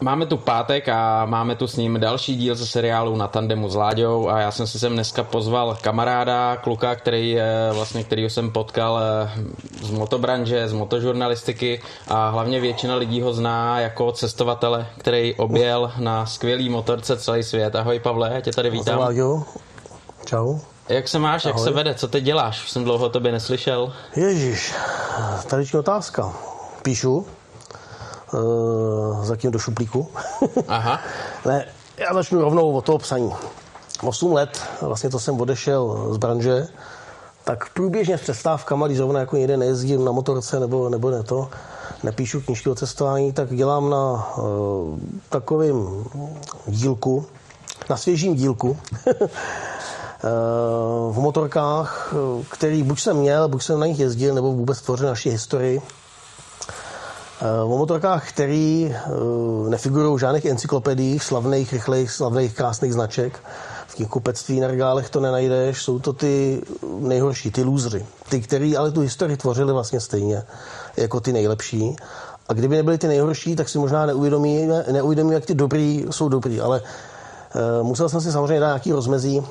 Máme 0.00 0.26
tu 0.26 0.36
pátek 0.36 0.88
a 0.88 1.26
máme 1.26 1.54
tu 1.56 1.66
s 1.66 1.76
ním 1.76 2.00
další 2.00 2.36
díl 2.36 2.54
ze 2.54 2.66
seriálu 2.66 3.16
na 3.16 3.28
tandemu 3.28 3.68
s 3.68 3.74
Láďou 3.74 4.28
a 4.28 4.40
já 4.40 4.50
jsem 4.50 4.66
si 4.66 4.78
sem 4.78 4.92
dneska 4.92 5.22
pozval 5.22 5.78
kamaráda, 5.80 6.56
kluka, 6.56 6.94
který 6.94 7.36
vlastně, 7.72 8.04
kterýho 8.04 8.30
jsem 8.30 8.50
potkal 8.50 9.00
eh, 9.00 9.30
z 9.82 9.90
motobranže, 9.90 10.68
z 10.68 10.72
motožurnalistiky 10.72 11.80
a 12.08 12.30
hlavně 12.30 12.60
většina 12.60 12.94
lidí 12.94 13.20
ho 13.20 13.32
zná 13.32 13.80
jako 13.80 14.12
cestovatele, 14.12 14.86
který 14.98 15.34
objel 15.34 15.92
na 15.98 16.26
skvělý 16.26 16.68
motorce 16.68 17.16
celý 17.16 17.42
svět. 17.42 17.76
Ahoj 17.76 17.98
Pavle, 17.98 18.30
já 18.34 18.40
tě 18.40 18.52
tady 18.52 18.70
vítám. 18.70 19.14
Čau. 20.24 20.58
Jak 20.88 21.08
se 21.08 21.18
máš, 21.18 21.44
Ahoj. 21.44 21.58
jak 21.60 21.64
se 21.64 21.74
vede, 21.74 21.94
co 21.94 22.08
teď 22.08 22.24
děláš? 22.24 22.64
Už 22.64 22.70
jsem 22.70 22.84
dlouho 22.84 23.06
o 23.06 23.08
tobě 23.08 23.32
neslyšel. 23.32 23.92
Ježíš, 24.16 24.74
tady 25.46 25.64
otázka. 25.78 26.32
Píšu, 26.82 27.26
zatím 29.22 29.50
do 29.50 29.58
šuplíku. 29.58 30.08
Aha. 30.68 31.00
ne, 31.46 31.66
já 31.96 32.14
začnu 32.14 32.40
rovnou 32.40 32.72
od 32.72 32.84
toho 32.84 32.98
psaní. 32.98 33.32
8 34.02 34.32
let, 34.32 34.60
vlastně 34.80 35.10
to 35.10 35.18
jsem 35.18 35.40
odešel 35.40 36.08
z 36.14 36.16
branže, 36.16 36.66
tak 37.44 37.72
průběžně 37.72 38.18
s 38.18 38.20
přestávkama, 38.20 38.86
když 38.86 38.98
zrovna 38.98 39.20
jako 39.20 39.36
někde 39.36 39.56
nejezdím 39.56 40.04
na 40.04 40.12
motorce 40.12 40.60
nebo, 40.60 40.88
nebo 40.88 41.10
ne 41.10 41.22
to, 41.22 41.48
nepíšu 42.02 42.40
knižky 42.40 42.70
o 42.70 42.74
cestování, 42.74 43.32
tak 43.32 43.56
dělám 43.56 43.90
na 43.90 44.36
uh, 44.36 44.98
takovým 45.28 46.04
dílku, 46.66 47.26
na 47.90 47.96
svěžím 47.96 48.34
dílku, 48.34 48.76
v 51.10 51.18
motorkách, 51.18 52.14
který 52.50 52.82
buď 52.82 53.00
jsem 53.00 53.16
měl, 53.16 53.48
buď 53.48 53.62
jsem 53.62 53.80
na 53.80 53.86
nich 53.86 53.98
jezdil, 53.98 54.34
nebo 54.34 54.52
vůbec 54.52 54.80
tvořil 54.80 55.08
naši 55.08 55.30
historii. 55.30 55.82
Eh, 57.40 57.62
o 57.62 57.78
motorkách, 57.78 58.28
který 58.28 58.94
eh, 58.94 59.70
nefigurují 59.70 60.16
v 60.16 60.20
žádných 60.20 60.44
encyklopediích, 60.44 61.22
slavných, 61.22 61.72
rychlých, 61.72 62.10
slavných, 62.10 62.54
krásných 62.54 62.92
značek. 62.92 63.40
V 63.86 63.94
knihkupectví 63.94 64.60
na 64.60 64.68
regálech 64.68 65.10
to 65.10 65.20
nenajdeš, 65.20 65.82
jsou 65.82 65.98
to 65.98 66.12
ty 66.12 66.62
nejhorší, 66.98 67.50
ty 67.50 67.62
lůzři. 67.62 68.06
Ty, 68.28 68.40
který 68.40 68.76
ale 68.76 68.90
tu 68.90 69.00
historii 69.00 69.36
tvořili 69.36 69.72
vlastně 69.72 70.00
stejně 70.00 70.42
jako 70.96 71.20
ty 71.20 71.32
nejlepší. 71.32 71.96
A 72.48 72.52
kdyby 72.52 72.76
nebyly 72.76 72.98
ty 72.98 73.08
nejhorší, 73.08 73.56
tak 73.56 73.68
si 73.68 73.78
možná 73.78 74.06
neuvědomí, 74.06 74.68
neuvědomí 74.92 75.32
jak 75.32 75.46
ty 75.46 75.54
dobrý 75.54 76.06
jsou 76.10 76.28
dobrý. 76.28 76.60
Ale 76.60 76.80
uh, 76.80 77.86
musel 77.86 78.08
jsem 78.08 78.20
si 78.20 78.32
samozřejmě 78.32 78.60
dát 78.60 78.66
nějaký 78.66 78.92
rozmezí, 78.92 79.42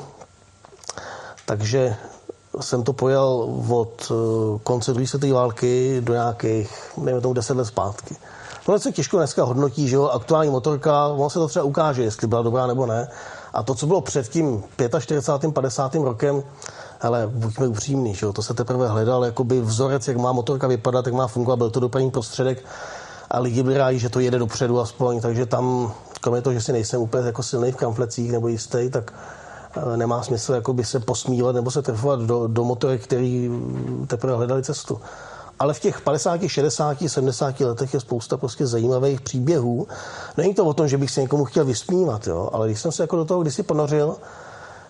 takže 1.45 1.95
jsem 2.61 2.83
to 2.83 2.93
pojel 2.93 3.49
od 3.69 4.11
eh, 4.11 4.59
konce 4.63 4.91
druhé 4.93 5.07
světové 5.07 5.33
války 5.33 6.01
do 6.03 6.13
nějakých, 6.13 6.91
nevím 6.97 7.21
tomu, 7.21 7.33
deset 7.33 7.57
let 7.57 7.65
zpátky. 7.65 8.15
Tohle 8.65 8.79
se 8.79 8.91
těžko 8.91 9.17
dneska 9.17 9.43
hodnotí, 9.43 9.87
že 9.87 9.95
jo, 9.95 10.03
aktuální 10.05 10.51
motorka, 10.51 11.07
ono 11.07 11.29
se 11.29 11.39
to 11.39 11.47
třeba 11.47 11.65
ukáže, 11.65 12.03
jestli 12.03 12.27
byla 12.27 12.41
dobrá 12.41 12.67
nebo 12.67 12.85
ne. 12.85 13.07
A 13.53 13.63
to, 13.63 13.75
co 13.75 13.87
bylo 13.87 14.01
před 14.01 14.29
tím 14.29 14.63
45. 14.99 15.53
50. 15.53 15.95
rokem, 15.95 16.43
ale 17.01 17.27
buďme 17.27 17.67
upřímní, 17.67 18.15
že 18.15 18.25
jo, 18.25 18.33
to 18.33 18.43
se 18.43 18.53
teprve 18.53 18.87
hledal, 18.87 19.25
jakoby 19.25 19.61
vzorec, 19.61 20.07
jak 20.07 20.17
má 20.17 20.31
motorka 20.31 20.67
vypadat, 20.67 21.05
jak 21.05 21.15
má 21.15 21.27
fungovat, 21.27 21.55
byl 21.55 21.69
to 21.69 21.79
dopravní 21.79 22.11
prostředek 22.11 22.65
a 23.31 23.39
lidi 23.39 23.63
byli 23.63 23.77
rádi, 23.77 23.99
že 23.99 24.09
to 24.09 24.19
jede 24.19 24.39
dopředu 24.39 24.79
aspoň, 24.79 25.21
takže 25.21 25.45
tam, 25.45 25.93
kromě 26.21 26.41
toho, 26.41 26.53
že 26.53 26.61
si 26.61 26.71
nejsem 26.71 27.01
úplně 27.01 27.25
jako 27.25 27.43
silný 27.43 27.71
v 27.71 27.75
kamflecích 27.75 28.31
nebo 28.31 28.47
jistý, 28.47 28.89
tak 28.89 29.13
nemá 29.95 30.23
smysl 30.23 30.53
jakoby 30.53 30.85
se 30.85 30.99
posmívat 30.99 31.55
nebo 31.55 31.71
se 31.71 31.81
trefovat 31.81 32.19
do, 32.19 32.47
do 32.47 32.63
motorek, 32.63 33.03
který 33.03 33.51
teprve 34.07 34.35
hledali 34.35 34.63
cestu. 34.63 35.01
Ale 35.59 35.73
v 35.73 35.79
těch 35.79 36.01
50, 36.01 36.41
60, 36.47 36.97
70 37.07 37.59
letech 37.59 37.93
je 37.93 37.99
spousta 37.99 38.37
prostě 38.37 38.67
zajímavých 38.67 39.21
příběhů. 39.21 39.87
Není 40.37 40.53
to 40.53 40.65
o 40.65 40.73
tom, 40.73 40.87
že 40.87 40.97
bych 40.97 41.11
se 41.11 41.21
někomu 41.21 41.45
chtěl 41.45 41.65
vysmívat, 41.65 42.27
jo? 42.27 42.49
ale 42.53 42.67
když 42.67 42.81
jsem 42.81 42.91
se 42.91 43.03
jako 43.03 43.15
do 43.15 43.25
toho 43.25 43.41
kdysi 43.41 43.63
ponořil, 43.63 44.15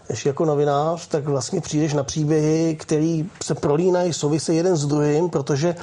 ještě 0.10 0.30
jako 0.30 0.46
novinář, 0.46 1.08
tak 1.08 1.26
vlastně 1.26 1.62
přijdeš 1.62 1.94
na 1.94 2.04
příběhy, 2.04 2.76
které 2.76 3.24
se 3.44 3.56
prolínají, 3.56 4.14
souvisí 4.14 4.56
jeden 4.56 4.78
s 4.78 4.86
druhým, 4.86 5.30
protože 5.30 5.76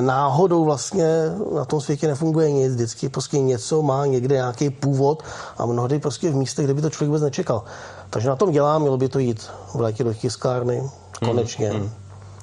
náhodou 0.00 0.64
vlastně 0.64 1.06
na 1.54 1.64
tom 1.64 1.80
světě 1.80 2.06
nefunguje 2.06 2.52
nic. 2.52 2.72
Vždycky 2.72 3.08
prostě 3.08 3.38
něco 3.38 3.82
má 3.82 4.06
někde 4.06 4.34
nějaký 4.34 4.70
původ 4.70 5.22
a 5.58 5.66
mnohdy 5.66 5.98
prostě 5.98 6.30
v 6.30 6.36
místech, 6.36 6.64
kde 6.64 6.74
by 6.74 6.82
to 6.82 6.90
člověk 6.90 7.08
vůbec 7.08 7.22
nečekal. 7.22 7.64
Takže 8.12 8.28
na 8.28 8.36
tom 8.36 8.50
dělám, 8.50 8.80
mělo 8.80 8.96
by 8.96 9.08
to 9.08 9.18
jít 9.18 9.50
v 9.74 9.80
létě 9.80 10.04
do 10.04 10.14
tiskárny, 10.14 10.82
konečně. 11.24 11.72
Mm, 11.72 11.80
mm. 11.80 11.90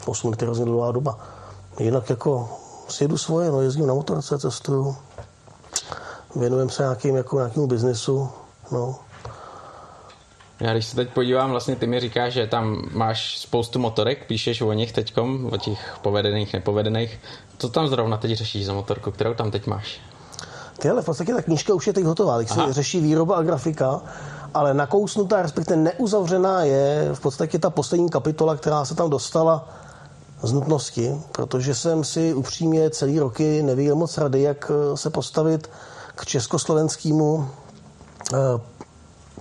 8 0.06 0.30
let 0.30 0.42
je 0.42 0.46
hrozně 0.46 0.66
dlouhá 0.66 0.92
doba. 0.92 1.20
Jinak 1.80 2.10
jako 2.10 2.50
sjedu 2.88 3.18
svoje, 3.18 3.52
no, 3.52 3.62
jezdím 3.62 3.88
na 3.88 3.94
motorce, 3.94 4.40
cestuju, 4.40 4.96
věnujem 6.36 6.70
se 6.70 6.84
nějakým, 6.84 7.16
jako 7.16 7.38
nějakému 7.38 7.68
biznesu, 7.68 8.30
no. 8.72 8.96
Já 10.60 10.74
když 10.74 10.86
se 10.86 10.96
teď 10.96 11.10
podívám, 11.10 11.52
vlastně 11.52 11.76
ty 11.76 11.88
mi 11.88 12.00
říkáš, 12.00 12.34
že 12.34 12.48
tam 12.48 12.90
máš 12.92 13.40
spoustu 13.40 13.80
motorek, 13.80 14.28
píšeš 14.28 14.62
o 14.62 14.74
nich 14.74 14.92
teďkom, 14.92 15.50
o 15.54 15.58
těch 15.58 15.98
povedených, 16.02 16.54
nepovedených. 16.54 17.20
Co 17.58 17.70
tam 17.70 17.88
zrovna 17.88 18.18
teď 18.18 18.32
řešíš 18.32 18.66
za 18.66 18.74
motorku, 18.74 19.12
kterou 19.12 19.34
tam 19.34 19.52
teď 19.52 19.68
máš? 19.68 20.00
Tyhle, 20.80 21.02
v 21.02 21.06
podstatě 21.06 21.34
ta 21.34 21.42
knížka 21.42 21.74
už 21.74 21.88
je 21.88 21.94
teď 21.94 22.04
hotová, 22.04 22.38
teď 22.38 22.50
se 22.50 22.74
řeší 22.74 23.00
výroba 23.00 23.36
a 23.36 23.44
grafika 23.44 24.02
ale 24.54 24.74
nakousnutá, 24.74 25.42
respektive 25.42 25.78
neuzavřená 25.78 26.64
je 26.64 27.10
v 27.14 27.20
podstatě 27.20 27.60
ta 27.60 27.70
poslední 27.70 28.10
kapitola, 28.10 28.56
která 28.56 28.86
se 28.86 28.96
tam 28.96 29.10
dostala 29.10 29.68
z 30.42 30.52
nutnosti, 30.52 31.22
protože 31.32 31.76
jsem 31.76 32.04
si 32.04 32.34
upřímně 32.34 32.90
celý 32.90 33.20
roky 33.20 33.62
nevěděl 33.64 33.96
moc 33.96 34.18
rady, 34.18 34.42
jak 34.42 34.72
eh, 34.72 34.98
se 34.98 35.10
postavit 35.10 35.70
k 36.16 36.26
československému 36.26 37.48
eh, 38.34 38.38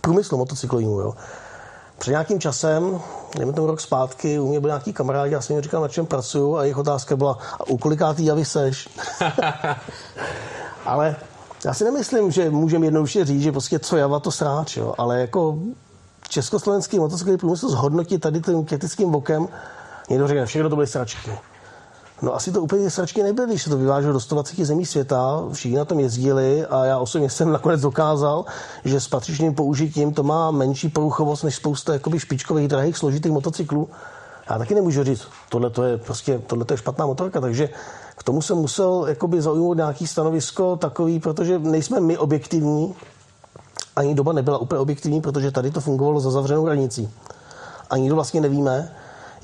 průmyslu 0.01 0.39
motocyklovému. 0.39 1.01
Jo. 1.01 1.15
Před 1.99 2.11
nějakým 2.11 2.41
časem, 2.41 3.01
nevím 3.39 3.55
tomu 3.55 3.67
rok 3.67 3.81
zpátky, 3.81 4.39
u 4.39 4.49
mě 4.49 4.61
byl 4.61 4.69
nějaký 4.69 4.93
kamarádi, 4.93 5.33
já 5.33 5.41
jsem 5.41 5.57
jim 5.57 5.63
říkal, 5.63 5.83
na 5.83 5.89
čem 5.89 6.07
pracuju 6.07 6.57
a 6.57 6.63
jejich 6.63 6.77
otázka 6.77 7.17
byla, 7.17 7.39
a 7.53 7.69
u 7.69 7.79
kolikátý 7.79 8.25
javy 8.25 8.45
seš? 8.45 8.89
Ale 10.87 11.17
já 11.65 11.75
si 11.75 11.85
nemyslím, 11.85 12.31
že 12.31 12.51
můžeme 12.51 12.87
jednoduše 12.87 13.25
říct, 13.25 13.43
že 13.43 13.53
prostě 13.53 13.79
co 13.79 13.97
java 13.97 14.21
to 14.21 14.31
sráč, 14.31 14.77
jo? 14.77 14.95
ale 14.99 15.21
jako 15.21 15.59
československý 16.29 16.99
motocyklový 16.99 17.39
průmysl 17.39 17.69
zhodnotit 17.69 18.19
tady 18.19 18.41
tím 18.41 18.65
kritickým 18.65 19.11
bokem, 19.11 19.49
někdo 20.11 20.29
řekne, 20.29 20.47
všechno 20.47 20.69
to 20.69 20.77
byly 20.77 20.87
sračky. 20.87 21.31
No 22.23 22.35
asi 22.35 22.53
to 22.53 22.63
úplně 22.63 22.91
sračky 22.91 23.23
nebyly, 23.23 23.49
když 23.49 23.63
se 23.63 23.71
to 23.71 23.77
vyváželo 23.79 24.13
do 24.13 24.21
120 24.21 24.65
zemí 24.65 24.87
světa, 24.87 25.45
všichni 25.53 25.79
na 25.79 25.85
tom 25.85 26.01
jezdili 26.01 26.67
a 26.67 26.85
já 26.85 26.99
osobně 26.99 27.31
jsem 27.31 27.53
nakonec 27.53 27.81
dokázal, 27.81 28.45
že 28.85 29.01
s 29.01 29.09
patřičným 29.09 29.55
použitím 29.55 30.15
to 30.15 30.23
má 30.23 30.51
menší 30.51 30.89
poruchovost 30.89 31.43
než 31.43 31.57
spousta 31.57 31.93
jakoby 31.93 32.21
špičkových, 32.21 32.69
drahých, 32.69 32.97
složitých 32.97 33.33
motocyklů. 33.33 33.89
Já 34.51 34.59
taky 34.59 34.75
nemůžu 34.75 35.05
říct, 35.05 35.29
tohle 35.49 35.71
to 35.71 35.83
je 35.83 35.99
prostě, 35.99 36.41
tohle 36.47 36.65
to 36.65 36.75
je 36.75 36.79
špatná 36.79 37.07
motorka, 37.07 37.41
takže 37.41 37.69
k 38.19 38.23
tomu 38.23 38.43
jsem 38.43 38.57
musel 38.57 39.05
jakoby 39.09 39.43
zaujmout 39.43 39.77
nějaký 39.77 40.07
stanovisko 40.07 40.77
takový, 40.77 41.21
protože 41.21 41.59
nejsme 41.59 42.01
my 42.01 42.19
objektivní, 42.19 42.95
ani 43.97 44.15
doba 44.15 44.33
nebyla 44.33 44.59
úplně 44.59 44.79
objektivní, 44.79 45.21
protože 45.21 45.51
tady 45.51 45.71
to 45.71 45.81
fungovalo 45.81 46.21
za 46.21 46.31
zavřenou 46.31 46.65
hranicí. 46.65 47.11
A 47.91 47.97
nikdo 47.97 48.15
vlastně 48.15 48.41
nevíme, 48.41 48.93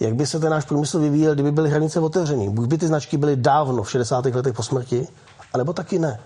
jak 0.01 0.15
by 0.15 0.27
se 0.27 0.41
ten 0.41 0.51
náš 0.51 0.65
průmysl 0.65 0.99
vyvíjel, 0.99 1.35
kdyby 1.35 1.53
byly 1.53 1.71
hranice 1.71 2.01
otevřené. 2.01 2.51
Buď 2.51 2.69
by 2.69 2.79
ty 2.79 2.87
značky 2.87 3.17
byly 3.17 3.37
dávno 3.37 3.83
v 3.83 3.91
60. 3.91 4.25
letech 4.25 4.55
po 4.55 4.63
smrti, 4.63 5.09
anebo 5.53 5.73
taky 5.73 5.99
ne. 5.99 6.21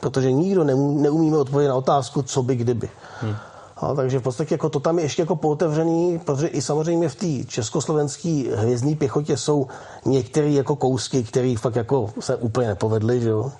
Protože 0.00 0.32
nikdo 0.32 0.64
neumíme 0.64 1.36
odpovědět 1.36 1.68
na 1.68 1.74
otázku, 1.74 2.22
co 2.22 2.42
by 2.42 2.56
kdyby. 2.56 2.90
Hmm. 3.20 3.36
A, 3.84 3.94
takže 3.94 4.18
v 4.18 4.22
podstatě 4.22 4.54
jako 4.54 4.68
to 4.68 4.80
tam 4.80 4.98
je 4.98 5.04
ještě 5.04 5.22
jako 5.22 5.36
pootevřený, 5.36 6.18
protože 6.18 6.46
i 6.46 6.62
samozřejmě 6.62 7.08
v 7.08 7.14
té 7.14 7.44
československé 7.48 8.44
hvězdní 8.54 8.96
pěchotě 8.96 9.36
jsou 9.36 9.66
některé 10.04 10.50
jako 10.50 10.76
kousky, 10.76 11.22
které 11.22 11.54
fakt 11.58 11.76
jako 11.76 12.10
se 12.20 12.36
úplně 12.36 12.68
nepovedly, 12.68 13.20
že 13.20 13.28
jo? 13.28 13.52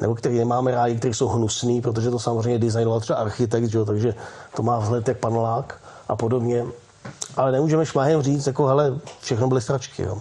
nebo 0.00 0.14
který 0.14 0.38
nemáme 0.38 0.70
rádi, 0.70 0.96
které 0.96 1.14
jsou 1.14 1.28
hnusný, 1.28 1.80
protože 1.80 2.10
to 2.10 2.18
samozřejmě 2.18 2.58
designoval 2.58 3.00
třeba 3.00 3.18
architekt, 3.18 3.64
že 3.64 3.78
jo? 3.78 3.84
takže 3.84 4.14
to 4.56 4.62
má 4.62 4.78
vzhled 4.78 5.08
jak 5.08 5.18
panelák 5.18 5.80
a 6.08 6.16
podobně. 6.16 6.64
Ale 7.36 7.52
nemůžeme 7.52 7.86
šmahem 7.86 8.22
říct, 8.22 8.46
jako 8.46 8.66
hele, 8.66 8.98
všechno 9.20 9.48
byly 9.48 9.60
stračky. 9.60 10.02
Jo? 10.02 10.18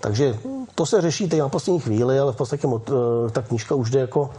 Takže 0.00 0.36
to 0.74 0.86
se 0.86 1.00
řeší 1.00 1.28
teď 1.28 1.40
na 1.40 1.48
poslední 1.48 1.80
chvíli, 1.80 2.18
ale 2.18 2.32
v 2.32 2.36
podstatě 2.36 2.68
eh, 2.68 3.30
ta 3.30 3.42
knížka 3.42 3.74
už 3.74 3.90
jde 3.90 4.00
jako, 4.00 4.30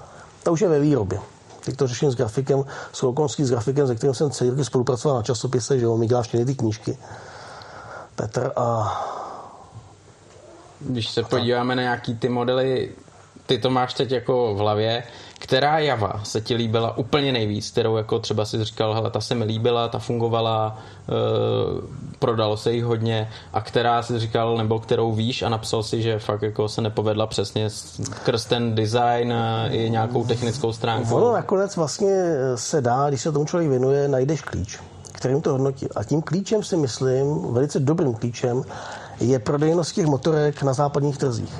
ta 0.43 0.51
už 0.51 0.61
je 0.61 0.69
ve 0.69 0.79
výrobě. 0.79 1.19
Teď 1.65 1.77
to 1.77 1.87
řeším 1.87 2.11
s 2.11 2.15
grafikem, 2.15 2.63
s 2.93 3.03
okolností 3.03 3.43
s 3.43 3.49
grafikem, 3.49 3.87
se 3.87 3.95
kterým 3.95 4.13
jsem 4.13 4.31
celý 4.31 4.49
roky 4.49 4.65
spolupracoval 4.65 5.17
na 5.17 5.23
časopise, 5.23 5.79
že 5.79 5.87
on 5.87 5.99
mi 5.99 6.07
dělá 6.07 6.21
všechny 6.21 6.45
ty 6.45 6.55
knížky. 6.55 6.97
Petr 8.15 8.51
a... 8.55 8.99
Když 10.79 11.09
se 11.09 11.23
podíváme 11.23 11.75
na 11.75 11.81
nějaký 11.81 12.15
ty 12.15 12.29
modely 12.29 12.91
ty 13.45 13.57
to 13.57 13.69
máš 13.69 13.93
teď 13.93 14.11
jako 14.11 14.53
v 14.55 14.57
hlavě, 14.57 15.03
která 15.39 15.79
java 15.79 16.19
se 16.23 16.41
ti 16.41 16.55
líbila 16.55 16.97
úplně 16.97 17.31
nejvíc, 17.31 17.71
kterou 17.71 17.97
jako 17.97 18.19
třeba 18.19 18.45
si 18.45 18.63
říkal, 18.63 18.93
hele, 18.93 19.11
ta 19.11 19.21
se 19.21 19.35
mi 19.35 19.45
líbila, 19.45 19.87
ta 19.87 19.99
fungovala, 19.99 20.77
e, 20.77 21.13
prodalo 22.19 22.57
se 22.57 22.73
jí 22.73 22.81
hodně 22.81 23.29
a 23.53 23.61
která 23.61 24.03
si 24.03 24.19
říkal, 24.19 24.57
nebo 24.57 24.79
kterou 24.79 25.11
víš 25.11 25.41
a 25.41 25.49
napsal 25.49 25.83
si, 25.83 26.01
že 26.01 26.19
fakt 26.19 26.41
jako 26.41 26.69
se 26.69 26.81
nepovedla 26.81 27.27
přesně 27.27 27.69
skrz 27.69 28.45
ten 28.45 28.75
design 28.75 29.33
i 29.71 29.89
nějakou 29.89 30.23
technickou 30.23 30.73
stránku. 30.73 31.15
Ono 31.15 31.33
nakonec 31.33 31.75
vlastně 31.75 32.15
se 32.55 32.81
dá, 32.81 33.09
když 33.09 33.21
se 33.21 33.31
tomu 33.31 33.45
člověk 33.45 33.69
věnuje, 33.69 34.07
najdeš 34.07 34.41
klíč 34.41 34.79
kterým 35.23 35.41
to 35.41 35.51
hodnotí. 35.51 35.87
A 35.95 36.03
tím 36.03 36.21
klíčem 36.21 36.63
si 36.63 36.77
myslím, 36.77 37.53
velice 37.53 37.79
dobrým 37.79 38.13
klíčem, 38.13 38.63
je 39.19 39.39
prodejnost 39.39 39.95
těch 39.95 40.05
motorek 40.05 40.63
na 40.63 40.73
západních 40.73 41.17
trzích. 41.17 41.53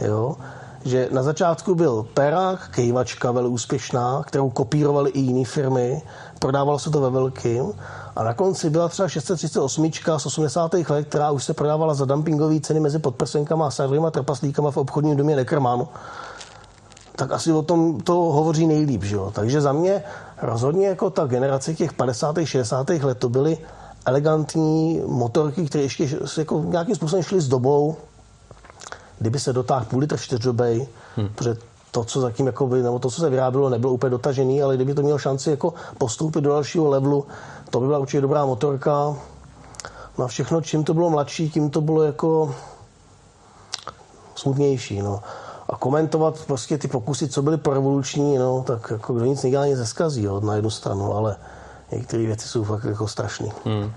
Jo? 0.00 0.36
Že 0.84 1.08
na 1.12 1.22
začátku 1.22 1.74
byl 1.74 2.06
Perák, 2.14 2.68
kejvačka 2.70 3.30
velmi 3.30 3.48
úspěšná, 3.48 4.22
kterou 4.26 4.50
kopírovaly 4.50 5.10
i 5.10 5.20
jiné 5.20 5.44
firmy, 5.44 6.02
prodávalo 6.38 6.78
se 6.78 6.90
to 6.90 7.00
ve 7.00 7.10
velkým 7.10 7.72
a 8.16 8.24
na 8.24 8.34
konci 8.34 8.70
byla 8.70 8.88
třeba 8.88 9.08
638 9.08 9.90
z 10.18 10.26
80. 10.26 10.74
let, 10.74 11.08
která 11.08 11.30
už 11.30 11.44
se 11.44 11.54
prodávala 11.54 11.94
za 11.94 12.04
dumpingové 12.04 12.60
ceny 12.60 12.80
mezi 12.80 12.98
podprsenkama 12.98 13.66
a 13.66 13.70
serverima 13.70 14.10
trpaslíkama 14.10 14.70
v 14.70 14.76
obchodním 14.76 15.16
domě 15.16 15.36
Neckermann 15.36 15.86
tak 17.16 17.32
asi 17.32 17.52
o 17.52 17.62
tom 17.62 18.00
to 18.00 18.14
hovoří 18.14 18.66
nejlíp. 18.66 19.04
Že 19.04 19.16
jo? 19.16 19.32
Takže 19.34 19.60
za 19.60 19.72
mě 19.72 20.02
rozhodně 20.42 20.86
jako 20.86 21.10
ta 21.10 21.26
generace 21.26 21.74
těch 21.74 21.92
50. 21.92 22.36
60. 22.44 22.88
let 22.88 23.18
to 23.18 23.28
byly 23.28 23.58
elegantní 24.06 25.02
motorky, 25.06 25.66
které 25.66 25.84
ještě 25.84 26.08
jako 26.38 26.64
nějakým 26.66 26.94
způsobem 26.94 27.22
šly 27.22 27.40
s 27.40 27.48
dobou. 27.48 27.96
Kdyby 29.18 29.40
se 29.40 29.52
dotáhl 29.52 29.84
půl 29.84 30.00
litr 30.00 30.16
čtyřdobej, 30.16 30.88
hmm. 31.16 31.28
protože 31.34 31.56
to, 31.90 32.04
co 32.04 32.20
zatím, 32.20 32.46
jakoby, 32.46 32.82
nebo 32.82 32.98
to, 32.98 33.10
co 33.10 33.20
se 33.20 33.30
vyrábělo, 33.30 33.70
nebylo 33.70 33.92
úplně 33.92 34.10
dotažený, 34.10 34.62
ale 34.62 34.76
kdyby 34.76 34.94
to 34.94 35.02
mělo 35.02 35.18
šanci 35.18 35.50
jako 35.50 35.74
postoupit 35.98 36.40
do 36.40 36.50
dalšího 36.50 36.88
levelu, 36.88 37.26
to 37.70 37.80
by 37.80 37.86
byla 37.86 37.98
určitě 37.98 38.20
dobrá 38.20 38.44
motorka. 38.44 39.16
Na 40.18 40.26
všechno, 40.26 40.60
čím 40.60 40.84
to 40.84 40.94
bylo 40.94 41.10
mladší, 41.10 41.50
tím 41.50 41.70
to 41.70 41.80
bylo 41.80 42.02
jako 42.02 42.54
smutnější. 44.34 45.02
No 45.02 45.20
a 45.68 45.76
komentovat 45.76 46.44
prostě 46.46 46.78
ty 46.78 46.88
pokusy, 46.88 47.28
co 47.28 47.42
byly 47.42 47.58
revoluční, 47.72 48.38
no, 48.38 48.64
tak 48.66 48.90
jako 48.90 49.14
kdo 49.14 49.24
nic 49.24 49.42
nedělá, 49.42 49.66
nic 49.66 49.76
zeskazí, 49.76 50.22
jo, 50.22 50.40
na 50.40 50.54
jednu 50.54 50.70
stranu, 50.70 51.14
ale 51.14 51.36
některé 51.92 52.22
věci 52.22 52.48
jsou 52.48 52.64
fakt 52.64 52.84
jako 52.84 53.08
strašné. 53.08 53.48
Hmm. 53.64 53.92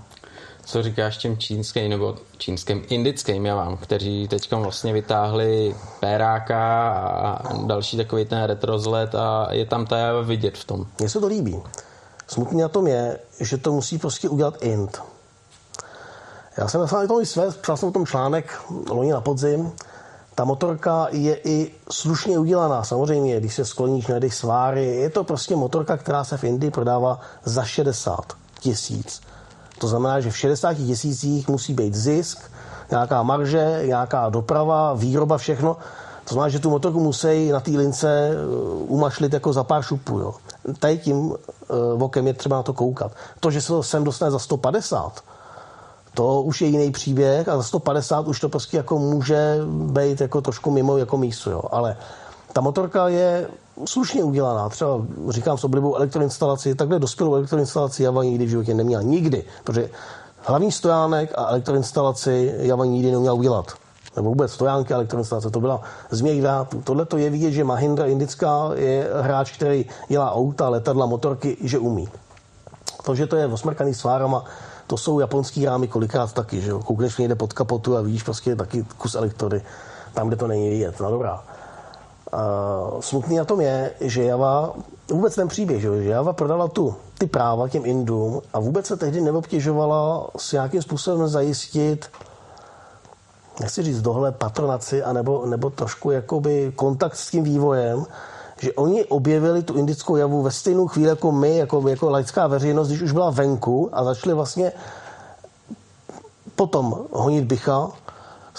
Co 0.69 0.83
říkáš 0.83 1.18
těm 1.18 1.38
čínským 1.38 1.89
nebo 1.89 2.16
čínským, 2.38 2.86
indickým 2.89 3.45
javám, 3.45 3.77
kteří 3.77 4.27
teď 4.27 4.51
vlastně 4.54 4.94
vytáhli 4.94 5.75
péráka 6.00 6.89
a 6.94 7.54
další 7.66 7.98
takový 7.98 8.25
ten 8.25 8.44
retrozlet 8.44 9.16
a 9.16 9.48
je 9.51 9.66
tam 9.66 9.86
ta 9.86 9.98
java 9.98 10.21
vidět 10.21 10.57
v 10.57 10.63
tom. 10.66 10.86
Mně 11.00 11.10
se 11.10 11.19
to 11.19 11.27
líbí. 11.27 11.60
Smutný 12.27 12.62
na 12.62 12.68
tom 12.68 12.88
je, 12.88 13.19
že 13.39 13.57
to 13.57 13.71
musí 13.71 13.98
prostě 13.98 14.30
udělat 14.30 14.62
Ind. 14.62 15.01
Já 16.57 16.68
jsem 16.68 16.81
napsal 16.81 17.22
i 17.22 17.25
své, 17.25 17.51
psal 17.51 17.77
jsem 17.77 17.89
o 17.89 17.92
tom 17.92 18.06
článek 18.06 18.62
loni 18.89 19.12
na 19.12 19.22
podzim, 19.22 19.72
ta 20.36 20.45
motorka 20.45 21.07
je 21.12 21.39
i 21.44 21.72
slušně 21.92 22.39
udělaná. 22.39 22.83
Samozřejmě, 22.83 23.39
když 23.39 23.56
se 23.56 23.65
skloníš, 23.65 24.07
najdeš 24.07 24.36
sváry, 24.36 24.86
je 24.86 25.10
to 25.10 25.24
prostě 25.24 25.56
motorka, 25.56 25.98
která 25.98 26.24
se 26.24 26.38
v 26.38 26.44
Indii 26.44 26.72
prodává 26.72 27.19
za 27.44 27.63
60 27.63 28.33
tisíc. 28.60 29.22
To 29.80 29.88
znamená, 29.88 30.20
že 30.20 30.31
v 30.31 30.38
60 30.38 30.74
tisících 30.74 31.48
musí 31.48 31.74
být 31.74 31.96
zisk, 31.96 32.52
nějaká 32.92 33.24
marže, 33.24 33.81
nějaká 33.86 34.30
doprava, 34.30 34.94
výroba, 34.94 35.38
všechno. 35.38 35.78
To 36.24 36.34
znamená, 36.34 36.50
že 36.50 36.60
tu 36.60 36.70
motorku 36.70 37.00
musí 37.00 37.52
na 37.52 37.60
té 37.60 37.72
lince 37.72 38.31
uh, 38.31 38.92
umašlit 38.92 39.34
jako 39.34 39.54
za 39.54 39.64
pár 39.64 39.81
šupů. 39.84 40.20
Jo. 40.20 40.34
Tady 40.80 40.98
tím 40.98 41.34
vokem 41.96 42.28
je 42.28 42.34
třeba 42.34 42.56
na 42.56 42.64
to 42.64 42.74
koukat. 42.74 43.12
To, 43.40 43.52
že 43.52 43.62
se 43.62 43.68
to 43.68 43.84
sem 43.84 44.04
dostane 44.04 44.31
za 44.31 44.40
150, 44.40 45.24
to 46.14 46.42
už 46.42 46.62
je 46.62 46.68
jiný 46.68 46.92
příběh 46.92 47.48
a 47.48 47.58
za 47.58 47.64
150 47.64 48.28
už 48.28 48.40
to 48.40 48.50
prostě 48.50 48.78
jako 48.78 49.00
může 49.00 49.58
být 49.68 50.22
jako 50.22 50.42
trošku 50.42 50.72
mimo 50.72 50.98
jako 50.98 51.18
místo, 51.18 51.52
jo. 51.52 51.62
Ale 51.72 51.98
ta 52.54 52.62
motorka 52.62 53.07
je 53.07 53.48
slušně 53.86 54.24
udělaná. 54.24 54.69
Třeba 54.69 55.01
říkám 55.30 55.57
s 55.57 55.63
oblibou 55.63 55.96
elektroinstalaci, 55.96 56.75
takhle 56.75 57.00
dospělou 57.00 57.36
elektroinstalaci 57.36 58.04
Java 58.04 58.24
nikdy 58.24 58.46
v 58.46 58.50
životě 58.50 58.74
neměla. 58.74 59.01
Nikdy. 59.01 59.44
Protože 59.63 59.90
hlavní 60.42 60.72
stojánek 60.72 61.34
a 61.38 61.48
elektroinstalaci 61.48 62.56
Java 62.57 62.86
nikdy 62.86 63.12
neuměl 63.12 63.36
udělat. 63.36 63.74
Nebo 64.16 64.30
vůbec 64.30 64.51
stojánky 64.51 64.94
a 64.94 64.96
elektroinstalace. 64.96 65.50
To 65.50 65.60
byla 65.60 65.81
změť 66.10 66.44
Tohle 66.84 67.06
to 67.06 67.18
je 67.18 67.30
vidět, 67.30 67.51
že 67.51 67.63
Mahindra 67.63 68.06
indická 68.06 68.69
je 68.75 69.10
hráč, 69.22 69.56
který 69.56 69.86
dělá 70.07 70.31
auta, 70.31 70.69
letadla, 70.69 71.06
motorky, 71.06 71.57
že 71.62 71.80
umí. 71.80 72.10
To, 73.06 73.16
že 73.16 73.28
to 73.28 73.36
je 73.36 73.48
osmrkaný 73.48 73.94
s 73.94 74.04
várama, 74.04 74.44
to 74.88 74.98
jsou 74.98 75.19
japonský 75.19 75.66
rámy 75.66 75.88
kolikrát 75.88 76.34
taky, 76.34 76.62
že 76.62 76.69
jo. 76.69 76.80
Koukneš 76.80 77.18
někde 77.18 77.36
pod 77.36 77.54
kapotu 77.54 77.98
a 77.98 78.01
vidíš 78.01 78.24
prostě 78.24 78.56
taky 78.56 78.86
kus 78.98 79.16
elektrody, 79.16 79.62
tam, 80.13 80.28
kde 80.28 80.38
to 80.38 80.48
není 80.48 80.69
vidět. 80.69 81.00
No 81.00 81.12
dobrá. 81.12 81.44
Uh, 82.34 83.02
smutný 83.02 83.38
na 83.38 83.46
tom 83.46 83.62
je, 83.62 83.92
že 84.02 84.24
Java, 84.24 84.74
vůbec 85.12 85.36
ten 85.36 85.48
příběh, 85.48 85.81
že, 85.81 86.04
že 86.04 86.10
Java 86.10 86.34
prodala 86.34 86.68
tu, 86.68 86.96
ty 87.18 87.28
práva 87.28 87.68
těm 87.68 87.86
Indům 87.86 88.42
a 88.54 88.60
vůbec 88.60 88.86
se 88.86 88.98
tehdy 88.98 89.22
neobtěžovala 89.22 90.28
s 90.38 90.52
nějakým 90.52 90.81
způsobem 90.81 91.28
zajistit 91.28 92.10
nechci 93.60 93.84
říct 93.84 94.02
dohled, 94.02 94.36
patronaci, 94.36 95.04
anebo, 95.04 95.46
nebo 95.46 95.70
trošku 95.70 96.12
jakoby 96.12 96.72
kontakt 96.76 97.16
s 97.16 97.31
tím 97.31 97.44
vývojem, 97.44 98.06
že 98.62 98.74
oni 98.74 99.06
objevili 99.06 99.64
tu 99.64 99.74
indickou 99.74 100.16
javu 100.16 100.42
ve 100.42 100.52
stejnou 100.52 100.88
chvíli 100.88 101.10
jako 101.10 101.32
my, 101.32 101.58
jako, 101.58 101.88
jako 101.88 102.10
laická 102.10 102.48
veřejnost, 102.48 102.88
když 102.88 103.02
už 103.02 103.12
byla 103.12 103.30
venku 103.30 103.90
a 103.92 104.04
začali 104.04 104.34
vlastně 104.34 104.72
potom 106.56 107.06
honit 107.12 107.46
bycha 107.46 107.92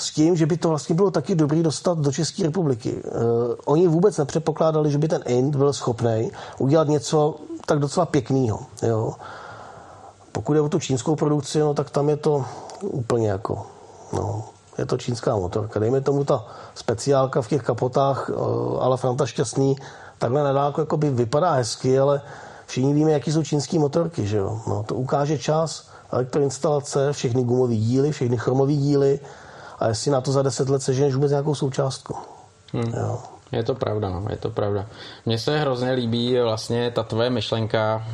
s 0.01 0.11
tím, 0.11 0.37
že 0.37 0.47
by 0.47 0.57
to 0.57 0.69
vlastně 0.69 0.95
bylo 0.95 1.11
taky 1.11 1.35
dobrý 1.35 1.63
dostat 1.63 1.99
do 1.99 2.13
České 2.13 2.43
republiky. 2.43 2.93
Uh, 2.93 3.21
oni 3.65 3.89
vůbec 3.89 4.19
nepředpokládali, 4.19 4.91
že 4.91 4.99
by 4.99 5.09
ten 5.09 5.23
Ind 5.27 5.57
byl 5.57 5.73
schopný 5.73 6.31
udělat 6.59 6.89
něco 6.89 7.37
tak 7.67 7.79
docela 7.79 8.07
pěkného. 8.07 8.59
Pokud 10.33 10.55
je 10.55 10.61
o 10.61 10.69
tu 10.69 10.79
čínskou 10.79 11.17
produkci, 11.17 11.61
no, 11.61 11.75
tak 11.75 11.91
tam 11.91 12.09
je 12.09 12.17
to 12.17 12.45
úplně 12.83 13.29
jako, 13.29 13.67
no, 14.13 14.45
je 14.79 14.87
to 14.87 14.99
čínská 14.99 15.37
motorka. 15.37 15.81
Dejme 15.81 16.01
tomu 16.01 16.25
ta 16.25 16.45
speciálka 16.75 17.43
v 17.43 17.49
těch 17.49 17.63
kapotách, 17.63 18.31
eh, 18.31 18.35
ale 18.81 18.97
Franta 18.97 19.27
šťastný, 19.27 19.77
takhle 20.19 20.43
na 20.45 20.53
dálku 20.53 20.97
by 20.97 21.11
vypadá 21.11 21.53
hezky, 21.53 21.99
ale 21.99 22.23
všichni 22.67 22.95
víme, 22.95 23.13
jaký 23.13 23.33
jsou 23.33 23.43
čínský 23.43 23.79
motorky, 23.79 24.27
že 24.27 24.37
jo. 24.37 24.61
No, 24.67 24.83
to 24.83 24.95
ukáže 24.95 25.39
čas, 25.39 25.89
elektroinstalace, 26.13 27.13
všechny 27.13 27.45
gumové 27.45 27.75
díly, 27.75 28.13
všechny 28.13 28.37
chromové 28.37 28.73
díly 28.73 29.21
a 29.81 29.89
jestli 29.89 30.11
na 30.11 30.21
to 30.21 30.33
za 30.33 30.43
deset 30.43 30.69
let 30.69 30.83
seženeš 30.83 31.15
vůbec 31.15 31.31
nějakou 31.31 31.55
součástku. 31.55 32.17
Hmm. 32.73 32.95
Jo. 32.97 33.19
Je 33.53 33.63
to 33.63 33.75
pravda, 33.75 34.09
no, 34.09 34.27
je 34.31 34.37
to 34.37 34.51
pravda. 34.51 34.87
Mně 35.27 35.39
se 35.39 35.59
hrozně 35.59 35.93
líbí 35.93 36.41
vlastně 36.41 36.91
ta 36.91 37.03
tvoje 37.03 37.31
myšlenka, 37.31 38.07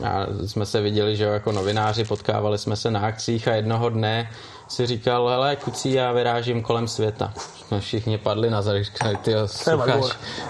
já, 0.00 0.26
jsme 0.46 0.66
se 0.66 0.80
viděli, 0.80 1.16
že 1.16 1.24
jako 1.24 1.52
novináři 1.52 2.04
potkávali 2.04 2.58
jsme 2.58 2.76
se 2.76 2.90
na 2.90 3.00
akcích 3.00 3.48
a 3.48 3.54
jednoho 3.54 3.90
dne 3.90 4.30
si 4.68 4.86
říkal, 4.86 5.28
hele, 5.28 5.56
kucí, 5.56 5.92
já 5.92 6.12
vyrážím 6.12 6.62
kolem 6.62 6.88
světa. 6.88 7.32
Jsme 7.36 7.80
všichni 7.80 8.18
padli 8.18 8.50
na 8.50 8.62
zad, 8.62 8.82
říkali, 8.82 9.16
ty 9.16 9.32
sucháš, 9.46 10.04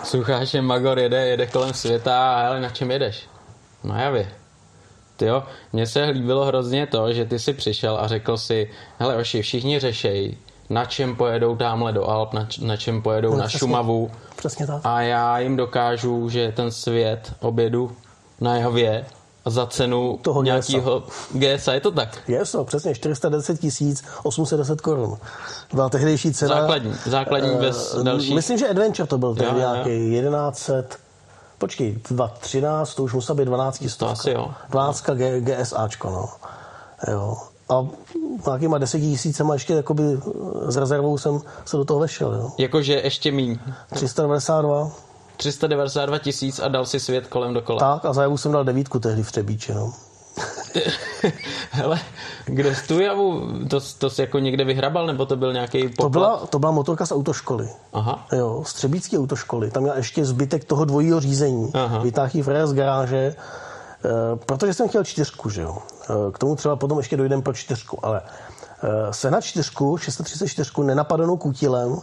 sucháš 0.05 0.55
je 0.55 0.63
Magor, 0.63 0.99
jede, 0.99 1.27
jede 1.27 1.47
kolem 1.47 1.75
světa 1.75 2.35
a 2.35 2.43
hele, 2.43 2.61
na 2.61 2.71
čem 2.71 2.91
jedeš? 2.91 3.29
No 3.85 3.99
javě. 3.99 4.42
Jo, 5.27 5.43
mně 5.73 5.87
se 5.87 6.05
líbilo 6.05 6.45
hrozně 6.45 6.87
to, 6.87 7.13
že 7.13 7.25
ty 7.25 7.39
si 7.39 7.53
přišel 7.53 7.99
a 8.01 8.09
řekl 8.09 8.37
si, 8.37 8.71
hele, 8.99 9.17
oši, 9.17 9.43
všichni 9.43 9.81
řešej, 9.81 10.37
na 10.71 10.85
čem 10.85 11.17
pojedou 11.17 11.57
tamhle 11.57 11.93
do 11.93 12.09
Alp, 12.09 12.33
na, 12.33 12.49
na 12.61 12.77
čem 12.77 13.03
pojedou 13.03 13.31
no, 13.31 13.37
na 13.37 13.45
přesně, 13.45 13.59
Šumavu. 13.59 14.11
Přesně 14.37 14.67
tak. 14.67 14.81
A 14.85 15.01
já 15.01 15.39
jim 15.39 15.57
dokážu, 15.57 16.29
že 16.29 16.53
ten 16.57 16.71
svět 16.71 17.33
objedu 17.41 17.93
na 18.41 18.57
jeho 18.57 18.73
vě 18.73 19.05
za 19.47 19.67
cenu 19.67 20.19
toho 20.23 20.43
nějakého 20.43 21.03
GSA, 21.33 21.75
je 21.75 21.81
to 21.81 21.91
tak? 21.91 22.19
GSA, 22.27 22.65
přesně, 22.65 22.95
410 22.95 23.61
tisíc 23.61 24.05
810 24.23 24.81
korun. 24.81 25.17
Byla 25.75 25.89
tehdejší 25.89 26.33
cena. 26.33 26.61
Základní, 26.61 26.95
základní 27.07 27.51
uh, 27.51 27.61
bez 27.61 27.97
další. 28.03 28.35
Myslím, 28.35 28.59
že 28.59 28.69
Adventure 28.69 29.07
to 29.07 29.19
byl 29.19 29.35
tehdy 29.35 29.59
nějaký 29.59 30.21
1100, 30.21 30.73
počkej, 31.63 31.99
213, 32.11 32.95
to 32.95 33.03
už 33.03 33.15
musel 33.15 33.35
být 33.35 33.45
12 33.45 33.89
stovka. 33.89 34.13
asi 34.13 34.31
jo. 34.31 34.51
12 34.71 35.11
G, 35.15 35.41
GSAčko, 35.41 36.11
no. 36.11 36.29
Jo. 37.13 37.37
A 37.69 37.87
nějakýma 38.47 38.79
deseti 38.79 39.05
tisícema 39.05 39.55
ještě 39.55 39.73
jakoby 39.73 40.03
s 40.67 40.77
rezervou 40.77 41.19
jsem 41.19 41.41
se 41.65 41.77
do 41.77 41.85
toho 41.85 42.01
vešel. 42.01 42.35
Jo. 42.35 42.53
Jakože 42.59 42.95
ještě 43.05 43.33
míň. 43.33 43.59
392. 43.95 44.91
392 45.37 46.19
tisíc 46.19 46.59
a 46.59 46.69
dal 46.69 46.87
si 46.87 47.01
svět 47.01 47.27
kolem 47.27 47.55
dokola. 47.55 47.79
Tak 47.79 48.05
a 48.05 48.13
za 48.13 48.25
jsem 48.27 48.53
dal 48.53 48.65
devítku 48.65 48.99
tehdy 48.99 49.23
v 49.23 49.33
Třebíči, 49.33 49.75
no. 49.75 49.93
Hele, 51.71 52.01
kde 52.45 52.75
jsi 52.75 52.89
tu 52.89 53.01
javu, 53.01 53.49
to, 53.69 53.81
to 53.99 54.11
jsi 54.11 54.21
jako 54.21 54.39
někde 54.39 54.65
vyhrabal, 54.65 55.07
nebo 55.07 55.27
to 55.27 55.37
byl 55.37 55.53
nějaký 55.53 55.89
poklad? 55.89 55.97
To 55.97 56.09
byla, 56.09 56.47
to 56.47 56.59
byla 56.59 56.73
motorka 56.73 57.07
z 57.07 57.13
autoškoly. 57.13 57.69
Aha. 57.93 58.27
Jo, 58.33 58.63
z 58.67 58.73
Třebícké 58.73 59.19
autoškoly. 59.19 59.71
Tam 59.71 59.83
měl 59.83 59.97
ještě 59.97 60.25
zbytek 60.25 60.65
toho 60.65 60.85
dvojího 60.85 61.21
řízení. 61.21 61.73
Vytáhl 62.03 62.43
frér 62.43 62.67
z 62.67 62.75
garáže, 62.75 63.17
e, 63.17 63.35
protože 64.37 64.75
jsem 64.75 64.89
chtěl 64.89 65.05
čtyřku, 65.05 65.51
že 65.51 65.63
jo. 65.63 65.79
E, 65.79 66.33
k 66.33 66.39
tomu 66.39 66.57
třeba 66.57 66.77
potom 66.77 66.99
ještě 66.99 67.17
dojdem 67.17 67.43
pro 67.43 67.53
čtyřku, 67.53 68.07
ale 68.07 68.23
e, 68.83 69.13
sehnat 69.13 69.45
čtyřku, 69.45 69.97
634 69.99 70.71
nenapadenou 70.83 71.37
kutilem, 71.37 71.97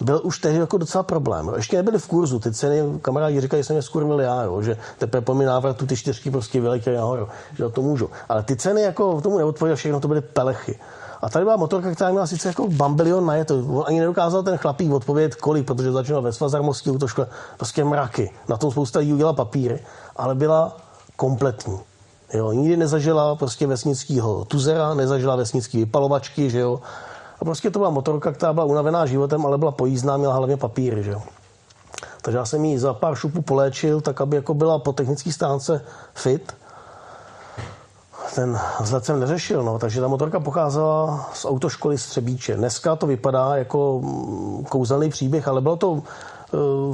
byl 0.00 0.20
už 0.24 0.38
tehdy 0.38 0.58
jako 0.58 0.78
docela 0.78 1.02
problém. 1.02 1.52
Ještě 1.56 1.76
nebyli 1.76 1.98
v 1.98 2.06
kurzu. 2.06 2.38
Ty 2.38 2.52
ceny, 2.52 2.82
kamarádi 3.02 3.40
říkají, 3.40 3.62
že 3.62 3.66
jsem 3.66 3.76
je 3.76 3.82
skurvil 3.82 4.20
já, 4.20 4.42
jo, 4.42 4.62
že 4.62 4.76
teprve 4.98 5.20
po 5.20 5.34
mi 5.34 5.44
návratu 5.44 5.86
ty 5.86 5.96
čtyřky 5.96 6.30
prostě 6.30 6.60
vyletěly 6.60 6.96
nahoru, 6.96 7.28
že 7.56 7.68
to 7.68 7.82
můžu. 7.82 8.10
Ale 8.28 8.42
ty 8.42 8.56
ceny 8.56 8.82
jako 8.82 9.20
tomu 9.20 9.38
neodpověděl 9.38 9.76
všechno, 9.76 10.00
to 10.00 10.08
byly 10.08 10.20
pelechy. 10.20 10.78
A 11.22 11.28
tady 11.28 11.44
byla 11.44 11.56
motorka, 11.56 11.94
která 11.94 12.10
měla 12.10 12.26
sice 12.26 12.48
jako 12.48 12.68
bambilion 12.68 13.26
na 13.26 13.44
to. 13.44 13.58
On 13.58 13.84
ani 13.86 14.00
nedokázal 14.00 14.42
ten 14.42 14.56
chlapík 14.56 14.92
odpovědět 14.92 15.34
kolik, 15.34 15.66
protože 15.66 15.92
začínal 15.92 16.22
ve 16.22 16.32
svazarmosti 16.32 16.90
škole, 17.06 17.26
prostě 17.56 17.84
mraky. 17.84 18.30
Na 18.48 18.56
tom 18.56 18.70
spousta 18.70 18.98
lidí 18.98 19.12
udělala 19.12 19.34
papíry, 19.34 19.80
ale 20.16 20.34
byla 20.34 20.76
kompletní. 21.16 21.80
Jo, 22.32 22.52
nikdy 22.52 22.76
nezažila 22.76 23.36
prostě 23.36 23.66
vesnického 23.66 24.44
tuzera, 24.44 24.94
nezažila 24.94 25.36
vesnický 25.36 25.78
vypalovačky, 25.78 26.50
že 26.50 26.58
jo. 26.58 26.80
A 27.40 27.44
prostě 27.44 27.70
to 27.70 27.78
byla 27.78 27.90
motorka, 27.90 28.32
která 28.32 28.52
byla 28.52 28.66
unavená 28.66 29.06
životem, 29.06 29.46
ale 29.46 29.58
byla 29.58 29.72
pojízdná, 29.72 30.16
měla 30.16 30.34
hlavně 30.34 30.56
papíry, 30.56 31.02
že. 31.02 31.16
Takže 32.22 32.38
já 32.38 32.44
jsem 32.44 32.64
ji 32.64 32.78
za 32.78 32.94
pár 32.94 33.14
šupů 33.14 33.42
poléčil, 33.42 34.00
tak 34.00 34.20
aby 34.20 34.36
jako 34.36 34.54
byla 34.54 34.78
po 34.78 34.92
technické 34.92 35.32
stránce 35.32 35.84
fit. 36.14 36.56
Ten 38.34 38.60
vzhled 38.80 39.04
jsem 39.04 39.20
neřešil, 39.20 39.62
no, 39.62 39.78
takže 39.78 40.00
ta 40.00 40.08
motorka 40.08 40.40
pocházela 40.40 41.30
z 41.34 41.44
autoškoly 41.44 41.98
z 41.98 42.06
Třebíče. 42.06 42.56
Dneska 42.56 42.96
to 42.96 43.06
vypadá 43.06 43.56
jako 43.56 44.00
mm, 44.00 44.64
kouzelný 44.64 45.10
příběh, 45.10 45.48
ale 45.48 45.60
bylo 45.60 45.76
to 45.76 45.90
uh, 45.90 46.02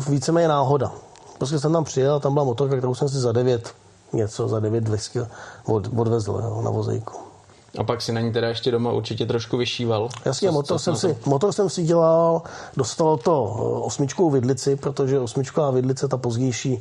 víceméně 0.08 0.48
náhoda. 0.48 0.92
Prostě 1.38 1.58
jsem 1.58 1.72
tam 1.72 1.84
přijel 1.84 2.14
a 2.14 2.20
tam 2.20 2.32
byla 2.32 2.44
motorka, 2.44 2.76
kterou 2.76 2.94
jsem 2.94 3.08
si 3.08 3.18
za 3.18 3.32
9 3.32 3.74
něco, 4.12 4.48
za 4.48 4.60
9 4.60 4.84
200 4.84 5.28
od, 5.64 5.88
odvezl 5.96 6.40
jo, 6.44 6.62
na 6.62 6.70
vozejku. 6.70 7.25
A 7.78 7.84
pak 7.84 8.02
si 8.02 8.12
na 8.12 8.20
ní 8.20 8.32
teda 8.32 8.48
ještě 8.48 8.70
doma 8.70 8.92
určitě 8.92 9.26
trošku 9.26 9.56
vyšíval. 9.56 10.08
Jasně, 10.24 10.48
co, 10.48 10.52
motor, 10.52 10.78
co 10.78 10.84
jsem 10.84 10.96
si, 10.96 11.16
motor 11.26 11.52
jsem 11.52 11.70
si 11.70 11.82
dělal, 11.82 12.42
dostal 12.76 13.16
to 13.16 13.56
eh, 13.58 13.80
osmičkou 13.80 14.30
vidlici, 14.30 14.76
protože 14.76 15.20
osmičková 15.20 15.70
vidlice, 15.70 16.08
ta 16.08 16.16
pozdější, 16.16 16.78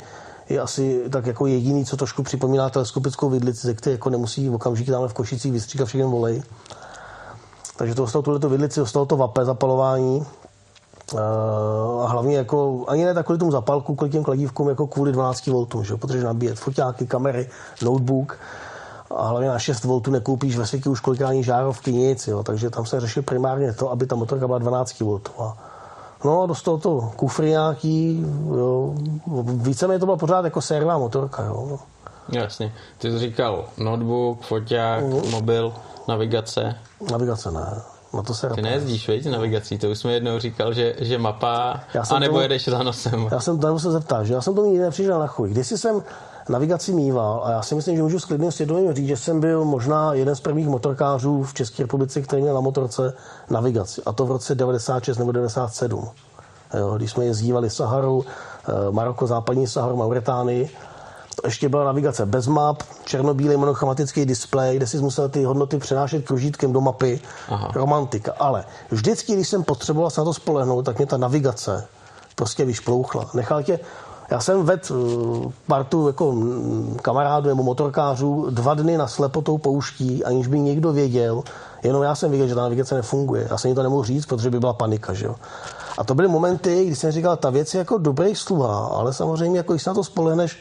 je 0.50 0.60
asi 0.60 1.04
tak 1.10 1.26
jako 1.26 1.48
jediný, 1.48 1.86
co 1.86 1.98
trošku 1.98 2.24
připomíná 2.24 2.70
teleskopickou 2.70 3.30
vidlici, 3.30 3.68
ze 3.68 3.74
které 3.74 3.92
jako 3.92 4.10
nemusí 4.10 4.50
okamžitě 4.50 4.92
tamhle 4.92 5.10
v 5.10 5.14
Košicích 5.14 5.52
vystříkat 5.52 5.88
všechny 5.88 6.06
volej. 6.06 6.44
Takže 7.78 7.96
to 7.96 8.02
dostal 8.02 8.22
tuhle 8.22 8.50
vidlici, 8.50 8.80
dostal 8.80 9.06
to 9.06 9.18
vape 9.18 9.46
zapalování, 9.46 10.26
eh, 11.14 11.18
a 12.04 12.08
hlavně 12.08 12.38
jako, 12.38 12.86
ani 12.88 13.06
ne 13.06 13.14
tak 13.14 13.26
kvůli 13.26 13.40
tomu 13.40 13.52
zapalku, 13.52 13.96
kvůli 13.96 14.12
těm 14.12 14.24
kladívkům, 14.24 14.70
jako 14.70 14.88
kvůli 14.88 15.12
12 15.12 15.48
V, 15.48 15.84
že? 15.84 15.98
protože 15.98 16.24
nabíjet 16.24 16.60
foťáky, 16.60 17.08
kamery, 17.08 17.50
notebook, 17.82 18.38
a 19.10 19.28
hlavně 19.28 19.50
na 19.50 19.60
6 19.60 19.84
V 19.84 20.08
nekoupíš 20.08 20.58
ve 20.58 20.66
světě 20.66 20.90
už 20.90 21.00
kolikrát 21.00 21.34
žárovky 21.34 21.94
nic, 21.94 22.28
jo, 22.28 22.44
takže 22.44 22.70
tam 22.70 22.86
se 22.86 23.00
řešil 23.00 23.24
primárně 23.24 23.74
to, 23.74 23.92
aby 23.92 24.08
ta 24.08 24.16
motorka 24.16 24.48
byla 24.48 24.60
12 24.60 25.00
V. 25.00 25.20
No, 26.26 26.48
dostal 26.48 26.78
to 26.78 27.12
kufry 27.16 27.50
nějaký, 27.50 28.26
jo, 28.56 28.94
víceméně 29.44 30.00
to 30.00 30.06
byla 30.06 30.18
pořád 30.18 30.46
jako 30.46 30.62
servá 30.62 30.98
motorka, 30.98 31.44
jo. 31.44 31.80
Jasně. 32.30 32.74
Ty 32.98 33.12
jsi 33.12 33.20
říkal 33.20 33.66
notebook, 33.78 34.42
foťák, 34.42 35.04
uh-huh. 35.04 35.30
mobil, 35.30 35.74
navigace. 36.08 36.76
Navigace 37.12 37.52
ne. 37.52 37.82
Na 38.14 38.22
to 38.22 38.34
se 38.34 38.50
Ty 38.50 38.62
nejezdíš, 38.62 39.08
veď, 39.08 39.26
navigací, 39.26 39.78
to 39.78 39.90
už 39.90 40.00
jsme 40.00 40.14
jednou 40.14 40.40
říkal, 40.40 40.74
že, 40.74 40.96
že 41.00 41.18
mapa, 41.18 41.80
a 42.12 42.20
nebo 42.20 42.40
jedeš 42.40 42.66
za 42.66 42.84
nosem. 42.84 43.28
Já 43.32 43.40
jsem, 43.40 43.60
tam 43.60 43.80
se 43.80 43.92
zeptal, 43.92 44.26
že 44.26 44.34
já 44.34 44.42
jsem 44.42 44.56
to 44.56 44.66
nikdy 44.66 44.80
nepřišel 44.80 45.20
na 45.20 45.28
chuj. 45.28 45.50
Když 45.50 45.68
jsem 45.68 46.04
navigaci 46.50 46.94
mýval 46.94 47.42
a 47.46 47.52
já 47.52 47.62
si 47.62 47.76
myslím, 47.76 47.96
že 47.96 48.04
můžu 48.04 48.20
s 48.20 48.26
klidným 48.26 48.52
svědomím 48.52 48.94
říct, 48.94 49.08
že 49.08 49.18
jsem 49.18 49.40
byl 49.40 49.66
možná 49.66 50.14
jeden 50.14 50.36
z 50.36 50.40
prvních 50.40 50.68
motorkářů 50.68 51.44
v 51.44 51.54
České 51.54 51.84
republice, 51.84 52.22
který 52.22 52.42
měl 52.42 52.56
na 52.56 52.62
motorce 52.62 53.14
navigaci. 53.50 54.02
A 54.06 54.14
to 54.14 54.26
v 54.26 54.32
roce 54.32 54.56
96 54.56 55.18
nebo 55.18 55.32
97. 55.32 56.10
Jo, 56.74 56.94
když 56.98 57.12
jsme 57.12 57.26
jezdívali 57.26 57.70
Saharu, 57.70 58.26
eh, 58.68 58.72
Maroko, 58.92 59.28
západní 59.28 59.68
Saharu, 59.68 59.96
Mauretánii, 59.96 60.70
to 61.42 61.48
ještě 61.48 61.70
byla 61.70 61.84
navigace 61.84 62.26
bez 62.26 62.48
map, 62.48 62.84
černobílý 63.04 63.58
monochromatický 63.58 64.26
displej, 64.26 64.78
kde 64.78 64.88
si 64.88 64.98
musel 64.98 65.30
ty 65.30 65.44
hodnoty 65.44 65.78
přenášet 65.78 66.26
kružítkem 66.26 66.74
do 66.74 66.82
mapy. 66.82 67.22
Aha. 67.50 67.72
Romantika. 67.76 68.34
Ale 68.40 68.66
vždycky, 68.92 69.34
když 69.34 69.48
jsem 69.48 69.64
potřeboval 69.64 70.10
se 70.10 70.22
na 70.22 70.26
to 70.26 70.34
spolehnout, 70.34 70.86
tak 70.86 70.98
mě 70.98 71.06
ta 71.06 71.18
navigace 71.18 71.88
prostě 72.36 72.66
vyšplouchla. 72.66 73.30
Nechal 73.34 73.64
tě 73.64 73.80
já 74.32 74.40
jsem 74.40 74.64
ved 74.64 74.92
eh, 74.92 75.52
partu 75.68 76.08
jako 76.08 76.32
mm, 76.32 76.98
kamarádů 77.02 77.48
nebo 77.48 77.64
motorkářů 77.64 78.48
dva 78.50 78.74
dny 78.74 78.98
na 78.98 79.08
slepotou 79.08 79.58
pouští, 79.58 80.24
aniž 80.24 80.48
by 80.48 80.60
někdo 80.60 80.94
věděl, 80.94 81.44
jenom 81.84 82.04
já 82.04 82.16
jsem 82.16 82.30
věděl, 82.30 82.48
že 82.48 82.56
ta 82.56 82.62
navigace 82.62 82.96
nefunguje. 82.96 83.48
Já 83.50 83.58
jsem 83.58 83.70
jim 83.70 83.76
to 83.76 83.84
nemohl 83.84 84.04
říct, 84.04 84.26
protože 84.26 84.50
by 84.50 84.60
byla 84.60 84.74
panika. 84.74 85.14
Že 85.14 85.26
jo? 85.26 85.36
A 85.98 86.04
to 86.04 86.16
byly 86.16 86.28
momenty, 86.28 86.86
kdy 86.86 86.96
jsem 86.96 87.12
říkal, 87.12 87.38
ta 87.38 87.50
věc 87.50 87.74
je 87.74 87.78
jako 87.78 87.98
dobrý 87.98 88.36
sluha, 88.36 88.86
ale 88.86 89.14
samozřejmě, 89.14 89.58
jako 89.58 89.74
když 89.74 89.84
se 89.84 89.90
na 89.90 89.94
to 89.94 90.04
spolehneš, 90.04 90.58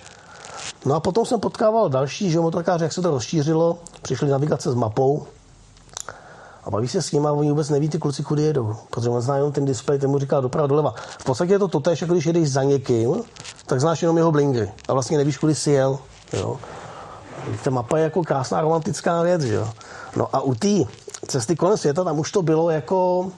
No 0.87 0.94
a 0.94 1.00
potom 1.00 1.26
jsem 1.26 1.40
potkával 1.40 1.88
další 1.88 2.30
že 2.30 2.40
motorkáře, 2.40 2.85
jak 2.85 2.92
se 2.92 3.02
to 3.02 3.11
rozšířilo, 3.11 3.78
přišli 4.02 4.28
navigace 4.28 4.71
s 4.71 4.75
mapou, 4.75 5.26
a 6.64 6.71
baví 6.71 6.88
se 6.88 7.02
s 7.02 7.12
nimi 7.12 7.26
a 7.26 7.33
oni 7.33 7.50
vůbec 7.50 7.71
neví 7.71 7.88
ty 7.88 7.99
kluci, 7.99 8.23
kudy 8.23 8.42
jedou, 8.42 8.76
protože 8.90 9.09
on 9.09 9.21
zná 9.21 9.37
jenom 9.37 9.52
ten 9.52 9.64
displej, 9.64 9.99
ten 9.99 10.11
mu 10.11 10.18
říká 10.18 10.40
doprava 10.40 10.66
doleva. 10.66 10.94
V 11.18 11.25
podstatě 11.25 11.52
je 11.52 11.59
to 11.59 11.68
totéž, 11.68 12.00
jako 12.00 12.14
když 12.14 12.26
jedeš 12.26 12.52
za 12.52 12.62
někým, 12.62 13.23
tak 13.66 13.80
znáš 13.80 14.02
jenom 14.02 14.16
jeho 14.16 14.33
blinkry 14.33 14.73
a 14.88 14.92
vlastně 14.92 15.18
nevíš, 15.18 15.38
kudy 15.38 15.54
si 15.54 15.71
jel. 15.71 15.99
Jo. 16.33 16.59
Ta 17.64 17.71
mapa 17.71 17.99
je 17.99 18.04
jako 18.04 18.23
krásná 18.23 18.61
romantická 18.61 19.23
věc, 19.23 19.44
jo. 19.44 19.68
No 20.16 20.28
a 20.33 20.40
u 20.40 20.54
té 20.54 20.78
cesty 21.26 21.56
kolem 21.56 21.76
světa, 21.76 22.04
tam 22.04 22.18
už 22.18 22.33
to 22.33 22.42
bylo 22.42 22.71
jako 22.71 23.30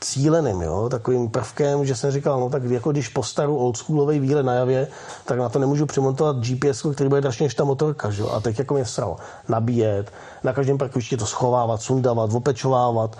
cíleným, 0.00 0.62
jo, 0.62 0.88
takovým 0.88 1.28
prvkem, 1.30 1.86
že 1.86 1.96
jsem 1.96 2.10
říkal, 2.10 2.40
no 2.40 2.50
tak 2.50 2.64
jako 2.64 2.92
když 2.92 3.08
postaru 3.08 3.56
oldschoolový 3.56 4.20
výlet 4.20 4.42
na 4.42 4.54
javě, 4.54 4.88
tak 5.24 5.38
na 5.38 5.48
to 5.48 5.58
nemůžu 5.58 5.86
přimontovat 5.86 6.36
GPS, 6.36 6.86
který 6.94 7.08
bude 7.08 7.20
dražší 7.20 7.44
než 7.44 7.54
ta 7.54 7.64
motorka, 7.64 8.10
že 8.10 8.22
jo? 8.22 8.28
a 8.28 8.40
teď 8.40 8.58
jako 8.58 8.74
mě 8.74 8.84
sral 8.84 9.16
nabíjet, 9.48 10.12
na 10.44 10.52
každém 10.52 10.78
parkovišti 10.78 11.16
to 11.16 11.26
schovávat, 11.26 11.82
sundávat, 11.82 12.34
opečovávat. 12.34 13.18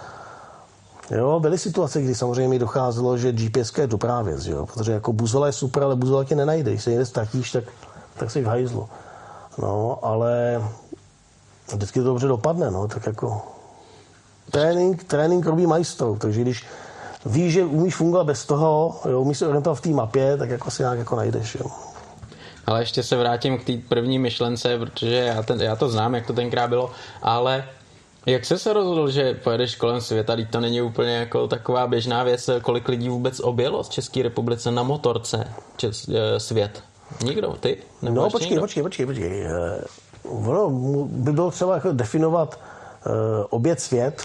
Jo, 1.10 1.40
byly 1.40 1.58
situace, 1.58 2.02
kdy 2.02 2.14
samozřejmě 2.14 2.48
mi 2.48 2.58
docházelo, 2.58 3.18
že 3.18 3.32
GPS 3.32 3.78
je 3.78 3.86
dobrá 3.86 4.22
věc, 4.22 4.46
jo? 4.46 4.66
protože 4.66 4.92
jako 4.92 5.12
buzola 5.12 5.46
je 5.46 5.52
super, 5.52 5.82
ale 5.82 5.96
buzola 5.96 6.24
tě 6.24 6.34
nenajde. 6.34 6.70
Když 6.70 6.82
se 6.82 6.90
někde 6.90 7.06
ztratíš, 7.06 7.52
tak, 7.52 7.64
tak 8.16 8.30
si 8.30 8.42
v 8.42 8.46
hajzlu. 8.46 8.88
No, 9.58 9.98
ale 10.02 10.62
vždycky 11.72 11.98
to 11.98 12.04
dobře 12.04 12.26
dopadne, 12.26 12.70
no, 12.70 12.88
tak 12.88 13.06
jako 13.06 13.42
trénink, 14.50 15.04
trénink 15.04 15.46
robí 15.46 15.66
majstrou, 15.66 16.16
takže 16.16 16.40
když 16.40 16.64
víš, 17.26 17.52
že 17.52 17.64
umíš 17.64 17.94
fungovat 17.94 18.24
bez 18.24 18.46
toho, 18.46 19.00
jo, 19.08 19.20
umíš 19.20 19.38
se 19.38 19.46
orientovat 19.46 19.78
v 19.78 19.80
té 19.80 19.88
mapě, 19.88 20.36
tak 20.36 20.50
jako 20.50 20.70
si 20.70 20.82
nějak 20.82 20.98
jako 20.98 21.16
najdeš. 21.16 21.54
Jo. 21.54 21.66
Ale 22.66 22.82
ještě 22.82 23.02
se 23.02 23.16
vrátím 23.16 23.58
k 23.58 23.64
té 23.64 23.72
první 23.88 24.18
myšlence, 24.18 24.78
protože 24.78 25.14
já, 25.14 25.42
ten, 25.42 25.62
já 25.62 25.76
to 25.76 25.88
znám, 25.88 26.14
jak 26.14 26.26
to 26.26 26.32
tenkrát 26.32 26.68
bylo, 26.68 26.90
ale 27.22 27.64
jak 28.26 28.44
jsi 28.44 28.58
se 28.58 28.72
rozhodl, 28.72 29.10
že 29.10 29.34
pojedeš 29.34 29.76
kolem 29.76 30.00
světa, 30.00 30.36
teď 30.36 30.50
to 30.50 30.60
není 30.60 30.82
úplně 30.82 31.16
jako 31.16 31.48
taková 31.48 31.86
běžná 31.86 32.22
věc, 32.22 32.50
kolik 32.62 32.88
lidí 32.88 33.08
vůbec 33.08 33.40
objelo 33.40 33.84
z 33.84 33.88
České 33.88 34.22
republice 34.22 34.70
na 34.70 34.82
motorce 34.82 35.48
čes, 35.76 36.08
eh, 36.08 36.40
svět? 36.40 36.82
Nikdo? 37.24 37.56
Ty? 37.60 37.76
Nebo 38.02 38.16
no 38.16 38.30
počkej, 38.30 38.50
někdo? 38.50 38.62
počkej, 38.62 38.82
počkej, 38.82 39.06
počkej. 39.06 39.42
Eh, 39.46 39.84
ono 40.24 40.70
by 41.04 41.32
bylo 41.32 41.50
třeba 41.50 41.74
jako 41.74 41.92
definovat 41.92 42.58
obět 43.50 43.80
svět, 43.80 44.24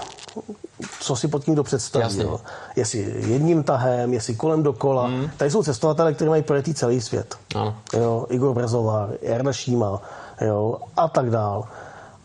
co 0.99 1.15
si 1.15 1.27
pod 1.27 1.43
tím 1.43 1.53
kdo 1.53 1.63
představí. 1.63 2.21
Jo. 2.21 2.39
Jestli 2.75 3.13
jedním 3.17 3.63
tahem, 3.63 4.13
jestli 4.13 4.35
kolem 4.35 4.63
dokola. 4.63 5.07
Hmm. 5.07 5.29
Tady 5.37 5.51
jsou 5.51 5.63
cestovatelé, 5.63 6.13
kteří 6.13 6.29
mají 6.29 6.43
projetý 6.43 6.73
celý 6.73 7.01
svět. 7.01 7.35
Ano. 7.55 7.75
Jo, 7.93 8.25
Igor 8.29 8.55
Brezovar, 8.55 9.09
Jarda 9.21 9.53
Šíma 9.53 10.01
jo, 10.41 10.77
a 10.97 11.07
tak 11.07 11.29
dál. 11.29 11.67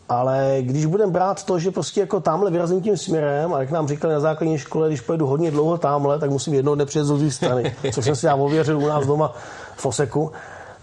Ale 0.09 0.57
když 0.61 0.85
budeme 0.85 1.11
brát 1.11 1.43
to, 1.43 1.59
že 1.59 1.71
prostě 1.71 1.99
jako 1.99 2.19
tamhle 2.19 2.51
vyrazím 2.51 2.81
tím 2.81 2.97
směrem, 2.97 3.53
a 3.53 3.59
jak 3.59 3.71
nám 3.71 3.87
říkali 3.87 4.13
na 4.13 4.19
základní 4.19 4.57
škole, 4.57 4.87
když 4.87 5.01
pojedu 5.01 5.27
hodně 5.27 5.51
dlouho 5.51 5.77
tamhle, 5.77 6.19
tak 6.19 6.29
musím 6.29 6.53
jednou 6.53 6.75
dne 6.75 6.85
přijet 6.85 7.05
z 7.05 7.09
druhé 7.09 7.31
strany, 7.31 7.75
což 7.93 8.05
jsem 8.05 8.15
si 8.15 8.25
já 8.25 8.35
ověřil 8.35 8.79
u 8.79 8.87
nás 8.87 9.05
doma 9.07 9.33
v 9.75 9.85
Oseku, 9.85 10.31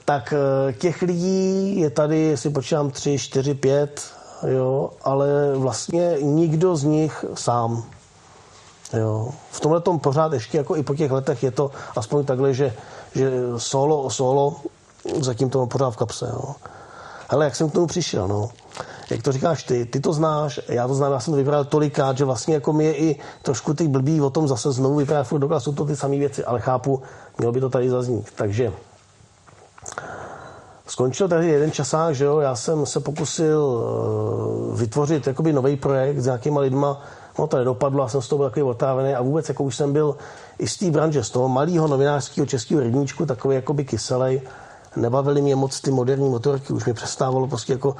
tak 0.04 0.34
eh, 0.68 0.72
těch 0.72 1.02
lidí 1.02 1.80
je 1.80 1.90
tady, 1.90 2.18
jestli 2.18 2.50
počítám, 2.50 2.90
tři, 2.90 3.18
čtyři, 3.18 3.54
pět, 3.54 4.02
jo, 4.46 4.90
ale 5.04 5.28
vlastně 5.56 6.16
nikdo 6.20 6.76
z 6.76 6.84
nich 6.84 7.24
sám. 7.34 7.84
Jo. 8.92 9.28
V 9.50 9.60
tomhle 9.60 9.80
tom 9.80 9.98
pořád 9.98 10.32
ještě 10.32 10.58
jako 10.58 10.76
i 10.76 10.82
po 10.82 10.94
těch 10.94 11.10
letech 11.10 11.42
je 11.42 11.50
to 11.50 11.70
aspoň 11.96 12.24
takhle, 12.24 12.54
že, 12.54 12.74
že 13.14 13.30
solo 13.56 14.02
o 14.02 14.10
solo 14.10 14.56
zatím 15.20 15.50
to 15.50 15.58
mám 15.58 15.68
pořád 15.68 15.90
v 15.90 15.96
kapse. 15.96 16.30
Jo. 16.32 16.54
Ale 17.28 17.44
jak 17.44 17.56
jsem 17.56 17.70
k 17.70 17.72
tomu 17.72 17.86
přišel, 17.86 18.28
no? 18.28 18.48
Jak 19.10 19.22
to 19.22 19.32
říkáš 19.32 19.64
ty, 19.64 19.86
ty 19.86 20.00
to 20.00 20.12
znáš, 20.12 20.60
já 20.68 20.88
to 20.88 20.94
znám, 20.94 21.12
já 21.12 21.20
jsem 21.20 21.32
to 21.32 21.36
vyprávěl 21.36 21.64
tolikrát, 21.64 22.18
že 22.18 22.24
vlastně 22.24 22.54
jako 22.54 22.72
mi 22.72 22.84
je 22.84 22.96
i 22.96 23.16
trošku 23.42 23.74
ty 23.74 23.88
blbý 23.88 24.20
o 24.20 24.30
tom 24.30 24.48
zase 24.48 24.72
znovu 24.72 24.96
vyprávět 24.96 25.26
furt 25.26 25.38
dokola, 25.38 25.60
jsou 25.60 25.72
to 25.72 25.84
ty 25.84 25.96
samé 25.96 26.16
věci, 26.16 26.44
ale 26.44 26.60
chápu, 26.60 27.02
mělo 27.38 27.52
by 27.52 27.60
to 27.60 27.68
tady 27.68 27.90
zaznít. 27.90 28.26
Takže 28.36 28.72
Skončil 30.88 31.28
tady 31.28 31.48
jeden 31.48 31.72
časák, 31.72 32.14
že 32.14 32.24
jo, 32.24 32.38
já 32.38 32.56
jsem 32.56 32.86
se 32.86 33.00
pokusil 33.00 33.60
uh, 33.60 34.78
vytvořit 34.78 35.26
jakoby 35.26 35.52
nový 35.52 35.76
projekt 35.76 36.18
s 36.18 36.24
nějakýma 36.24 36.60
lidma, 36.60 37.02
no 37.38 37.46
to 37.46 37.56
nedopadlo, 37.56 38.02
já 38.02 38.08
jsem 38.08 38.22
z 38.22 38.28
toho 38.28 38.38
byl 38.38 38.48
takový 38.48 38.62
otrávený 38.62 39.14
a 39.14 39.22
vůbec 39.22 39.48
jako 39.48 39.64
už 39.64 39.76
jsem 39.76 39.92
byl 39.92 40.16
i 40.58 40.68
z 40.68 40.76
té 40.76 40.90
branže, 40.90 41.24
z 41.24 41.30
toho 41.30 41.48
malého 41.48 41.88
novinářského 41.88 42.46
českého 42.46 42.80
rybníčku, 42.80 43.26
takový 43.26 43.54
jakoby 43.54 43.84
kyselej, 43.84 44.42
nebavili 44.96 45.42
mě 45.42 45.56
moc 45.56 45.80
ty 45.80 45.90
moderní 45.90 46.30
motorky, 46.30 46.72
už 46.72 46.84
mi 46.84 46.94
přestávalo 46.94 47.46
prostě 47.46 47.72
jako, 47.72 47.96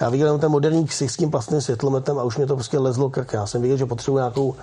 já 0.00 0.08
viděl 0.08 0.26
jenom 0.26 0.40
ten 0.40 0.50
moderní 0.50 0.86
ksich 0.86 1.10
s 1.10 1.16
tím 1.16 1.30
plastným 1.30 1.60
světlometem 1.60 2.18
a 2.18 2.22
už 2.22 2.36
mě 2.36 2.46
to 2.46 2.54
prostě 2.54 2.78
lezlo 2.78 3.10
krk. 3.10 3.32
Já 3.32 3.46
jsem 3.46 3.62
viděl, 3.62 3.76
že 3.76 3.86
potřebuji 3.86 4.16
nějakou, 4.16 4.54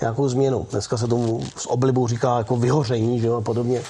nějakou 0.00 0.28
změnu. 0.28 0.66
Dneska 0.70 0.96
se 0.96 1.06
tomu 1.06 1.40
s 1.56 1.70
oblibou 1.70 2.06
říká 2.08 2.38
jako 2.38 2.56
vyhoření, 2.56 3.20
že 3.20 3.26
jo, 3.26 3.36
a 3.36 3.40
podobně. 3.40 3.82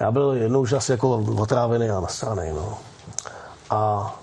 Já 0.00 0.10
byl 0.10 0.32
jednou 0.32 0.60
už 0.60 0.72
asi 0.72 0.92
jako 0.92 1.24
otrávený 1.38 1.90
a 1.90 2.00
nasraný, 2.00 2.50
no. 2.54 2.78
A 3.70 4.14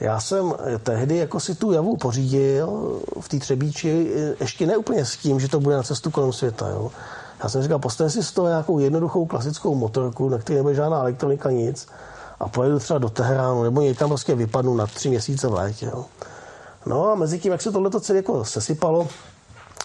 já 0.00 0.20
jsem 0.20 0.54
tehdy 0.82 1.16
jako 1.16 1.40
si 1.40 1.54
tu 1.54 1.72
javu 1.72 1.96
pořídil 1.96 3.00
v 3.20 3.28
té 3.28 3.38
Třebíči, 3.38 4.12
ještě 4.40 4.66
ne 4.66 4.76
úplně 4.76 5.04
s 5.04 5.16
tím, 5.16 5.40
že 5.40 5.48
to 5.48 5.60
bude 5.60 5.76
na 5.76 5.82
cestu 5.82 6.10
kolem 6.10 6.32
světa. 6.32 6.68
Jo. 6.68 6.90
Já 7.42 7.48
jsem 7.48 7.62
říkal, 7.62 7.78
postavím 7.78 8.10
si 8.10 8.22
z 8.22 8.32
toho 8.32 8.48
nějakou 8.48 8.78
jednoduchou 8.78 9.26
klasickou 9.26 9.74
motorku, 9.74 10.28
na 10.28 10.38
které 10.38 10.56
nebude 10.56 10.74
žádná 10.74 10.98
elektronika, 10.98 11.50
nic 11.50 11.88
a 12.40 12.48
pojedu 12.48 12.78
třeba 12.78 12.98
do 12.98 13.10
Teheránu, 13.10 13.62
nebo 13.62 13.80
někam 13.80 14.08
prostě 14.08 14.34
vypadnu 14.34 14.74
na 14.74 14.86
tři 14.86 15.08
měsíce 15.08 15.48
v 15.48 15.52
létě. 15.52 15.86
Jo. 15.86 16.04
No 16.86 17.10
a 17.10 17.14
mezi 17.14 17.38
tím, 17.38 17.52
jak 17.52 17.62
se 17.62 17.72
tohle 17.72 18.00
celé 18.00 18.16
jako 18.16 18.44
sesypalo 18.44 19.08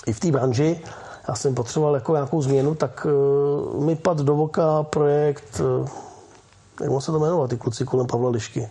i 0.06 0.14
v 0.14 0.20
té 0.20 0.32
branži, 0.32 0.82
já 1.28 1.36
jsem 1.36 1.56
potřeboval 1.56 1.96
jako 1.96 2.14
nějakou 2.14 2.42
změnu, 2.42 2.76
tak 2.76 3.08
uh, 3.76 3.84
mi 3.84 3.96
pad 3.96 4.18
do 4.18 4.36
voka 4.36 4.84
projekt, 4.84 5.62
uh, 5.82 5.90
jak 6.82 7.04
se 7.04 7.12
to 7.12 7.20
jmenovat, 7.20 7.50
ty 7.50 7.58
kluci 7.58 7.86
kolem 7.86 8.08
Pavla 8.08 8.30
Lišky. 8.30 8.70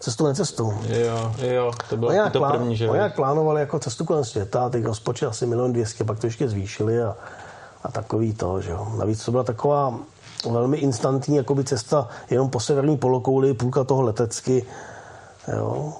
Cestou 0.00 0.26
necestou. 0.26 0.74
Jo, 0.88 1.32
jo, 1.38 1.72
to 1.88 1.96
bylo 1.96 2.12
to 2.32 2.38
plán, 2.38 2.52
první, 2.52 2.76
že 2.76 2.88
Oni 2.88 2.98
jak 2.98 3.14
plánovali 3.14 3.60
jako 3.60 3.78
cestu 3.78 4.04
kolem 4.04 4.24
světa, 4.24 4.68
teď 4.68 4.84
rozpočet 4.84 5.26
asi 5.26 5.46
milion 5.46 5.72
dvěstě, 5.72 6.04
pak 6.04 6.18
to 6.18 6.26
ještě 6.26 6.48
zvýšili 6.48 7.02
a, 7.02 7.16
a 7.82 7.92
takový 7.92 8.34
to, 8.34 8.60
že 8.60 8.70
jo. 8.70 8.88
Navíc 8.98 9.24
to 9.24 9.30
byla 9.30 9.42
taková 9.44 9.94
velmi 10.50 10.78
instantní 10.78 11.36
jakoby 11.36 11.64
cesta 11.64 12.08
jenom 12.30 12.50
po 12.50 12.60
severní 12.60 12.96
polokouli, 12.96 13.54
půlka 13.54 13.84
toho 13.84 14.02
letecky, 14.02 14.66
jo. 15.56 15.92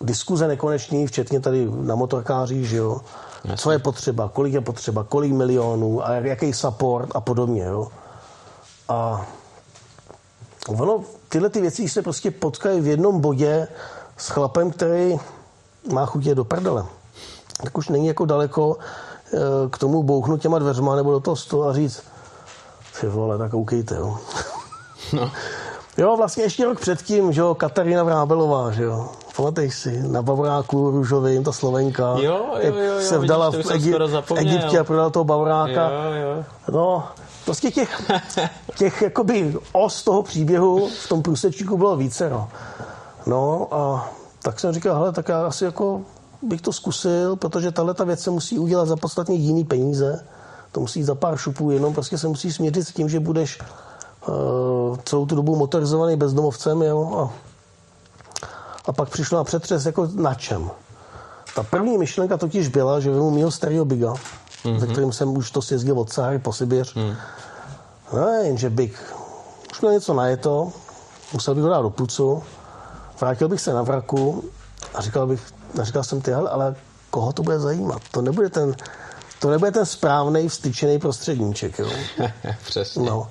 Diskuze 0.00 0.48
nekonečný, 0.48 1.06
včetně 1.06 1.40
tady 1.40 1.68
na 1.70 1.94
motorkářích, 1.94 2.68
že 2.68 2.76
jo 2.76 3.00
co 3.56 3.70
je 3.70 3.78
potřeba, 3.78 4.28
kolik 4.28 4.54
je 4.54 4.60
potřeba, 4.60 5.04
kolik 5.04 5.32
milionů 5.32 6.06
a 6.06 6.12
jaký 6.12 6.52
support 6.52 7.10
a 7.14 7.20
podobně. 7.20 7.64
Jo. 7.64 7.88
A 8.88 9.26
ono, 10.68 11.04
tyhle 11.28 11.48
ty 11.50 11.60
věci 11.60 11.88
se 11.88 12.02
prostě 12.02 12.30
potkají 12.30 12.80
v 12.80 12.86
jednom 12.86 13.20
bodě 13.20 13.68
s 14.16 14.28
chlapem, 14.28 14.70
který 14.70 15.16
má 15.92 16.06
chutě 16.06 16.34
do 16.34 16.44
prdele. 16.44 16.84
Tak 17.62 17.78
už 17.78 17.88
není 17.88 18.06
jako 18.06 18.24
daleko 18.24 18.76
eh, 18.78 19.38
k 19.70 19.78
tomu 19.78 20.02
bouchnout 20.02 20.40
těma 20.40 20.58
dveřma 20.58 20.96
nebo 20.96 21.12
do 21.12 21.20
toho 21.20 21.36
stolu 21.36 21.64
a 21.64 21.72
říct 21.72 22.02
si 22.92 23.08
vole, 23.08 23.38
tak 23.38 23.50
koukejte, 23.50 23.94
jo. 23.94 24.18
No. 25.12 25.30
Jo, 25.96 26.16
vlastně 26.16 26.42
ještě 26.42 26.64
rok 26.64 26.80
předtím, 26.80 27.32
že 27.32 27.40
jo, 27.40 27.54
Katarina 27.54 28.02
Vrábelová, 28.02 28.70
že 28.70 28.82
jo. 28.82 29.08
Pamatuješ 29.36 29.74
si, 29.74 30.02
na 30.08 30.22
Bavoráku 30.22 30.90
růžovým, 30.90 31.44
ta 31.44 31.52
Slovenka, 31.52 32.14
jo, 32.18 32.40
jo, 32.62 32.74
jo, 32.76 32.84
jo, 32.84 33.00
se 33.00 33.18
vdala 33.18 33.50
vidíš, 33.50 33.66
v, 33.66 33.70
Egy- 33.70 34.22
v 34.22 34.38
Egyptě 34.38 34.78
a 34.78 34.84
prodala 34.84 35.10
toho 35.10 35.24
Bavoráka. 35.24 35.90
Jo, 35.90 36.12
jo. 36.22 36.44
No, 36.72 37.04
prostě 37.44 37.70
těch, 37.70 38.10
těch 38.78 39.02
jakoby 39.02 39.56
os 39.72 40.04
toho 40.04 40.22
příběhu 40.22 40.88
v 41.04 41.08
tom 41.08 41.22
průsečíku 41.22 41.76
bylo 41.76 41.96
více, 41.96 42.30
no. 42.30 42.48
No 43.26 43.68
a 43.74 44.10
tak 44.42 44.60
jsem 44.60 44.72
říkal, 44.72 44.94
hele, 44.96 45.12
tak 45.12 45.28
já 45.28 45.46
asi 45.46 45.64
jako 45.64 46.00
bych 46.42 46.60
to 46.60 46.72
zkusil, 46.72 47.36
protože 47.36 47.70
tahle 47.70 47.94
ta 47.94 48.04
věc 48.04 48.20
se 48.20 48.30
musí 48.30 48.58
udělat 48.58 48.88
za 48.88 48.96
podstatně 48.96 49.34
jiný 49.34 49.64
peníze. 49.64 50.24
To 50.72 50.80
musí 50.80 51.00
jít 51.00 51.04
za 51.04 51.14
pár 51.14 51.36
šupů, 51.36 51.70
jenom 51.70 51.94
prostě 51.94 52.18
se 52.18 52.28
musí 52.28 52.52
směřit 52.52 52.84
s 52.84 52.92
tím, 52.92 53.08
že 53.08 53.20
budeš 53.20 53.58
uh, 54.28 54.34
celou 55.04 55.26
tu 55.26 55.36
dobu 55.36 55.56
motorizovaný 55.56 56.16
bezdomovcem, 56.16 56.82
jo, 56.82 57.14
a 57.18 57.53
a 58.84 58.92
pak 58.92 59.08
přišlo 59.08 59.38
na 59.38 59.44
přetřes 59.44 59.86
jako 59.86 60.08
na 60.14 60.34
čem. 60.34 60.70
Ta 61.54 61.62
první 61.62 61.98
myšlenka 61.98 62.36
totiž 62.36 62.68
byla, 62.68 63.00
že 63.00 63.10
vezmu 63.10 63.30
mýho 63.30 63.50
starého 63.50 63.84
Biga, 63.84 64.12
mm-hmm. 64.64 64.80
se 64.80 64.86
kterým 64.86 65.12
jsem 65.12 65.36
už 65.36 65.50
to 65.50 65.62
sjezdil 65.62 66.00
od 66.00 66.12
Sahary 66.12 66.38
po 66.38 66.52
Sibiř. 66.52 66.94
Mm. 66.94 67.16
No, 68.12 68.28
jenže 68.28 68.70
Big 68.70 68.98
už 69.72 69.80
měl 69.80 69.92
něco 69.92 70.14
najeto, 70.14 70.72
musel 71.32 71.54
bych 71.54 71.64
ho 71.64 71.70
dát 71.70 71.82
do 71.82 71.90
pucu, 71.90 72.42
vrátil 73.20 73.48
bych 73.48 73.60
se 73.60 73.74
na 73.74 73.82
vraku 73.82 74.44
a 74.94 75.00
říkal 75.00 75.26
bych, 75.26 75.42
a 75.80 75.84
říkal 75.84 76.04
jsem 76.04 76.20
ty, 76.20 76.32
ale 76.32 76.74
koho 77.10 77.32
to 77.32 77.42
bude 77.42 77.60
zajímat? 77.60 78.02
To 78.10 78.22
nebude 78.22 78.50
ten, 78.50 78.74
to 79.38 79.50
nebude 79.50 79.70
ten 79.70 79.86
správný 79.86 80.48
vstyčený 80.48 80.98
prostředníček, 80.98 81.78
jo? 81.78 81.88
Přesně. 82.64 83.02
No. 83.02 83.28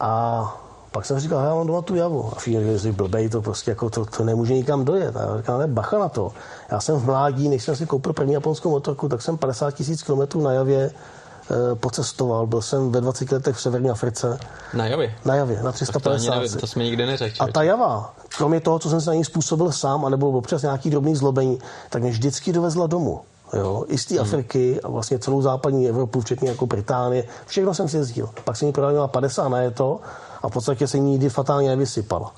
A 0.00 0.42
pak 0.90 1.06
jsem 1.06 1.20
říkal, 1.20 1.44
já 1.44 1.54
mám 1.54 1.66
doma 1.66 1.82
tu 1.82 1.94
javu. 1.94 2.32
A 2.32 2.38
všichni 2.38 2.64
že 2.64 2.78
jsi 2.78 2.92
blbej, 2.92 3.28
to 3.28 3.42
prostě 3.42 3.70
jako 3.70 3.90
to, 3.90 4.04
to 4.04 4.24
nemůže 4.24 4.54
nikam 4.54 4.84
dojet. 4.84 5.16
A 5.16 5.20
já 5.20 5.36
říkal, 5.36 5.58
ne, 5.58 5.66
bacha 5.66 5.98
na 5.98 6.08
to. 6.08 6.32
Já 6.70 6.80
jsem 6.80 6.96
v 6.96 7.04
mládí, 7.04 7.48
než 7.48 7.62
jsem 7.62 7.76
si 7.76 7.86
koupil 7.86 8.12
první 8.12 8.32
japonskou 8.32 8.70
motorku, 8.70 9.08
tak 9.08 9.22
jsem 9.22 9.38
50 9.38 9.70
tisíc 9.70 10.02
kilometrů 10.02 10.40
na 10.40 10.52
javě 10.52 10.80
e, 10.80 11.74
pocestoval. 11.74 12.46
Byl 12.46 12.62
jsem 12.62 12.90
ve 12.90 13.00
20 13.00 13.32
letech 13.32 13.56
v 13.56 13.60
severní 13.60 13.90
Africe. 13.90 14.38
Na 14.74 14.86
javě? 14.86 15.14
Na 15.24 15.34
javě, 15.34 15.62
na 15.62 15.72
350. 15.72 16.34
To, 16.34 16.40
nevím, 16.40 16.58
to 16.58 16.66
jsme 16.66 16.84
nikdy 16.84 17.06
neřekli. 17.06 17.38
A 17.40 17.52
ta 17.52 17.62
java, 17.62 18.14
kromě 18.36 18.60
toho, 18.60 18.78
co 18.78 18.90
jsem 18.90 19.00
se 19.00 19.10
na 19.10 19.14
ní 19.14 19.24
způsobil 19.24 19.72
sám, 19.72 20.04
anebo 20.04 20.30
občas 20.30 20.62
nějaký 20.62 20.90
drobný 20.90 21.16
zlobení, 21.16 21.58
tak 21.90 22.02
mě 22.02 22.10
vždycky 22.10 22.52
dovezla 22.52 22.86
domů. 22.86 23.20
Jo, 23.52 23.84
i 23.88 23.98
z 23.98 24.06
té 24.06 24.14
hmm. 24.14 24.22
Afriky 24.22 24.80
a 24.80 24.88
vlastně 24.88 25.18
celou 25.18 25.42
západní 25.42 25.88
Evropu, 25.88 26.20
včetně 26.20 26.48
jako 26.48 26.66
Británie, 26.66 27.24
všechno 27.46 27.74
jsem 27.74 27.88
si 27.88 27.96
jezdil. 27.96 28.30
Pak 28.44 28.56
jsem 28.56 28.66
mi 28.66 28.72
prodal 28.72 29.08
50 29.08 29.48
na 29.48 29.60
je 29.60 29.70
to 29.70 30.00
a 30.42 30.48
v 30.48 30.52
podstatě 30.52 30.86
se 30.86 30.98
nikdy 30.98 31.28
fatálně 31.28 31.68
nevysypala. 31.68 32.32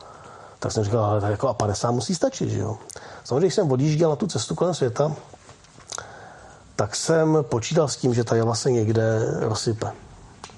Tak 0.58 0.72
jsem 0.72 0.84
říkal, 0.84 1.04
ale 1.04 1.20
tak 1.20 1.30
jako 1.30 1.48
a 1.48 1.54
50 1.54 1.90
musí 1.90 2.14
stačit, 2.14 2.50
že 2.50 2.58
jo. 2.58 2.78
Samozřejmě, 3.24 3.46
když 3.46 3.54
jsem 3.54 3.72
odjížděl 3.72 4.10
na 4.10 4.16
tu 4.16 4.26
cestu 4.26 4.54
kolem 4.54 4.74
světa, 4.74 5.12
tak 6.76 6.96
jsem 6.96 7.38
počítal 7.42 7.88
s 7.88 7.96
tím, 7.96 8.14
že 8.14 8.24
ta 8.24 8.36
java 8.36 8.54
se 8.54 8.70
někde 8.70 9.34
rozsype. 9.40 9.92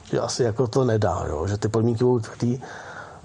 Že 0.04 0.20
asi 0.20 0.42
jako 0.42 0.66
to 0.66 0.84
nedá, 0.84 1.24
jo? 1.28 1.46
že 1.46 1.58
ty 1.58 1.68
podmínky 1.68 2.04
budou 2.04 2.18
tvrdý. 2.18 2.62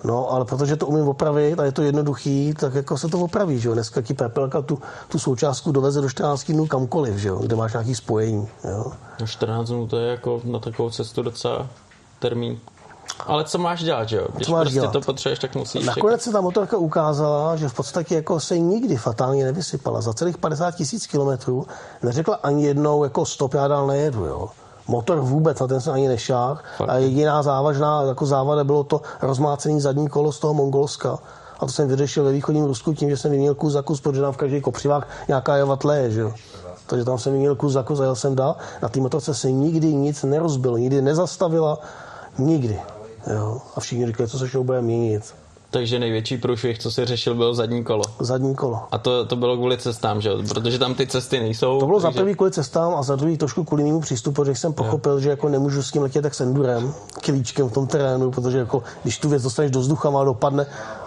No, 0.04 0.32
ale 0.32 0.46
protože 0.46 0.76
to 0.76 0.88
umím 0.88 1.08
opravit 1.08 1.60
a 1.60 1.64
je 1.64 1.72
to 1.72 1.82
jednoduchý, 1.82 2.54
tak 2.54 2.74
jako 2.74 2.98
se 2.98 3.08
to 3.08 3.20
opraví, 3.20 3.60
že 3.60 3.70
jo. 3.70 3.74
Dneska 3.74 4.02
ti 4.02 4.14
pepelka 4.14 4.62
tu, 4.62 4.80
tu 5.08 5.20
součástku 5.20 5.72
doveze 5.72 6.02
do 6.02 6.10
14 6.10 6.52
dnů 6.52 6.68
kamkoliv, 6.68 7.16
že 7.16 7.28
jo, 7.28 7.40
kde 7.40 7.56
máš 7.56 7.74
nějaký 7.74 7.96
spojení, 7.96 8.48
jo. 8.64 8.92
No 9.20 9.28
14 9.28 9.68
dnů 9.68 9.88
to 9.88 9.98
je 9.98 10.12
jako 10.12 10.42
na 10.44 10.60
takovou 10.60 10.90
cestu 10.90 11.22
docela 11.22 11.68
termín. 12.20 12.60
Ale 13.26 13.44
co 13.44 13.58
máš 13.58 13.84
dělat, 13.84 14.10
že 14.10 14.18
jo? 14.18 14.28
Když 14.36 14.48
co 14.48 14.52
máš 14.52 14.62
prostě 14.62 14.80
dělat? 14.80 14.92
to 14.92 15.02
potřebuješ, 15.02 15.40
tak 15.40 15.56
musíš. 15.56 15.86
Nakonec 15.86 16.22
se 16.22 16.32
ta 16.32 16.42
motorka 16.42 16.78
ukázala, 16.78 17.56
že 17.56 17.70
v 17.70 17.74
podstatě 17.74 18.16
jako 18.16 18.40
se 18.40 18.60
nikdy 18.60 18.96
fatálně 18.98 19.44
nevysypala. 19.46 20.02
Za 20.02 20.14
celých 20.14 20.38
50 20.38 20.72
tisíc 20.72 21.08
kilometrů 21.08 21.68
neřekla 22.04 22.36
ani 22.36 22.66
jednou 22.66 23.04
jako 23.04 23.26
stop, 23.26 23.54
já 23.54 23.68
dál 23.68 23.88
nejedu, 23.88 24.26
jo. 24.26 24.50
Motor 24.88 25.20
vůbec, 25.20 25.60
na 25.60 25.68
ten 25.68 25.82
jsem 25.82 25.94
ani 25.94 26.08
nešáhl. 26.08 26.58
A 26.88 26.96
jediná 26.96 27.44
závažná 27.44 28.02
jako 28.02 28.26
závada 28.26 28.64
bylo 28.64 28.84
to 28.84 29.02
rozmácený 29.22 29.82
zadní 29.82 30.08
kolo 30.08 30.32
z 30.32 30.40
toho 30.40 30.54
Mongolska. 30.54 31.20
A 31.60 31.66
to 31.66 31.72
jsem 31.72 31.88
vyřešil 31.88 32.24
ve 32.24 32.32
východním 32.32 32.66
Rusku 32.66 32.94
tím, 32.94 33.10
že 33.10 33.18
jsem 33.18 33.32
vyměnil 33.32 33.56
kus 33.56 33.74
za 33.74 33.82
kus, 33.82 34.02
protože 34.02 34.22
tam 34.22 34.34
v 34.34 34.38
každý 34.38 34.62
kopřivách 34.62 35.08
nějaká 35.28 35.58
java 35.58 35.76
tleje, 35.76 36.12
že 36.12 36.22
jo. 36.22 36.34
Takže 36.86 37.06
tam 37.06 37.18
jsem 37.18 37.32
vyměnil 37.34 37.56
kus 37.56 37.74
za 37.74 37.84
kus 37.84 38.00
a 38.00 38.04
jel 38.04 38.16
jsem 38.16 38.36
dál. 38.36 38.56
Na 38.82 38.90
té 38.90 39.00
motorce 39.00 39.34
se 39.34 39.52
nikdy 39.52 39.94
nic 39.94 40.24
nerozbilo, 40.24 40.78
nikdy 40.78 41.02
nezastavila, 41.02 41.80
nikdy. 42.38 42.80
Jo. 43.30 43.62
A 43.76 43.80
všichni 43.80 44.08
říkali, 44.08 44.30
co 44.30 44.40
se 44.40 44.50
šlo 44.50 44.64
bude 44.64 44.82
měnit. 44.82 45.34
Takže 45.72 46.00
největší 46.00 46.38
průšvih, 46.38 46.80
co 46.80 46.92
si 46.92 47.06
řešil, 47.06 47.36
byl 47.36 47.54
zadní 47.54 47.84
kolo. 47.84 48.04
Zadní 48.20 48.56
kolo. 48.56 48.82
A 48.92 48.98
to, 48.98 49.26
to 49.26 49.36
bylo 49.36 49.58
kvůli 49.58 49.78
cestám, 49.78 50.22
že? 50.22 50.30
Protože 50.50 50.80
tam 50.80 50.96
ty 50.96 51.08
cesty 51.08 51.40
nejsou. 51.40 51.80
To 51.80 51.86
bylo 51.86 52.00
takže... 52.00 52.18
za 52.18 52.22
prvý 52.22 52.36
kvůli 52.36 52.52
cestám 52.52 52.96
a 52.96 53.04
za 53.04 53.16
druhý 53.16 53.38
trošku 53.38 53.64
kvůli 53.64 53.84
mému 53.84 54.02
přístupu, 54.02 54.36
protože 54.42 54.56
jsem 54.56 54.74
pochopil, 54.74 55.12
jo. 55.12 55.20
že 55.20 55.30
jako 55.30 55.50
nemůžu 55.50 55.84
s 55.84 55.92
tím 55.92 56.02
letět 56.02 56.24
tak 56.24 56.36
s 56.36 56.42
endurem, 56.42 56.94
klíčkem 57.22 57.70
v 57.70 57.74
tom 57.74 57.88
terénu, 57.88 58.32
protože 58.32 58.58
jako 58.58 58.84
když 59.04 59.18
tu 59.18 59.30
věc 59.30 59.44
dostaneš 59.44 59.72
do 59.72 59.80
vzduchu 59.80 60.18
a 60.18 60.24
dopadne, 60.24 60.66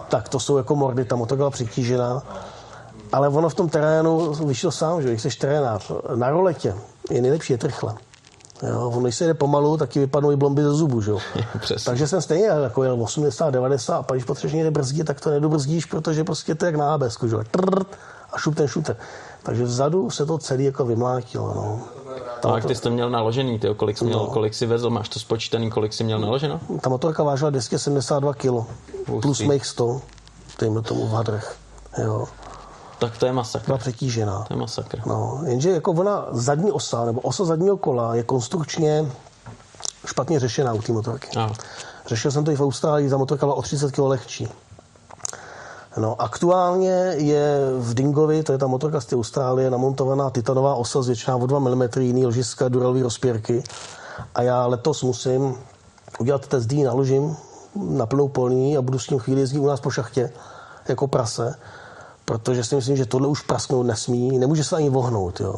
tak 0.08 0.28
to 0.28 0.40
jsou 0.40 0.56
jako 0.56 0.76
mordy, 0.76 1.04
ta 1.04 1.16
motorka 1.16 1.40
byla 1.40 1.50
přitížená. 1.50 2.22
Ale 3.12 3.28
ono 3.28 3.48
v 3.48 3.54
tom 3.54 3.68
terénu 3.68 4.32
vyšlo 4.34 4.70
sám, 4.70 5.02
že 5.02 5.08
když 5.08 5.22
jsi 5.22 5.38
terénář, 5.38 5.92
na 6.14 6.30
roletě 6.30 6.74
je 7.10 7.22
nejlepší 7.22 7.52
je 7.52 7.58
rychle. 7.62 7.94
Jo, 8.68 8.90
on 8.94 9.02
když 9.02 9.16
se 9.16 9.26
jde 9.26 9.34
pomalu, 9.34 9.76
taky 9.76 9.98
vypadnou 9.98 10.30
i 10.30 10.36
blomby 10.36 10.62
ze 10.62 10.70
zubu, 10.70 11.00
že 11.00 11.10
jo. 11.10 11.18
Přesně. 11.60 11.90
Takže 11.90 12.08
jsem 12.08 12.22
stejně 12.22 12.46
jako 12.46 12.84
jel 12.84 13.02
80, 13.02 13.50
90 13.50 13.96
a 13.96 14.02
pak 14.02 14.16
když 14.16 14.24
potřebuješ 14.24 14.54
někde 14.54 14.70
brzdit, 14.70 15.06
tak 15.06 15.20
to 15.20 15.30
nedobrzdíš, 15.30 15.86
protože 15.86 16.24
prostě 16.24 16.54
to 16.54 16.64
je 16.64 16.68
jak 16.68 16.76
na 16.76 16.94
ABS, 16.94 17.18
že 17.26 17.36
a 18.32 18.38
šup 18.38 18.54
ten 18.54 18.68
šuter. 18.68 18.96
Takže 19.42 19.64
vzadu 19.64 20.10
se 20.10 20.26
to 20.26 20.38
celé 20.38 20.62
jako 20.62 20.84
vymlátilo, 20.84 21.52
no. 21.54 21.80
A 22.50 22.54
jak 22.54 22.64
ty 22.64 22.74
jsi 22.74 22.82
to 22.82 22.90
měl 22.90 23.10
naložený, 23.10 23.58
ty, 23.58 23.68
kolik 23.76 23.98
jsi, 23.98 24.04
měl, 24.04 24.26
kolik 24.26 24.54
jsi 24.54 24.66
vezl, 24.66 24.90
máš 24.90 25.08
to 25.08 25.20
spočítaný, 25.20 25.70
kolik 25.70 25.92
jsi 25.92 26.04
měl 26.04 26.18
naloženo? 26.18 26.60
Ta 26.80 26.90
motorka 26.90 27.22
vážila 27.22 27.50
272 27.50 28.34
kg, 28.34 28.52
plus 29.22 29.40
mých 29.40 29.66
100, 29.66 30.00
dejme 30.60 30.82
tomu 30.82 31.06
v 31.06 31.10
hadrech. 31.10 31.56
Jo. 31.98 32.26
Tak 33.02 33.18
to 33.18 33.26
je 33.26 33.32
masakr. 33.32 33.66
Byla 33.66 33.78
přetížená. 33.78 34.44
To 34.48 34.54
je 34.54 34.60
masakr. 34.60 35.00
No, 35.06 35.40
jenže 35.46 35.70
jako 35.70 35.90
ona 35.90 36.26
zadní 36.30 36.72
osa, 36.72 37.04
nebo 37.04 37.20
osa 37.20 37.44
zadního 37.44 37.76
kola 37.76 38.14
je 38.14 38.22
konstrukčně 38.22 39.06
špatně 40.06 40.40
řešená 40.40 40.72
u 40.72 40.82
té 40.82 40.92
motorky. 40.92 41.38
A, 41.38 41.52
Řešil 42.06 42.30
jsem 42.30 42.44
to 42.44 42.50
i 42.50 42.56
v 42.56 42.62
Austrálii, 42.62 43.10
ta 43.10 43.16
motorka 43.16 43.46
byla 43.46 43.56
o 43.56 43.62
30 43.62 43.90
kg 43.90 43.98
lehčí. 43.98 44.48
No, 45.96 46.22
aktuálně 46.22 47.14
je 47.16 47.58
v 47.78 47.94
Dingovi, 47.94 48.42
to 48.42 48.52
je 48.52 48.58
ta 48.58 48.66
motorka 48.66 49.00
z 49.00 49.06
té 49.06 49.16
Austrálie, 49.16 49.70
namontovaná 49.70 50.30
titanová 50.30 50.74
osa 50.74 51.02
zvětšená 51.02 51.36
o 51.36 51.46
2 51.46 51.58
mm, 51.58 51.82
jiný 51.98 52.26
ložiska, 52.26 52.68
duralový 52.68 53.02
rozpěrky. 53.02 53.64
A 54.34 54.42
já 54.42 54.66
letos 54.66 55.02
musím 55.02 55.54
udělat 56.18 56.46
test 56.46 56.66
D, 56.66 56.84
naložím 56.84 57.36
na 57.76 58.06
plnou 58.06 58.28
polní 58.28 58.76
a 58.76 58.82
budu 58.82 58.98
s 58.98 59.06
tím 59.06 59.18
chvíli 59.18 59.40
jezdit 59.40 59.58
u 59.58 59.66
nás 59.66 59.80
po 59.80 59.90
šachtě 59.90 60.32
jako 60.88 61.06
prase, 61.06 61.54
protože 62.24 62.64
si 62.64 62.74
myslím, 62.74 62.96
že 62.96 63.06
tohle 63.06 63.28
už 63.28 63.42
prasknout 63.42 63.86
nesmí, 63.86 64.38
nemůže 64.38 64.64
se 64.64 64.76
ani 64.76 64.90
vohnout. 64.90 65.40
Jo. 65.40 65.54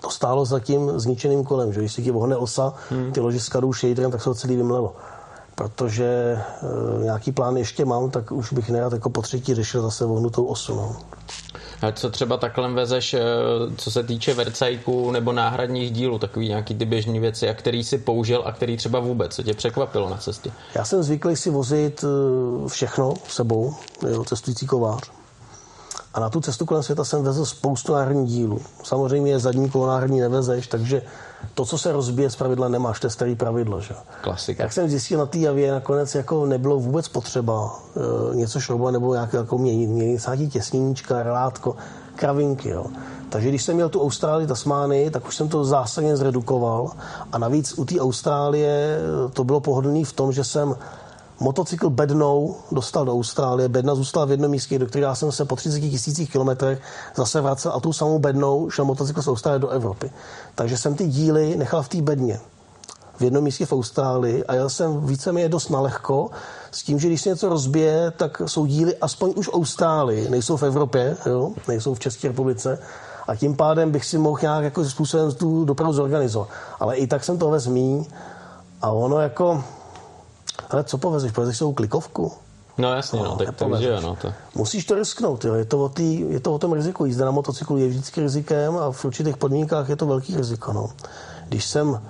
To 0.00 0.10
stálo 0.10 0.44
za 0.44 0.60
tím 0.60 1.00
zničeným 1.00 1.44
kolem, 1.44 1.72
že 1.72 1.80
když 1.80 1.92
si 1.92 2.02
ti 2.02 2.10
vohne 2.10 2.36
osa, 2.36 2.72
ty 3.12 3.20
ložiska 3.20 3.60
jdou 3.60 3.72
shaderem, 3.72 4.10
tak 4.10 4.20
se 4.20 4.24
to 4.24 4.34
celý 4.34 4.56
vymlelo. 4.56 4.96
Protože 5.54 6.04
e, 6.04 7.04
nějaký 7.04 7.32
plán 7.32 7.56
ještě 7.56 7.84
mám, 7.84 8.10
tak 8.10 8.32
už 8.32 8.52
bych 8.52 8.70
nerad 8.70 8.92
jako 8.92 9.10
po 9.10 9.22
třetí 9.22 9.54
řešil 9.54 9.82
zase 9.82 10.04
vohnutou 10.04 10.44
osu. 10.44 10.74
No. 10.74 10.96
a 11.82 11.92
co 11.92 12.10
třeba 12.10 12.36
takhle 12.36 12.72
vezeš, 12.72 13.14
eh, 13.14 13.20
co 13.76 13.90
se 13.90 14.02
týče 14.02 14.34
vercajků 14.34 15.10
nebo 15.10 15.32
náhradních 15.32 15.90
dílů, 15.90 16.18
takový 16.18 16.48
nějaký 16.48 16.74
ty 16.74 16.84
běžné 16.84 17.20
věci, 17.20 17.48
a 17.48 17.54
který 17.54 17.84
si 17.84 17.98
použil 17.98 18.42
a 18.44 18.52
který 18.52 18.76
třeba 18.76 19.00
vůbec, 19.00 19.34
co 19.34 19.42
tě 19.42 19.54
překvapilo 19.54 20.10
na 20.10 20.16
cestě? 20.16 20.50
Já 20.74 20.84
jsem 20.84 21.02
zvyklý 21.02 21.36
si 21.36 21.50
vozit 21.50 22.04
e, 22.04 22.68
všechno 22.68 23.14
s 23.28 23.34
sebou, 23.34 23.74
jo, 24.10 24.24
cestující 24.24 24.66
kovář. 24.66 25.17
A 26.14 26.20
na 26.20 26.30
tu 26.30 26.40
cestu 26.40 26.66
kolem 26.66 26.82
světa 26.82 27.04
jsem 27.04 27.22
vezl 27.22 27.44
spoustu 27.44 27.92
náhradních 27.92 28.28
dílů. 28.28 28.60
Samozřejmě 28.84 29.38
zadní 29.38 29.70
kolo 29.70 29.86
náhradní 29.86 30.20
nevezeš, 30.20 30.66
takže 30.66 31.02
to, 31.54 31.64
co 31.64 31.78
se 31.78 31.92
rozbije, 31.92 32.30
z 32.30 32.36
pravidla 32.36 32.68
nemáš, 32.68 33.00
to 33.00 33.06
je 33.06 33.10
starý 33.10 33.34
pravidlo. 33.34 33.80
Že? 33.80 33.94
Klasika. 34.20 34.62
Jak 34.62 34.72
jsem 34.72 34.88
zjistil 34.88 35.18
na 35.18 35.26
té 35.26 35.38
javě, 35.38 35.72
nakonec 35.72 36.14
jako 36.14 36.46
nebylo 36.46 36.78
vůbec 36.80 37.08
potřeba 37.08 37.78
e, 38.32 38.36
něco 38.36 38.60
šroubovat 38.60 38.92
nebo 38.92 39.14
nějak 39.14 39.32
jako 39.32 39.58
měnit. 39.58 39.86
Měnit 39.86 40.26
nějaký 40.26 40.48
těsníčka, 40.48 41.22
relátko, 41.22 41.76
kravinky. 42.16 42.68
Jo. 42.68 42.86
Takže 43.28 43.48
když 43.48 43.62
jsem 43.62 43.74
měl 43.74 43.88
tu 43.88 44.02
Austrálii, 44.02 44.46
Tasmány, 44.46 45.10
tak 45.10 45.28
už 45.28 45.36
jsem 45.36 45.48
to 45.48 45.64
zásadně 45.64 46.16
zredukoval. 46.16 46.90
A 47.32 47.38
navíc 47.38 47.78
u 47.78 47.84
té 47.84 48.00
Austrálie 48.00 48.98
to 49.32 49.44
bylo 49.44 49.60
pohodlný 49.60 50.04
v 50.04 50.12
tom, 50.12 50.32
že 50.32 50.44
jsem 50.44 50.76
motocykl 51.40 51.90
bednou 51.90 52.56
dostal 52.72 53.04
do 53.04 53.12
Austrálie, 53.12 53.68
bedna 53.68 53.94
zůstala 53.94 54.26
v 54.26 54.30
jednom 54.30 54.50
místě, 54.50 54.78
do 54.78 54.86
kterého 54.86 55.16
jsem 55.16 55.32
se 55.32 55.44
po 55.44 55.56
30 55.56 55.80
tisících 55.80 56.32
kilometrech 56.32 56.80
zase 57.16 57.40
vracel 57.40 57.72
a 57.74 57.80
tu 57.80 57.92
samou 57.92 58.18
bednou 58.18 58.70
šel 58.70 58.84
motocykl 58.84 59.22
z 59.22 59.28
Austrálie 59.28 59.58
do 59.58 59.68
Evropy. 59.68 60.10
Takže 60.54 60.78
jsem 60.78 60.94
ty 60.94 61.06
díly 61.06 61.56
nechal 61.56 61.82
v 61.82 61.88
té 61.88 62.02
bedně 62.02 62.40
v 63.18 63.22
jednom 63.22 63.44
místě 63.44 63.66
v 63.66 63.72
Austrálii 63.72 64.44
a 64.44 64.54
jel 64.54 64.70
jsem 64.70 65.06
víceméně 65.06 65.48
dost 65.48 65.68
nalehko 65.68 66.30
s 66.70 66.82
tím, 66.82 66.98
že 66.98 67.08
když 67.08 67.22
se 67.22 67.28
něco 67.28 67.48
rozbije, 67.48 68.10
tak 68.10 68.42
jsou 68.46 68.66
díly 68.66 68.96
aspoň 68.96 69.32
už 69.36 69.48
v 69.48 69.54
Austrálii, 69.54 70.30
nejsou 70.30 70.56
v 70.56 70.62
Evropě, 70.62 71.16
jo? 71.26 71.50
nejsou 71.68 71.94
v 71.94 71.98
České 71.98 72.28
republice 72.28 72.78
a 73.28 73.36
tím 73.36 73.56
pádem 73.56 73.90
bych 73.90 74.04
si 74.04 74.18
mohl 74.18 74.38
nějak 74.42 74.64
jako 74.64 74.84
způsobem 74.84 75.32
tu 75.32 75.64
dopravu 75.64 75.92
zorganizovat. 75.92 76.48
Ale 76.80 76.96
i 76.96 77.06
tak 77.06 77.24
jsem 77.24 77.38
to 77.38 77.50
vez 77.50 77.66
míň 77.66 78.04
a 78.82 78.90
ono 78.90 79.20
jako, 79.20 79.64
ale 80.70 80.84
co 80.84 80.98
povezeš? 80.98 81.32
Povezeš 81.32 81.56
svou 81.56 81.72
klikovku? 81.72 82.32
No 82.78 82.94
jasně, 82.94 83.18
no, 83.18 83.24
No, 83.24 83.36
tak 83.36 83.46
to 83.46 83.64
nepovezeš. 83.64 83.86
že 83.86 83.90
jo, 83.92 84.00
no, 84.00 84.16
to. 84.22 84.32
Musíš 84.54 84.84
to 84.84 84.94
risknout, 84.94 85.44
jo. 85.44 85.54
Je, 85.54 85.64
to 85.64 85.84
o 85.84 85.88
tý, 85.88 86.20
je 86.20 86.40
to 86.40 86.54
o 86.54 86.58
tom 86.58 86.72
riziku. 86.72 87.04
Jízda 87.04 87.24
na 87.24 87.30
motocyklu 87.30 87.76
je 87.78 87.88
vždycky 87.88 88.20
rizikem 88.20 88.76
a 88.76 88.90
v 88.92 89.04
určitých 89.04 89.36
podmínkách 89.36 89.88
je 89.88 89.96
to 89.96 90.06
velký 90.06 90.36
riziko. 90.36 90.72
No. 90.72 90.88
Když 91.48 91.64
jsem 91.64 92.00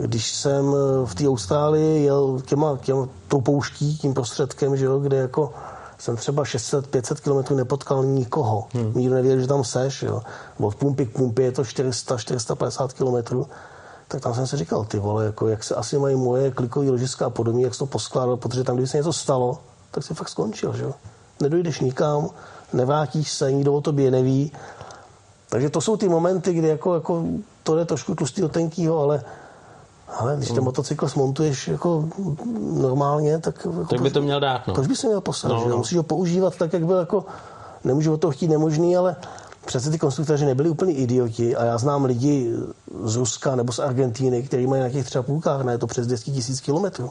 když 0.00 0.30
jsem 0.32 0.64
v 1.04 1.14
té 1.14 1.28
Austrálii 1.28 2.04
jel 2.04 2.40
těma, 2.46 2.76
těma, 2.76 3.08
tou 3.28 3.40
pouští, 3.40 3.98
tím 3.98 4.14
prostředkem, 4.14 4.76
že 4.76 4.84
jo, 4.84 4.98
kde 4.98 5.16
jako 5.16 5.52
jsem 5.98 6.16
třeba 6.16 6.42
600-500 6.42 7.44
km 7.44 7.56
nepotkal 7.56 8.04
nikoho. 8.04 8.66
Hmm. 8.72 8.92
Nikdo 8.94 9.14
nevěděl, 9.14 9.40
že 9.40 9.46
tam 9.46 9.64
seš. 9.64 10.02
Jo. 10.02 10.22
Od 10.60 10.74
pumpy 10.74 11.06
k 11.06 11.12
pumpě 11.12 11.44
je 11.44 11.52
to 11.52 11.62
400-450 11.62 12.88
km. 12.88 13.44
Tak 14.08 14.22
tam 14.22 14.34
jsem 14.34 14.46
si 14.46 14.56
říkal, 14.56 14.84
ty 14.84 14.98
vole, 14.98 15.24
jako, 15.24 15.48
jak 15.48 15.64
se 15.64 15.74
asi 15.74 15.98
mají 15.98 16.16
moje 16.16 16.50
klikové 16.50 16.90
ložiska 16.90 17.26
a 17.26 17.30
podobně, 17.30 17.64
jak 17.64 17.74
se 17.74 17.78
to 17.78 17.86
poskládal, 17.86 18.36
protože 18.36 18.64
tam, 18.64 18.76
kdyby 18.76 18.88
se 18.88 18.96
něco 18.96 19.12
stalo, 19.12 19.58
tak 19.90 20.04
si 20.04 20.14
fakt 20.14 20.28
skončil. 20.28 20.72
Že? 20.72 20.82
jo. 20.82 20.94
Nedojdeš 21.42 21.80
nikam, 21.80 22.28
nevrátíš 22.72 23.32
se, 23.32 23.52
nikdo 23.52 23.74
o 23.74 23.80
tobě 23.80 24.10
neví. 24.10 24.52
Takže 25.48 25.70
to 25.70 25.80
jsou 25.80 25.96
ty 25.96 26.08
momenty, 26.08 26.52
kdy 26.52 26.68
jako, 26.68 26.94
jako 26.94 27.24
to 27.62 27.78
je 27.78 27.84
trošku 27.84 28.14
tlustý 28.14 28.40
do 28.40 28.48
tenkýho, 28.48 28.98
ale 28.98 29.24
ale 30.18 30.36
když 30.36 30.50
ten 30.50 30.64
motocykl 30.64 31.08
smontuješ 31.08 31.68
jako 31.68 32.08
normálně, 32.58 33.38
tak... 33.38 33.64
Jako 33.64 33.84
Tak 33.84 34.00
by 34.00 34.10
to 34.10 34.22
měl 34.22 34.40
dát, 34.40 34.66
no. 34.66 34.74
Proč 34.74 34.86
by 34.86 34.96
se 34.96 35.06
měl 35.06 35.20
poslat? 35.20 35.48
No, 35.48 35.60
no. 35.60 35.68
no. 35.68 35.76
Musíš 35.76 35.96
ho 35.96 36.02
používat 36.02 36.56
tak, 36.56 36.72
jak 36.72 36.86
byl 36.86 36.98
jako... 36.98 37.24
Nemůžu 37.84 38.14
o 38.14 38.16
to 38.16 38.30
chtít 38.30 38.48
nemožný, 38.48 38.96
ale 38.96 39.16
přece 39.66 39.90
ty 39.90 39.98
konstruktoři 39.98 40.46
nebyli 40.46 40.68
úplně 40.68 40.92
idioti 40.92 41.56
a 41.56 41.64
já 41.64 41.78
znám 41.78 42.04
lidi 42.04 42.52
z 43.04 43.16
Ruska 43.16 43.56
nebo 43.56 43.72
z 43.72 43.78
Argentíny, 43.78 44.42
kteří 44.42 44.66
mají 44.66 44.80
nějakých 44.80 45.04
třeba 45.04 45.22
půlkách, 45.22 45.64
ne 45.64 45.78
to 45.78 45.86
přes 45.86 46.06
10 46.06 46.24
tisíc 46.24 46.60
kilometrů. 46.60 47.10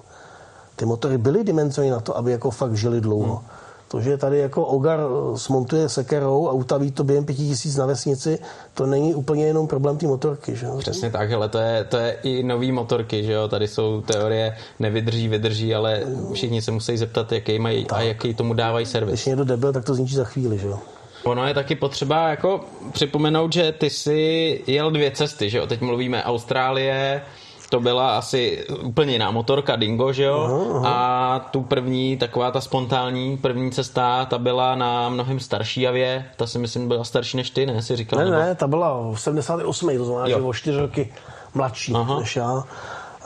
Ty 0.76 0.86
motory 0.86 1.18
byly 1.18 1.44
dimenzované 1.44 1.92
na 1.92 2.00
to, 2.00 2.18
aby 2.18 2.32
jako 2.32 2.52
fakt 2.52 2.76
žili 2.76 3.02
dlouho. 3.02 3.36
Hmm. 3.36 3.46
To, 3.88 4.02
že 4.02 4.18
tady 4.18 4.40
jako 4.40 4.66
Ogar 4.66 5.00
smontuje 5.36 5.90
sekerou 5.90 6.48
a 6.48 6.52
utaví 6.52 6.92
to 6.92 7.04
během 7.04 7.26
pěti 7.26 7.48
tisíc 7.48 7.76
na 7.76 7.86
vesnici, 7.86 8.40
to 8.74 8.86
není 8.86 9.16
úplně 9.16 9.46
jenom 9.46 9.68
problém 9.68 9.98
té 9.98 10.08
motorky. 10.08 10.56
Že? 10.56 10.66
jo? 10.66 10.78
Přesně 10.78 11.12
tak, 11.12 11.32
ale 11.32 11.50
to 11.50 11.58
je, 11.58 11.84
to 11.84 11.98
je 11.98 12.12
i 12.24 12.44
nový 12.44 12.72
motorky, 12.72 13.24
že 13.24 13.32
jo, 13.32 13.48
tady 13.48 13.68
jsou 13.68 14.02
teorie 14.02 14.56
nevydrží, 14.80 15.28
vydrží, 15.28 15.76
ale 15.76 16.04
všichni 16.34 16.62
se 16.62 16.72
musí 16.72 16.98
zeptat, 16.98 17.32
jaký 17.32 17.60
mají 17.60 17.88
a 17.90 18.02
jaký 18.02 18.34
tomu 18.34 18.54
dávají 18.54 18.86
servis. 18.86 19.14
Když 19.14 19.28
je 19.28 19.30
někdo 19.30 19.44
debil, 19.44 19.74
tak 19.74 19.86
to 19.86 19.96
zničí 19.96 20.16
za 20.16 20.24
chvíli. 20.24 20.58
Že? 20.58 20.68
jo? 20.68 20.80
Ono 21.26 21.48
je 21.48 21.54
taky 21.54 21.76
potřeba 21.76 22.28
jako 22.30 22.62
připomenout, 22.92 23.54
že 23.54 23.72
ty 23.72 23.90
si 23.90 24.62
jel 24.68 24.92
dvě 24.92 25.12
cesty, 25.12 25.50
že 25.50 25.58
jo, 25.58 25.68
teď 25.68 25.82
mluvíme 25.82 26.24
Austrálie, 26.24 27.22
to 27.70 27.80
byla 27.80 28.18
asi 28.18 28.66
úplně 28.84 29.14
jiná 29.14 29.32
motorka 29.32 29.76
Dingo, 29.76 30.14
že 30.14 30.24
jo? 30.24 30.40
Aha, 30.40 30.80
aha. 30.80 30.90
A 31.36 31.40
tu 31.40 31.62
první, 31.62 32.18
taková 32.18 32.52
ta 32.52 32.62
spontánní 32.62 33.38
první 33.38 33.72
cesta, 33.72 34.26
ta 34.26 34.38
byla 34.38 34.76
na 34.76 35.10
mnohem 35.10 35.40
starší 35.40 35.82
javě, 35.82 36.26
ta 36.36 36.48
si 36.48 36.60
myslím 36.60 36.88
byla 36.88 37.04
starší 37.04 37.38
než 37.38 37.50
ty, 37.50 37.66
ne? 37.66 37.82
Si 37.82 37.96
říkal, 37.96 38.20
Ne, 38.20 38.26
nebo- 38.26 38.38
ne, 38.38 38.56
ta 38.56 38.68
byla 38.68 39.12
v 39.14 39.22
78. 39.22 39.98
To 39.98 40.06
znamená, 40.06 40.28
Jo. 40.28 40.38
že 40.38 40.44
o 40.46 40.54
4 40.54 40.78
roky 40.80 41.14
mladší 41.54 41.94
Aha. 41.94 42.20
než 42.20 42.36
já. 42.36 42.64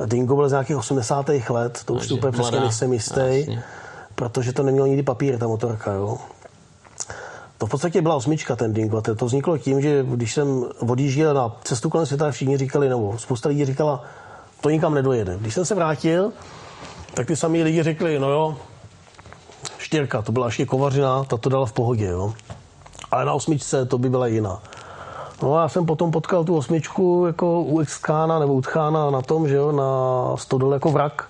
Dingo 0.06 0.36
byl 0.36 0.50
z 0.50 0.52
nějakých 0.52 0.78
80. 0.78 1.50
let, 1.50 1.82
to 1.86 1.94
už 1.94 2.12
úplně 2.12 2.32
přesně 2.32 2.60
nejsem 2.60 2.94
jistý, 2.94 3.20
Jasně. 3.40 3.64
protože 4.16 4.54
to 4.54 4.64
nemělo 4.64 4.88
nikdy 4.88 5.04
papír, 5.04 5.38
ta 5.38 5.48
motorka, 5.48 5.92
jo. 5.94 6.18
To 7.60 7.66
v 7.66 7.70
podstatě 7.70 8.02
byla 8.02 8.16
osmička, 8.16 8.56
ten 8.56 8.74
Dingo. 8.74 9.02
To 9.02 9.26
vzniklo 9.26 9.58
tím, 9.58 9.82
že 9.82 10.04
když 10.04 10.34
jsem 10.34 10.66
odjížděl 10.80 11.34
na 11.34 11.56
cestu 11.64 11.90
kolem 11.90 12.06
světa, 12.06 12.32
všichni 12.32 12.58
říkali, 12.58 12.90
nebo 12.90 13.18
spousta 13.18 13.50
lidí 13.50 13.66
říkala, 13.66 14.04
to 14.62 14.70
nikam 14.70 14.94
nedojede. 14.94 15.38
Když 15.42 15.54
jsem 15.54 15.66
se 15.66 15.76
vrátil, 15.76 16.32
tak 17.14 17.28
ty 17.28 17.36
samý 17.36 17.64
lidi 17.64 17.84
řekli, 17.84 18.20
no 18.20 18.30
jo, 18.30 18.58
štěrka, 19.78 20.22
to 20.22 20.32
byla 20.32 20.46
ještě 20.46 20.66
kovařina, 20.66 21.24
ta 21.24 21.38
to 21.38 21.50
dala 21.50 21.66
v 21.66 21.74
pohodě, 21.74 22.06
jo. 22.06 22.34
Ale 23.12 23.26
na 23.26 23.34
osmičce 23.34 23.86
to 23.86 23.98
by 23.98 24.10
byla 24.10 24.28
jiná. 24.28 24.62
No 25.44 25.56
a 25.56 25.62
já 25.62 25.70
jsem 25.70 25.86
potom 25.86 26.12
potkal 26.12 26.44
tu 26.44 26.58
osmičku 26.58 27.24
jako 27.28 27.62
u 27.62 27.84
Xkána 27.86 28.40
nebo 28.40 28.54
u 28.54 28.62
Tchána 28.62 29.12
na 29.12 29.22
tom, 29.22 29.48
že 29.48 29.56
jo, 29.56 29.72
na 29.72 30.38
stodole 30.38 30.76
jako 30.76 30.92
vrak. 30.92 31.30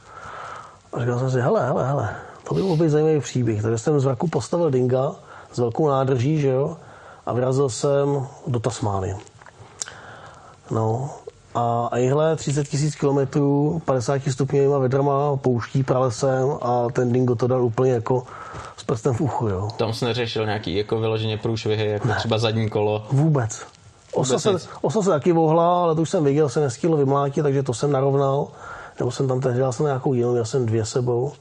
A 0.94 1.00
říkal 1.00 1.20
jsem 1.20 1.32
si, 1.32 1.42
hele, 1.42 1.66
hele, 1.66 1.88
hele, 1.88 2.16
to 2.44 2.56
by 2.56 2.62
být 2.62 2.90
zajímavý 2.90 3.20
příběh. 3.20 3.62
Takže 3.62 3.78
jsem 3.78 4.00
z 4.00 4.06
vraku 4.06 4.28
postavil 4.28 4.72
dinga 4.72 5.12
s 5.52 5.58
velkou 5.58 5.88
nádrží, 5.88 6.42
že 6.42 6.48
jo, 6.48 6.78
a 7.26 7.34
vyrazil 7.34 7.70
jsem 7.70 8.28
do 8.48 8.60
Tasmány. 8.60 9.16
No, 10.72 11.10
a, 11.56 11.90
jihle 11.98 12.36
30 12.36 12.68
tisíc 12.68 12.96
kilometrů, 12.96 13.82
50 13.86 14.22
stupňovýma 14.30 14.78
vedrama, 14.78 15.38
pouští 15.38 15.84
pralesem 15.84 16.58
a 16.62 16.88
ten 16.94 17.12
dingo 17.12 17.36
to 17.36 17.48
dal 17.48 17.64
úplně 17.64 17.92
jako 17.92 18.24
s 18.78 18.84
prstem 18.84 19.14
v 19.14 19.22
uchu, 19.22 19.48
jo. 19.48 19.70
Tam 19.78 19.94
jsi 19.94 20.06
neřešil 20.06 20.46
nějaký 20.46 20.76
jako 20.76 21.00
vyloženě 21.00 21.38
průšvihy, 21.38 21.88
jako 21.88 22.08
třeba 22.18 22.38
zadní 22.38 22.70
kolo. 22.70 23.06
Vůbec. 23.12 23.66
Osa 24.14 24.40
se, 24.40 24.50
osa 24.82 25.02
se 25.02 25.10
taky 25.10 25.32
vohla, 25.32 25.84
ale 25.84 25.96
to 25.96 26.02
už 26.02 26.10
jsem 26.10 26.24
viděl, 26.24 26.50
se 26.50 26.60
neskýl 26.60 26.98
vymlátit, 26.98 27.44
takže 27.44 27.64
to 27.64 27.74
jsem 27.74 27.92
narovnal. 27.92 28.48
Nebo 29.00 29.12
jsem 29.12 29.28
tam 29.28 29.40
tehdy, 29.42 29.60
já 29.60 29.72
jsem 29.72 29.86
nějakou 29.86 30.14
jinou, 30.14 30.36
já 30.36 30.46
jsem 30.46 30.66
dvě 30.66 30.86
sebou. 30.86 31.32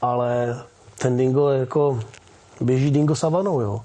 Ale 0.00 0.62
ten 0.98 1.16
dingo 1.16 1.48
jako, 1.48 2.00
běží 2.60 2.90
dingo 2.90 3.14
savanou, 3.14 3.60
jo. 3.60 3.82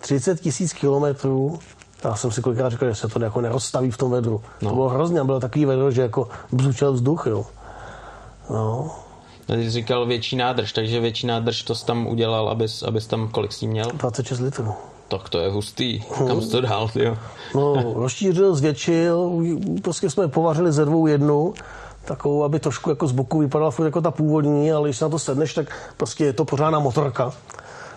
30 0.00 0.40
tisíc 0.40 0.72
kilometrů, 0.72 1.58
já 2.04 2.16
jsem 2.16 2.30
si 2.30 2.42
kolikrát 2.42 2.68
říkal, 2.68 2.88
že 2.88 2.94
se 2.94 3.08
to 3.08 3.24
jako 3.24 3.40
nerozstaví 3.40 3.90
v 3.90 3.96
tom 3.96 4.10
vedru. 4.10 4.42
No. 4.62 4.68
To 4.68 4.74
bylo 4.74 4.88
hrozně, 4.88 5.24
bylo 5.24 5.40
takový 5.40 5.64
vedro, 5.64 5.90
že 5.90 6.02
jako 6.02 6.28
bzučel 6.52 6.92
vzduch, 6.92 7.26
jo. 7.26 7.46
No. 8.50 8.90
Ty 9.46 9.64
jsi 9.64 9.70
říkal 9.70 10.06
větší 10.06 10.36
nádrž, 10.36 10.72
takže 10.72 11.00
větší 11.00 11.26
nádrž 11.26 11.62
to 11.62 11.74
jsi 11.74 11.86
tam 11.86 12.06
udělal, 12.06 12.48
abys, 12.48 12.82
abys 12.82 13.06
tam 13.06 13.28
kolik 13.28 13.52
s 13.52 13.62
měl? 13.62 13.90
26 13.94 14.40
litrů. 14.40 14.74
Tak 15.08 15.28
to 15.28 15.38
je 15.38 15.50
hustý. 15.50 16.00
Kam 16.00 16.40
jsi 16.40 16.50
to 16.50 16.60
dál, 16.60 16.90
jo? 16.94 17.16
No, 17.54 17.92
rozšířil, 17.94 18.54
zvětšil, 18.54 19.30
prostě 19.82 20.10
jsme 20.10 20.28
povařili 20.28 20.72
ze 20.72 20.84
dvou 20.84 21.06
jednu, 21.06 21.54
takovou, 22.04 22.44
aby 22.44 22.60
trošku 22.60 22.90
jako 22.90 23.06
z 23.06 23.12
boku 23.12 23.38
vypadala 23.38 23.70
furt 23.70 23.86
jako 23.86 24.00
ta 24.00 24.10
původní, 24.10 24.72
ale 24.72 24.88
když 24.88 25.00
na 25.00 25.08
to 25.08 25.18
sedneš, 25.18 25.54
tak 25.54 25.66
prostě 25.96 26.24
je 26.24 26.32
to 26.32 26.44
pořádná 26.44 26.78
motorka. 26.78 27.32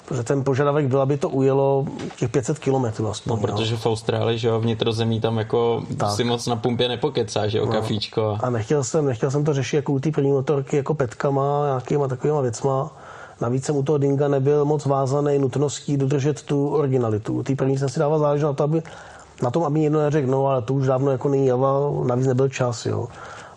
Protože 0.06 0.24
ten 0.24 0.44
požadavek 0.44 0.88
byl, 0.88 1.02
aby 1.02 1.18
to 1.18 1.30
ujelo 1.30 1.86
těch 2.18 2.30
500 2.30 2.60
km 2.60 2.86
aspoň. 2.86 3.36
No, 3.36 3.38
protože 3.38 3.78
v 3.78 3.86
Austrálii, 3.86 4.38
že 4.38 4.48
jo, 4.48 4.60
vnitrozemí 4.60 5.22
tam 5.22 5.38
jako 5.38 5.84
tak. 5.98 6.12
si 6.12 6.24
moc 6.24 6.48
na 6.48 6.56
pumpě 6.56 6.88
nepokecá, 6.88 7.48
že 7.48 7.58
jo, 7.58 7.66
no. 7.66 7.72
kafíčko. 7.72 8.38
A 8.44 8.50
nechtěl 8.50 8.84
jsem, 8.84 9.06
nechtěl 9.06 9.32
jsem 9.32 9.44
to 9.44 9.54
řešit 9.54 9.76
jako 9.76 9.94
u 9.94 10.00
té 10.00 10.12
první 10.12 10.32
motorky, 10.32 10.78
jako 10.78 10.94
petkama, 10.94 11.66
nějakýma 11.66 12.08
takovýma 12.08 12.42
věcma. 12.42 12.92
Navíc 13.42 13.66
jsem 13.66 13.76
u 13.76 13.84
toho 13.84 13.98
Dinga 13.98 14.28
nebyl 14.28 14.66
moc 14.66 14.86
vázaný 14.86 15.40
nutností 15.40 15.98
dodržet 15.98 16.42
tu 16.42 16.68
originalitu. 16.68 17.44
Ty 17.44 17.56
první 17.56 17.78
jsem 17.78 17.90
si 17.90 18.00
dával 18.00 18.20
záležet 18.20 18.46
na, 18.46 18.54
to, 18.54 18.64
aby, 18.64 18.84
na 19.44 19.52
tom, 19.52 19.64
aby 19.64 19.80
někdo 19.80 20.00
neřekl, 20.00 20.28
no 20.28 20.48
ale 20.48 20.62
to 20.62 20.74
už 20.74 20.88
dávno 20.88 21.12
jako 21.12 21.30
není 21.30 21.48
java, 21.48 21.80
navíc 22.06 22.28
nebyl 22.28 22.50
čas, 22.50 22.86
jo. 22.86 23.08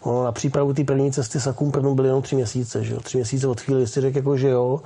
Ono 0.03 0.25
na 0.25 0.33
přípravu 0.33 0.75
té 0.75 0.85
první 0.85 1.13
cesty 1.13 1.41
Sakum 1.41 1.73
prvnou 1.73 1.95
byly 1.95 2.09
jenom 2.09 2.23
tři 2.23 2.37
měsíce, 2.37 2.85
že 2.85 2.95
jo. 2.95 3.01
Tři 3.01 3.17
měsíce 3.17 3.49
od 3.49 3.61
chvíli, 3.61 3.81
jestli 3.81 4.01
řekl 4.03 4.17
jako, 4.17 4.37
že 4.37 4.49
jo, 4.49 4.81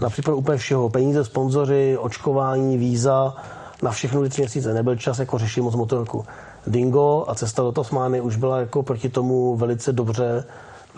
na 0.00 0.10
přípravu 0.10 0.38
úplně 0.38 0.58
všeho, 0.58 0.90
peníze, 0.90 1.24
sponzoři, 1.24 1.98
očkování, 2.00 2.78
víza, 2.78 3.34
na 3.82 3.90
všechno 3.90 4.28
tři 4.28 4.42
měsíce. 4.42 4.74
Nebyl 4.74 4.96
čas 4.96 5.18
jako 5.18 5.38
řešit 5.38 5.60
moc 5.60 5.74
motorku. 5.74 6.24
Dingo 6.66 7.24
a 7.28 7.34
cesta 7.34 7.62
do 7.62 7.72
Tasmány 7.72 8.20
už 8.20 8.36
byla 8.36 8.60
jako 8.60 8.82
proti 8.82 9.08
tomu 9.08 9.56
velice 9.56 9.92
dobře 9.92 10.44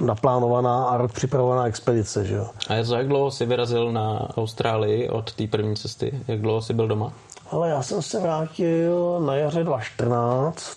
naplánovaná 0.01 0.85
a 0.85 0.97
rok 0.97 1.12
připravovaná 1.12 1.67
expedice. 1.67 2.25
Že 2.25 2.35
jo? 2.35 2.47
A 2.69 2.85
za 2.85 2.99
jak 2.99 3.09
dlouho 3.09 3.31
jsi 3.31 3.47
vyrazil 3.47 3.93
na 3.93 4.29
Austrálii 4.37 5.09
od 5.09 5.33
té 5.33 5.47
první 5.47 5.77
cesty? 5.77 6.21
Jak 6.29 6.41
dlouho 6.41 6.62
jsi 6.62 6.75
byl 6.75 6.88
doma? 6.88 7.12
Ale 7.51 7.69
já 7.69 7.83
jsem 7.83 8.03
se 8.03 8.21
vrátil 8.21 9.21
na 9.27 9.35
jaře 9.35 9.65
2014. 9.65 10.77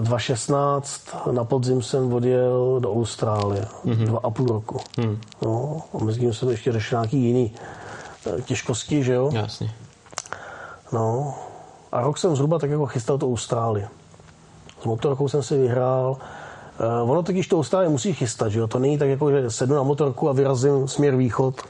2016 0.00 1.00
na 1.30 1.44
podzim 1.44 1.82
jsem 1.82 2.12
odjel 2.12 2.80
do 2.80 2.92
Austrálie. 2.92 3.64
Mm-hmm. 3.84 4.04
Dva 4.04 4.20
a 4.22 4.30
půl 4.30 4.46
roku. 4.46 4.80
Mm. 4.98 5.18
No, 5.42 5.82
a 5.94 6.04
mezi 6.04 6.20
tím 6.20 6.34
jsem 6.34 6.50
ještě 6.50 6.72
řešil 6.72 6.98
nějaký 6.98 7.18
jiný 7.18 7.54
eh, 8.26 8.42
těžkosti, 8.42 9.04
že 9.04 9.12
jo? 9.12 9.30
Jasně. 9.32 9.70
No, 10.92 11.34
a 11.92 12.00
rok 12.00 12.18
jsem 12.18 12.36
zhruba 12.36 12.58
tak 12.58 12.70
jako 12.70 12.86
chystal 12.86 13.18
to 13.18 13.26
Austrálii. 13.26 13.86
S 14.82 14.84
motorkou 14.84 15.28
jsem 15.28 15.42
si 15.42 15.56
vyhrál 15.58 16.16
Uh, 16.80 17.10
ono 17.10 17.22
totiž 17.22 17.48
to 17.48 17.58
Austrálii 17.58 17.90
musí 17.90 18.12
chystat, 18.12 18.48
že 18.48 18.58
jo? 18.58 18.66
To 18.66 18.78
není 18.78 18.98
tak 18.98 19.08
jako, 19.08 19.30
že 19.30 19.50
sednu 19.50 19.76
na 19.76 19.82
motorku 19.82 20.28
a 20.28 20.32
vyrazím 20.32 20.88
směr 20.88 21.16
východ. 21.16 21.62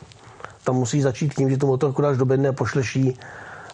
Tam 0.65 0.77
musí 0.77 1.03
začít 1.03 1.35
tím, 1.35 1.51
že 1.51 1.57
tu 1.57 1.67
motorku 1.67 2.03
dáš 2.03 2.17
do 2.17 2.25
bedny 2.25 2.49
a 2.49 2.53
pošleš 2.53 2.97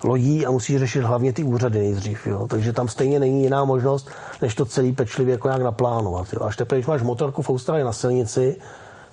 lodí 0.04 0.46
a 0.46 0.50
musí 0.50 0.78
řešit 0.78 1.00
hlavně 1.00 1.32
ty 1.32 1.42
úřady 1.44 1.78
nejdřív. 1.78 2.26
Jo? 2.26 2.46
Takže 2.50 2.72
tam 2.72 2.88
stejně 2.88 3.20
není 3.20 3.42
jiná 3.42 3.64
možnost, 3.64 4.08
než 4.42 4.54
to 4.54 4.64
celý 4.64 4.92
pečlivě 4.92 5.32
jako 5.32 5.48
nějak 5.48 5.62
naplánovat. 5.62 6.32
Jo? 6.32 6.42
Až 6.42 6.56
teprve, 6.56 6.78
když 6.78 6.86
máš 6.86 7.02
motorku 7.02 7.42
v 7.42 7.50
Austrálii 7.50 7.84
na 7.84 7.92
silnici, 7.92 8.56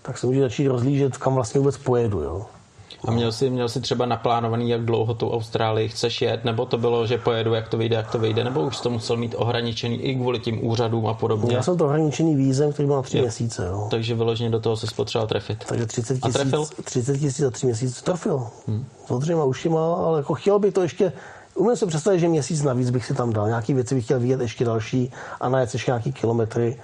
tak 0.02 0.18
se 0.18 0.28
může 0.28 0.42
začít 0.42 0.68
rozlížet, 0.68 1.18
kam 1.18 1.34
vlastně 1.34 1.60
vůbec 1.60 1.78
pojedu. 1.78 2.22
Jo? 2.22 2.46
A 3.08 3.12
měl 3.12 3.32
jsi, 3.32 3.50
měl 3.50 3.70
jsi 3.70 3.82
třeba 3.82 4.06
naplánovaný, 4.06 4.70
jak 4.70 4.86
dlouho 4.86 5.14
tu 5.14 5.32
Austrálii 5.32 5.90
chceš 5.90 6.22
jet, 6.22 6.46
nebo 6.46 6.66
to 6.66 6.78
bylo, 6.78 7.08
že 7.08 7.18
pojedu, 7.18 7.54
jak 7.54 7.70
to 7.70 7.78
vyjde, 7.78 7.96
jak 7.96 8.12
to 8.12 8.20
vyjde, 8.20 8.44
nebo 8.44 8.62
už 8.62 8.80
to 8.80 8.90
musel 8.90 9.18
mít 9.18 9.36
ohraničený 9.38 10.02
i 10.02 10.16
kvůli 10.16 10.40
tím 10.40 10.68
úřadům 10.68 11.08
a 11.08 11.14
podobně? 11.14 11.56
Já 11.56 11.64
jsem 11.64 11.78
to 11.78 11.86
ohraničený 11.86 12.36
vízem, 12.36 12.74
který 12.74 12.88
byl 12.88 12.96
na 12.96 13.02
tři 13.02 13.18
jo. 13.18 13.24
měsíce. 13.24 13.66
Jo. 13.66 13.88
Takže 13.92 14.16
vyloženě 14.16 14.50
do 14.50 14.60
toho 14.60 14.78
se 14.78 14.88
potřeboval 14.96 15.28
trefit. 15.28 15.66
Takže 15.66 15.86
30 15.86 16.20
tisíc, 16.20 16.74
30 16.84 17.14
tisíc 17.18 17.40
za 17.40 17.52
tři 17.52 17.66
měsíce 17.66 18.04
trefil. 18.04 18.48
Hmm. 18.68 18.86
S 19.08 19.12
odřema 19.12 19.44
ušima, 19.44 19.96
ale 19.96 20.20
jako 20.20 20.34
chtěl 20.34 20.60
bych 20.60 20.74
to 20.74 20.82
ještě 20.82 21.12
Umím 21.56 21.76
si 21.76 21.86
představit, 21.86 22.20
že 22.20 22.28
měsíc 22.28 22.64
navíc 22.64 22.90
bych 22.90 23.06
si 23.06 23.14
tam 23.14 23.34
dal. 23.34 23.48
Nějaký 23.48 23.74
věci 23.74 23.96
bych 23.96 24.04
chtěl 24.04 24.20
vidět 24.20 24.42
ještě 24.42 24.66
další 24.66 25.12
a 25.42 25.50
najet 25.50 25.74
ještě 25.74 25.92
nějaký 25.92 26.14
kilometry 26.14 26.78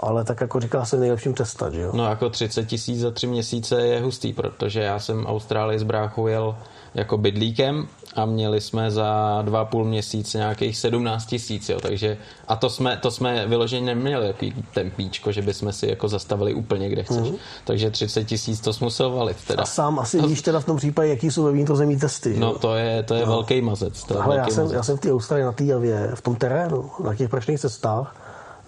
ale 0.00 0.24
tak 0.24 0.40
jako 0.40 0.60
říká 0.60 0.84
se 0.84 0.96
nejlepším 0.96 1.34
přestat, 1.34 1.74
že 1.74 1.80
jo? 1.80 1.90
No 1.94 2.04
jako 2.04 2.30
30 2.30 2.64
tisíc 2.64 3.00
za 3.00 3.10
tři 3.10 3.26
měsíce 3.26 3.86
je 3.86 4.00
hustý, 4.00 4.32
protože 4.32 4.80
já 4.80 4.98
jsem 4.98 5.26
Austrálii 5.26 5.78
z 5.78 5.82
bráchu 5.82 6.28
jel 6.28 6.56
jako 6.94 7.18
bydlíkem 7.18 7.88
a 8.14 8.24
měli 8.24 8.60
jsme 8.60 8.90
za 8.90 9.42
dva 9.42 9.64
půl 9.64 9.84
měsíce 9.84 10.38
nějakých 10.38 10.76
17 10.76 11.26
tisíc, 11.26 11.68
jo, 11.68 11.80
takže 11.80 12.16
a 12.48 12.56
to 12.56 12.70
jsme, 12.70 12.96
to 12.96 13.10
jsme 13.10 13.46
vyloženě 13.46 13.86
neměli 13.86 14.26
jaký 14.26 14.64
tempíčko, 14.74 15.32
že 15.32 15.42
bychom 15.42 15.72
si 15.72 15.88
jako 15.88 16.08
zastavili 16.08 16.54
úplně 16.54 16.88
kde 16.88 17.02
chceš, 17.02 17.18
mm-hmm. 17.18 17.38
takže 17.64 17.90
30 17.90 18.24
tisíc 18.24 18.60
to 18.60 18.72
musel 18.80 19.10
valit 19.10 19.36
teda. 19.46 19.62
A 19.62 19.66
sám 19.66 19.98
asi 19.98 20.22
víš 20.22 20.42
teda 20.42 20.60
v 20.60 20.64
tom 20.64 20.76
případě, 20.76 21.08
jaký 21.08 21.30
jsou 21.30 21.42
ve 21.42 21.52
vnitrozemí 21.52 21.98
testy. 21.98 22.36
No 22.38 22.58
to 22.58 22.74
je, 22.74 23.02
to 23.02 23.14
je 23.14 23.20
no. 23.20 23.26
velký 23.26 23.60
mazec. 23.60 24.04
To 24.04 24.14
je 24.14 24.20
Ale 24.20 24.36
velký 24.36 24.50
já, 24.50 24.54
jsem, 24.54 24.76
já 24.76 24.82
jsem 24.82 24.96
v 24.96 25.00
té 25.00 25.12
Austrálii 25.12 25.44
na 25.44 25.52
té 25.52 25.64
javě, 25.64 26.10
v 26.14 26.20
tom 26.20 26.36
terénu, 26.36 26.90
na 27.04 27.14
těch 27.14 27.28
prašných 27.28 27.60
cestách, 27.60 28.16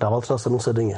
dával 0.00 0.20
třeba 0.20 0.38
700 0.38 0.76
denně. 0.76 0.96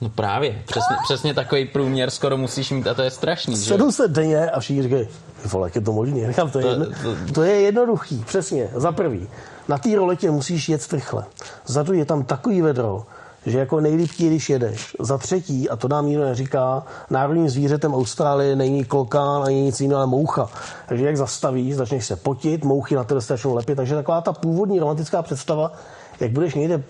No 0.00 0.08
právě, 0.08 0.62
přesně, 0.66 0.96
přesně 1.04 1.34
takový 1.34 1.64
průměr 1.64 2.10
skoro 2.10 2.36
musíš 2.36 2.70
mít 2.70 2.86
a 2.86 2.94
to 2.94 3.02
je 3.02 3.10
strašný. 3.10 3.56
700 3.56 4.10
denně 4.10 4.50
a 4.50 4.60
všichni 4.60 4.82
říkají, 4.82 5.08
vole, 5.44 5.66
jak 5.66 5.74
je 5.74 5.80
to 5.80 5.92
možný. 5.92 6.26
Říkám, 6.28 6.50
to, 6.50 6.58
je 6.58 6.66
jedno, 6.66 6.86
to 7.34 7.42
je 7.42 7.60
jednoduchý, 7.60 8.24
přesně, 8.26 8.70
za 8.74 8.92
prvý. 8.92 9.28
Na 9.68 9.78
té 9.78 9.96
roletě 9.96 10.30
musíš 10.30 10.68
jet 10.68 10.92
rychle. 10.92 11.24
Za 11.66 11.82
druhý 11.82 11.98
je 11.98 12.04
tam 12.04 12.24
takový 12.24 12.62
vedro, 12.62 13.06
že 13.46 13.58
jako 13.58 13.80
nejlíp 13.80 14.10
když 14.18 14.50
jedeš. 14.50 14.96
Za 15.00 15.18
třetí, 15.18 15.70
a 15.70 15.76
to 15.76 15.88
nám 15.88 16.06
nikdo 16.06 16.24
neříká, 16.24 16.82
národním 17.10 17.48
zvířetem 17.48 17.94
Austrálie 17.94 18.56
není 18.56 18.84
klokán 18.84 19.42
ani 19.42 19.62
nic 19.62 19.80
jiného, 19.80 19.98
ale 19.98 20.06
moucha. 20.06 20.48
Takže 20.88 21.06
jak 21.06 21.16
zastavíš, 21.16 21.76
začneš 21.76 22.06
se 22.06 22.16
potit, 22.16 22.64
mouchy 22.64 22.94
na 22.94 23.04
tebe 23.04 23.20
začnou 23.20 23.54
lepit. 23.54 23.76
Takže 23.76 23.94
taková 23.94 24.20
ta 24.20 24.32
původní 24.32 24.80
romantická 24.80 25.22
představa, 25.22 25.72
jak 26.20 26.30
budeš 26.30 26.54
někde 26.54 26.82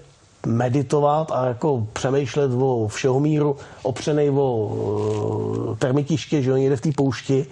meditovat 0.47 1.31
a 1.31 1.47
jako 1.47 1.87
přemýšlet 1.93 2.51
o 2.59 2.89
všeho 2.89 3.21
míru, 3.21 3.57
opřenej 3.83 4.31
o 4.31 4.57
uh, 4.57 5.77
termitiště, 5.77 6.43
že 6.43 6.51
jo, 6.51 6.57
někde 6.57 6.77
v 6.77 6.81
té 6.81 6.91
poušti, 6.97 7.47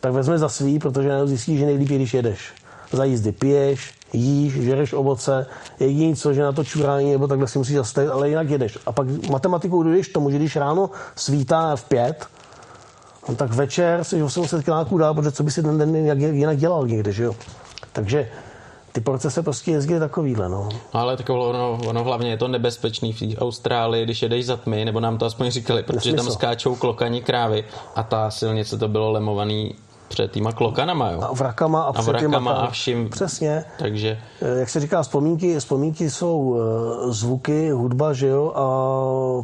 tak 0.00 0.12
vezme 0.12 0.38
za 0.38 0.48
svý, 0.48 0.78
protože 0.78 1.26
zjistí, 1.26 1.58
že 1.58 1.66
nejlíp 1.66 1.90
je, 1.90 1.96
když 1.96 2.14
jedeš. 2.14 2.52
Za 2.92 3.04
jízdy 3.04 3.32
piješ, 3.32 3.94
jíš, 4.12 4.52
žereš 4.54 4.92
ovoce, 4.92 5.46
jediný 5.80 6.16
co, 6.16 6.32
že 6.32 6.42
na 6.42 6.52
to 6.52 6.64
čurání 6.64 7.12
nebo 7.12 7.26
takhle 7.26 7.48
si 7.48 7.58
musíš 7.58 7.76
zastavit, 7.76 8.08
ale 8.08 8.28
jinak 8.28 8.50
jedeš. 8.50 8.78
A 8.86 8.92
pak 8.92 9.06
matematikou 9.30 9.82
dojdeš 9.82 10.08
tomu, 10.08 10.30
že 10.30 10.36
když 10.36 10.56
ráno 10.56 10.90
svítá 11.16 11.76
v 11.76 11.84
pět, 11.84 12.26
no 13.28 13.34
tak 13.34 13.52
večer 13.52 14.04
si 14.04 14.22
800 14.22 14.64
kiláků 14.64 14.98
dál, 14.98 15.14
protože 15.14 15.32
co 15.32 15.42
by 15.42 15.50
si 15.50 15.62
ten 15.62 15.78
den 15.78 15.96
jinak 16.36 16.56
dělal 16.56 16.86
někde, 16.86 17.12
že 17.12 17.24
jo. 17.24 17.34
Takže 17.92 18.28
ty 18.96 19.00
procesy 19.00 19.42
prostě 19.42 19.70
jezdí 19.70 19.98
takovýhle, 19.98 20.48
no. 20.48 20.68
no 20.94 21.00
ale 21.00 21.16
tak 21.16 21.30
ono, 21.30 21.78
ono 21.86 22.04
hlavně 22.04 22.30
je 22.30 22.36
to 22.36 22.48
nebezpečný 22.48 23.12
v 23.12 23.22
Austrálii, 23.38 24.04
když 24.04 24.22
jedeš 24.22 24.46
za 24.46 24.56
tmy, 24.56 24.84
nebo 24.84 25.00
nám 25.00 25.18
to 25.18 25.26
aspoň 25.26 25.50
říkali, 25.50 25.82
protože 25.82 26.12
Nesmysl. 26.12 26.16
tam 26.16 26.32
skáčou 26.32 26.74
klokani 26.76 27.22
krávy 27.22 27.64
a 27.94 28.02
ta 28.02 28.30
silnice 28.30 28.78
to 28.78 28.88
bylo 28.88 29.10
lemovaný 29.10 29.74
před 30.08 30.32
týma 30.32 30.52
klokanama, 30.52 31.10
jo? 31.10 31.20
A 31.22 31.32
vrakama 31.32 31.82
a, 31.82 31.86
a 31.86 31.92
před 31.92 32.06
vrakama 32.06 32.52
a 32.52 32.70
vším. 32.70 33.08
Přesně. 33.08 33.64
Takže... 33.78 34.18
Eh, 34.42 34.58
jak 34.58 34.68
se 34.68 34.80
říká, 34.80 35.02
vzpomínky, 35.02 35.58
vzpomínky 35.58 36.10
jsou 36.10 36.56
eh, 36.56 37.12
zvuky, 37.12 37.70
hudba, 37.70 38.12
že 38.12 38.26
jo, 38.26 38.52
a 38.54 38.66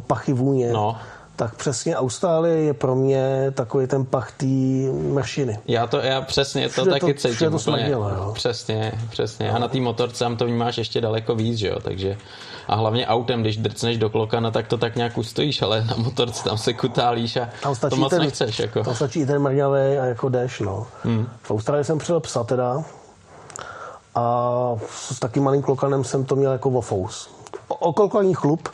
pachy 0.07 0.33
vůně. 0.33 0.73
No 0.73 0.97
tak 1.43 1.55
přesně 1.55 1.97
Austrálie 1.97 2.57
je 2.57 2.73
pro 2.73 2.95
mě 2.95 3.51
takový 3.51 3.87
ten 3.87 4.05
pachtý 4.05 4.87
mršiny. 4.91 5.59
Já 5.67 5.87
to, 5.87 5.97
já 5.97 6.21
přesně 6.21 6.69
to 6.69 6.85
taky 6.85 7.13
to, 7.13 7.19
cítím 7.19 7.51
to 7.51 7.57
úplně. 7.57 7.89
jo. 7.89 8.31
Přesně, 8.33 8.91
přesně. 9.09 9.47
No. 9.47 9.55
A 9.55 9.59
na 9.59 9.67
té 9.67 9.79
motorce 9.79 10.19
tam 10.23 10.37
to 10.37 10.45
vnímáš 10.45 10.77
ještě 10.77 11.01
daleko 11.01 11.35
víc, 11.35 11.57
že 11.57 11.67
jo, 11.67 11.79
takže 11.83 12.17
a 12.67 12.75
hlavně 12.75 13.07
autem, 13.07 13.41
když 13.41 13.57
drcneš 13.57 13.97
do 13.97 14.09
klokana, 14.09 14.51
tak 14.51 14.67
to 14.67 14.77
tak 14.77 14.95
nějak 14.95 15.17
ustojíš, 15.17 15.61
ale 15.61 15.85
na 15.85 15.95
motorce 15.97 16.43
tam 16.43 16.57
se 16.57 16.73
kutálíš 16.73 17.37
a 17.37 17.49
tam 17.61 17.89
to 17.89 17.95
moc 17.95 18.09
ten, 18.09 18.21
nechceš. 18.21 18.59
Jako. 18.59 18.83
Tam 18.83 18.95
stačí 18.95 19.19
i 19.19 19.25
ten 19.25 19.41
mrňavý 19.41 19.97
a 19.97 20.05
jako 20.05 20.29
jdeš, 20.29 20.59
no. 20.59 20.87
Hmm. 21.03 21.27
V 21.41 21.51
Austrálii 21.51 21.83
jsem 21.83 21.97
přijel 21.97 22.19
psa 22.19 22.43
teda 22.43 22.83
a 24.15 24.75
s 24.89 25.19
takým 25.19 25.43
malým 25.43 25.61
klokanem 25.61 26.03
jsem 26.03 26.25
to 26.25 26.35
měl 26.35 26.51
jako 26.51 26.69
wofous. 26.69 27.29
Okolkovaný 27.67 28.33
chlup, 28.33 28.69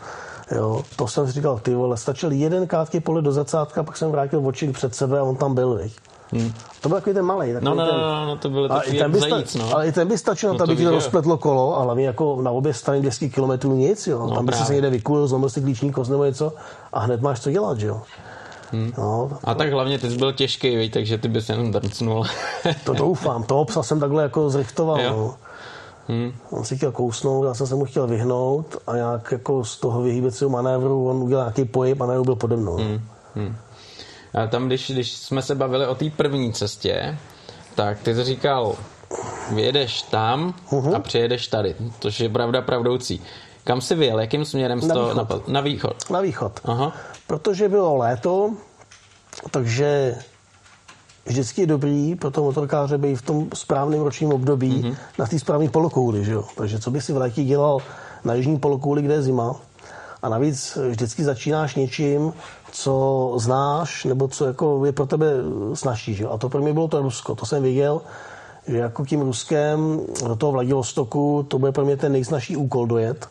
Jo, 0.56 0.84
to 0.96 1.08
jsem 1.08 1.28
si 1.28 1.34
říkal, 1.34 1.60
ty 1.60 1.76
vole, 1.76 1.98
stačil 1.98 2.32
jeden 2.32 2.68
krátký 2.68 3.00
pole 3.00 3.22
do 3.22 3.32
zacátka, 3.32 3.84
pak 3.84 3.98
jsem 3.98 4.12
vrátil 4.12 4.48
oči 4.48 4.72
před 4.72 4.96
sebe 4.96 5.20
a 5.20 5.24
on 5.24 5.36
tam 5.36 5.56
byl, 5.56 5.76
viď. 5.76 5.96
Hmm. 6.32 6.54
To 6.82 6.90
byl 6.90 6.98
takový 6.98 7.14
ten 7.14 7.26
malý. 7.26 7.54
No, 7.54 7.76
no, 7.76 7.86
ten, 7.88 7.96
no, 7.96 8.26
no, 8.26 8.38
to 8.38 8.50
byl 8.50 8.68
takový 8.68 8.98
ten 8.98 9.12
by 9.12 9.20
zajíc, 9.20 9.56
no. 9.56 9.76
Ale 9.76 9.88
i 9.88 9.92
ten 9.92 10.08
by 10.08 10.18
stačil, 10.18 10.54
no, 10.54 10.64
aby 10.64 10.76
ti 10.76 10.84
to 10.84 10.92
rozpletlo 10.92 11.38
kolo, 11.38 11.76
ale 11.76 11.86
hlavně 11.86 12.06
jako 12.06 12.42
na 12.42 12.52
obě 12.52 12.74
strany 12.74 13.02
200 13.02 13.30
km 13.30 13.70
nic, 13.78 14.08
jo. 14.08 14.28
No, 14.28 14.36
Tam 14.36 14.46
by 14.46 14.54
se 14.54 14.74
někde 14.74 14.90
vykulil, 14.90 15.28
zlomil 15.28 15.50
si 15.50 15.62
klíční 15.62 15.92
kost 15.92 16.10
nebo 16.10 16.26
něco 16.26 16.54
a 16.94 17.00
hned 17.00 17.22
máš 17.22 17.40
co 17.40 17.52
dělat, 17.52 17.80
jo. 17.80 18.02
Hmm. 18.72 18.94
No, 18.98 19.30
a 19.44 19.54
tak 19.54 19.72
hlavně 19.72 20.00
ty 20.00 20.12
jsi 20.12 20.18
byl 20.18 20.34
těžký, 20.34 20.76
víš, 20.76 20.92
takže 20.94 21.18
ty 21.18 21.28
bys 21.28 21.50
jenom 21.50 21.72
drcnul. 21.72 22.26
to 22.86 22.94
doufám, 22.94 23.44
toho 23.44 23.66
psa 23.66 23.84
jsem 23.84 24.00
takhle 24.00 24.24
jako 24.24 24.50
zrichtoval. 24.50 25.02
Jo. 25.02 25.10
No. 25.10 25.49
Hmm. 26.10 26.34
On 26.50 26.66
si 26.66 26.78
chtěl 26.78 26.92
kousnout, 26.92 27.46
já 27.46 27.54
jsem 27.54 27.68
se 27.68 27.76
mu 27.76 27.86
chtěl 27.86 28.08
vyhnout 28.08 28.78
a 28.88 28.96
nějak 28.96 29.32
jako 29.32 29.66
z 29.66 29.78
toho 29.78 30.02
vyhýbecího 30.02 30.50
manévru 30.50 31.10
on 31.10 31.24
udělal 31.24 31.46
nějaký 31.46 31.66
pohyb 31.66 32.02
a 32.02 32.06
najednou 32.06 32.24
byl 32.24 32.36
pode 32.36 32.56
mnou. 32.56 32.76
Hmm. 32.76 33.02
Hmm. 33.36 33.56
A 34.34 34.48
tam, 34.48 34.68
když, 34.68 34.92
když 34.92 35.12
jsme 35.12 35.42
se 35.42 35.56
bavili 35.56 35.88
o 35.88 35.96
té 35.96 36.10
první 36.10 36.54
cestě, 36.54 37.18
tak 37.76 38.00
ty 38.00 38.16
jsi 38.16 38.24
říkal, 38.24 38.76
vyjedeš 39.52 40.02
tam 40.02 40.54
uh-huh. 40.70 40.96
a 40.96 41.00
přijedeš 41.00 41.48
tady, 41.48 41.76
což 42.00 42.20
je 42.20 42.30
pravda 42.30 42.62
pravdoucí. 42.62 43.22
Kam 43.64 43.82
jsi 43.82 43.96
vyjel? 43.96 44.20
Jakým 44.20 44.46
směrem 44.46 44.80
na 44.88 44.96
to 44.96 45.08
východ. 45.08 45.48
Na, 45.48 45.54
na 45.54 45.62
východ? 45.62 46.10
Na 46.10 46.22
východ. 46.22 46.60
Aha. 46.66 46.94
Protože 47.28 47.70
bylo 47.70 47.98
léto, 47.98 48.54
takže 49.52 50.16
vždycky 51.26 51.62
je 51.62 51.68
dobrý 51.68 52.16
pro 52.16 52.32
toho 52.32 52.46
motorkáře 52.46 52.98
být 52.98 53.16
v 53.16 53.22
tom 53.22 53.48
správném 53.54 54.02
ročním 54.02 54.34
období 54.34 54.84
mm-hmm. 54.84 54.96
na 55.20 55.26
té 55.26 55.40
správné 55.40 55.70
polokouli. 55.70 56.26
Že 56.26 56.32
jo? 56.32 56.44
Takže 56.56 56.80
co 56.80 56.92
by 56.92 57.02
si 57.02 57.14
v 57.14 57.18
létě 57.18 57.44
dělal 57.44 57.80
na 58.24 58.34
jižní 58.34 58.60
polokouli, 58.60 59.02
kde 59.02 59.14
je 59.14 59.22
zima? 59.22 59.56
A 60.22 60.30
navíc 60.30 60.78
vždycky 60.90 61.24
začínáš 61.24 61.76
něčím, 61.76 62.34
co 62.72 63.34
znáš, 63.38 64.06
nebo 64.06 64.28
co 64.28 64.46
jako 64.46 64.86
je 64.86 64.92
pro 64.92 65.06
tebe 65.06 65.28
snažší. 65.74 66.14
Že? 66.14 66.28
A 66.28 66.38
to 66.38 66.50
pro 66.50 66.62
mě 66.62 66.74
bylo 66.74 66.88
to 66.88 67.02
Rusko. 67.02 67.36
To 67.36 67.46
jsem 67.46 67.64
viděl, 67.64 68.02
že 68.68 68.78
jako 68.78 69.06
tím 69.06 69.22
Ruskem 69.22 70.02
do 70.28 70.36
toho 70.36 70.52
Vladivostoku 70.52 71.46
to 71.48 71.60
bude 71.60 71.72
pro 71.72 71.86
mě 71.86 71.98
ten 71.98 72.12
nejsnažší 72.12 72.58
úkol 72.58 72.88
dojet. 72.88 73.30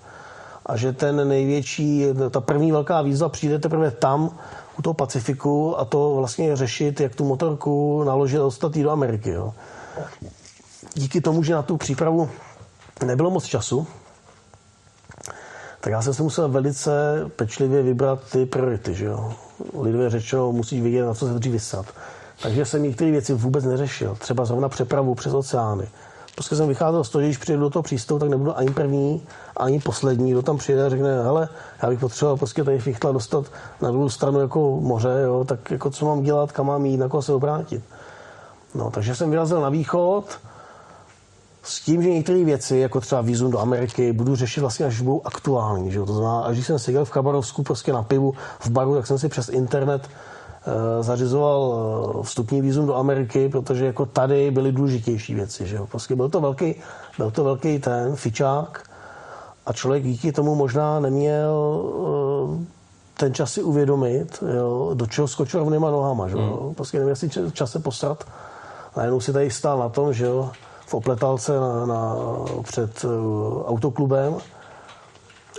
A 0.66 0.76
že 0.76 0.92
ten 0.92 1.28
největší, 1.28 2.04
ta 2.30 2.40
první 2.40 2.72
velká 2.72 3.02
výzva 3.02 3.28
přijde 3.28 3.58
teprve 3.58 3.90
tam, 3.90 4.30
u 4.78 4.82
toho 4.82 4.94
Pacifiku 4.94 5.78
a 5.78 5.84
to 5.84 6.14
vlastně 6.16 6.56
řešit, 6.56 7.00
jak 7.00 7.14
tu 7.14 7.24
motorku 7.24 8.04
naložit 8.04 8.36
a 8.36 8.40
dostat 8.40 8.74
do 8.74 8.90
Ameriky. 8.90 9.30
Jo. 9.30 9.54
Díky 10.94 11.20
tomu, 11.20 11.42
že 11.42 11.54
na 11.54 11.62
tu 11.62 11.76
přípravu 11.76 12.30
nebylo 13.06 13.30
moc 13.30 13.44
času, 13.44 13.86
tak 15.80 15.92
já 15.92 16.02
jsem 16.02 16.14
si 16.14 16.22
musel 16.22 16.48
velice 16.48 16.90
pečlivě 17.36 17.82
vybrat 17.82 18.20
ty 18.32 18.46
priority. 18.46 18.94
Že 18.94 19.04
jo. 19.04 19.32
Lidově 19.80 20.10
řečeno, 20.10 20.52
musíš 20.52 20.82
vidět, 20.82 21.06
na 21.06 21.14
co 21.14 21.26
se 21.26 21.34
dřív 21.34 21.52
vysat. 21.52 21.86
Takže 22.42 22.64
jsem 22.64 22.82
některé 22.82 23.10
věci 23.10 23.34
vůbec 23.34 23.64
neřešil. 23.64 24.14
Třeba 24.14 24.44
zrovna 24.44 24.68
přepravu 24.68 25.14
přes 25.14 25.34
oceány. 25.34 25.88
Prostě 26.38 26.56
jsem 26.56 26.68
vycházel 26.68 27.04
z 27.04 27.08
toho, 27.08 27.22
že 27.22 27.28
když 27.28 27.38
přijdu 27.38 27.60
do 27.60 27.70
toho 27.70 27.82
přístavu, 27.82 28.20
tak 28.20 28.28
nebudu 28.28 28.58
ani 28.58 28.70
první, 28.70 29.22
ani 29.56 29.80
poslední, 29.80 30.30
kdo 30.30 30.42
tam 30.42 30.58
přijede 30.58 30.86
a 30.86 30.88
řekne, 30.88 31.22
hele, 31.22 31.48
já 31.82 31.88
bych 31.88 31.98
potřeboval 32.00 32.36
prostě 32.36 32.64
tady 32.64 32.78
fichtla 32.78 33.12
dostat 33.12 33.44
na 33.82 33.90
druhou 33.90 34.08
stranu 34.08 34.40
jako 34.40 34.80
moře, 34.80 35.20
jo, 35.24 35.44
tak 35.44 35.70
jako 35.70 35.90
co 35.90 36.06
mám 36.06 36.22
dělat, 36.22 36.52
kam 36.52 36.66
mám 36.66 36.86
jít, 36.86 36.96
na 36.96 37.08
koho 37.08 37.22
se 37.22 37.32
obrátit. 37.32 37.82
No, 38.74 38.90
takže 38.90 39.14
jsem 39.14 39.30
vyrazil 39.30 39.60
na 39.60 39.68
východ, 39.68 40.24
s 41.62 41.80
tím, 41.80 42.02
že 42.02 42.10
některé 42.10 42.44
věci, 42.44 42.76
jako 42.76 43.00
třeba 43.00 43.20
výzum 43.20 43.50
do 43.50 43.58
Ameriky, 43.58 44.12
budu 44.12 44.36
řešit 44.36 44.60
vlastně 44.60 44.86
až 44.86 45.00
budou 45.00 45.22
aktuální. 45.24 45.90
Že? 45.90 45.98
To 45.98 46.14
znamená, 46.14 46.40
až 46.40 46.56
když 46.56 46.66
jsem 46.66 46.78
seděl 46.78 47.04
v 47.04 47.10
Kabarovsku 47.10 47.62
prostě 47.62 47.92
na 47.92 48.02
pivu 48.02 48.34
v 48.60 48.70
baru, 48.70 48.94
tak 48.94 49.06
jsem 49.06 49.18
si 49.18 49.28
přes 49.28 49.48
internet 49.48 50.08
zařizoval 51.00 51.74
eh, 51.74 52.22
vstupní 52.22 52.62
výzum 52.62 52.86
do 52.86 52.96
Ameriky, 52.96 53.48
protože 53.48 53.86
jako 53.86 54.06
tady 54.06 54.50
byly 54.50 54.72
důležitější 54.72 55.34
věci. 55.34 55.66
Že 55.66 55.76
jo? 55.76 55.86
Prostě 55.86 56.16
byl 56.16 56.28
to 56.28 56.40
velký, 56.40 56.74
byl 57.18 57.30
to 57.30 57.44
velký 57.44 57.78
ten 57.78 58.16
fičák 58.16 58.90
a 59.66 59.72
člověk 59.72 60.04
díky 60.04 60.32
tomu 60.32 60.54
možná 60.54 61.00
neměl 61.00 61.82
eh, 62.62 62.78
ten 63.16 63.34
čas 63.34 63.52
si 63.52 63.62
uvědomit, 63.62 64.44
jo, 64.56 64.90
do 64.94 65.06
čeho 65.06 65.28
skočil 65.28 65.60
rovnýma 65.60 65.90
nohama. 65.90 66.28
Že 66.28 66.36
jo? 66.36 66.60
Hmm. 66.62 66.74
Prostě 66.74 66.98
neměl 66.98 67.16
si 67.16 67.30
čas 67.52 67.70
se 67.70 67.78
posrat. 67.78 68.24
Najednou 68.96 69.20
si 69.20 69.32
tady 69.32 69.50
stál 69.50 69.78
na 69.78 69.88
tom, 69.88 70.12
že 70.12 70.24
jo, 70.24 70.50
v 70.86 70.94
opletalce 70.94 71.60
na, 71.60 71.86
na, 71.86 72.16
před 72.62 73.04
autoklubem 73.66 74.36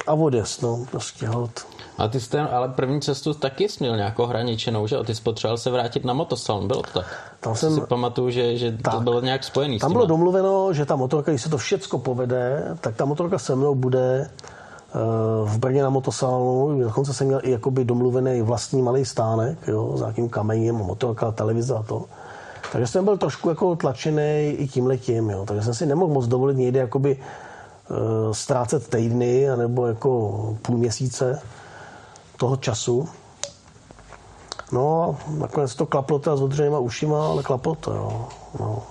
a 0.07 0.13
odjezd, 0.13 0.61
no, 0.61 0.85
prostě 0.91 1.27
hod. 1.27 1.51
A 1.99 2.07
ty 2.07 2.19
jsi 2.19 2.29
ten, 2.29 2.47
ale 2.51 2.69
první 2.69 3.01
cestu 3.01 3.33
taky 3.33 3.69
jsi 3.69 3.77
měl 3.79 3.95
nějakou 3.95 4.25
hraničenou, 4.25 4.87
že? 4.87 4.97
Ty 5.05 5.15
jsi 5.15 5.21
potřeboval 5.21 5.57
se 5.57 5.71
vrátit 5.71 6.05
na 6.05 6.13
motosalon, 6.13 6.67
bylo 6.67 6.81
to 6.81 6.89
tak? 6.93 7.05
Tam 7.39 7.55
jsem, 7.55 7.75
si 7.75 7.81
pamatuju, 7.81 8.29
že, 8.29 8.57
že 8.57 8.71
tak. 8.71 8.93
to 8.93 8.99
bylo 8.99 9.21
nějak 9.21 9.43
spojený 9.43 9.79
Tam 9.79 9.91
bylo 9.91 10.05
domluveno, 10.05 10.73
že 10.73 10.85
ta 10.85 10.95
motorka, 10.95 11.31
když 11.31 11.41
se 11.41 11.49
to 11.49 11.57
všecko 11.57 11.99
povede, 11.99 12.75
tak 12.81 12.95
ta 12.95 13.05
motorka 13.05 13.39
se 13.39 13.55
mnou 13.55 13.75
bude 13.75 14.29
eh, 14.29 14.97
v 15.45 15.59
Brně 15.59 15.83
na 15.83 15.89
motosalonu, 15.89 16.83
dokonce 16.83 17.13
jsem 17.13 17.27
měl 17.27 17.39
i 17.43 17.51
jakoby 17.51 17.85
domluvený 17.85 18.41
vlastní 18.41 18.81
malý 18.81 19.05
stánek, 19.05 19.57
jo, 19.67 19.97
s 19.97 19.99
nějakým 19.99 20.29
kamenem, 20.29 20.75
motorka, 20.75 21.31
televize 21.31 21.75
a 21.75 21.83
to. 21.83 22.05
Takže 22.71 22.87
jsem 22.87 23.05
byl 23.05 23.17
trošku 23.17 23.49
jako 23.49 23.75
tlačený 23.75 24.55
i 24.57 24.67
tím 24.67 24.87
letím, 24.87 25.29
jo. 25.29 25.45
Takže 25.45 25.63
jsem 25.63 25.73
si 25.73 25.85
nemohl 25.85 26.13
moc 26.13 26.27
dovolit 26.27 26.57
někde 26.57 26.79
jakoby 26.79 27.17
uh, 27.17 27.97
ztrácet 28.31 28.87
týdny 28.87 29.47
nebo 29.55 29.87
jako 29.87 30.57
půl 30.61 30.77
měsíce 30.77 31.41
toho 32.39 32.55
času. 32.55 33.09
No, 34.71 35.17
nakonec 35.27 35.75
to 35.75 35.85
klaplo 35.85 36.19
teda 36.19 36.35
s 36.35 36.41
odřenýma 36.41 36.79
ušima, 36.79 37.27
ale 37.27 37.43
klaplo 37.43 37.75
to, 37.75 37.93
jo. 37.93 38.27
No. 38.59 38.83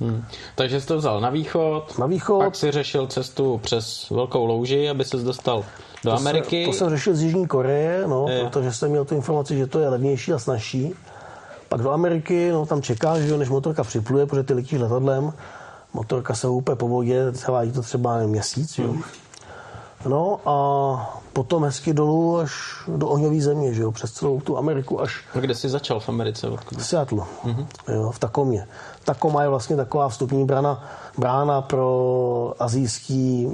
Hmm. 0.00 0.24
Takže 0.54 0.80
jsi 0.80 0.86
to 0.86 0.96
vzal 0.96 1.20
na 1.20 1.30
východ, 1.30 1.98
na 1.98 2.06
východ, 2.06 2.38
pak 2.38 2.56
si 2.56 2.70
řešil 2.70 3.06
cestu 3.06 3.58
přes 3.58 4.10
Velkou 4.10 4.44
louži, 4.44 4.88
aby 4.88 5.04
se 5.04 5.16
dostal 5.16 5.64
do 6.04 6.10
to 6.10 6.16
Ameriky. 6.16 6.64
Se, 6.64 6.70
to 6.70 6.76
jsem 6.76 6.90
řešil 6.90 7.14
z 7.14 7.22
Jižní 7.22 7.46
Koreje, 7.46 8.04
no, 8.06 8.26
je. 8.28 8.44
protože 8.44 8.72
jsem 8.72 8.90
měl 8.90 9.04
tu 9.04 9.14
informaci, 9.14 9.56
že 9.56 9.66
to 9.66 9.78
je 9.78 9.88
levnější 9.88 10.32
a 10.32 10.38
snažší. 10.38 10.94
Pak 11.68 11.80
do 11.80 11.90
Ameriky, 11.90 12.50
no 12.52 12.66
tam 12.66 12.82
čekáš, 12.82 13.20
že 13.22 13.38
než 13.38 13.48
motorka 13.48 13.84
připluje, 13.84 14.26
protože 14.26 14.42
ty 14.42 14.54
letíš 14.54 14.80
letadlem, 14.80 15.32
motorka 15.92 16.34
se 16.34 16.48
úplně 16.48 16.76
po 16.76 16.88
vodě, 16.88 17.32
trvá 17.32 17.62
to 17.74 17.82
třeba 17.82 18.18
měsíc, 18.18 18.78
jo. 18.78 18.92
Hmm. 18.92 19.02
No 20.06 20.40
a 20.46 21.23
potom 21.34 21.64
hezky 21.64 21.92
dolů 21.92 22.38
až 22.38 22.52
do 22.96 23.08
ohňové 23.08 23.40
země, 23.40 23.74
že 23.74 23.82
jo, 23.82 23.92
přes 23.92 24.12
celou 24.12 24.40
tu 24.40 24.58
Ameriku 24.58 25.00
až... 25.00 25.24
A 25.34 25.38
kde 25.38 25.54
jsi 25.54 25.68
začal 25.68 26.00
v 26.00 26.08
Americe? 26.08 26.48
Odkud? 26.48 26.78
V 26.78 26.86
Seattle, 26.86 27.24
mm-hmm. 27.44 27.66
jo, 27.88 28.10
v 28.10 28.18
Takomě. 28.18 28.66
Takoma 29.04 29.42
je 29.42 29.48
vlastně 29.48 29.76
taková 29.76 30.08
vstupní 30.08 30.44
brána, 30.44 30.84
brána 31.18 31.62
pro 31.62 32.54
azijský 32.58 33.48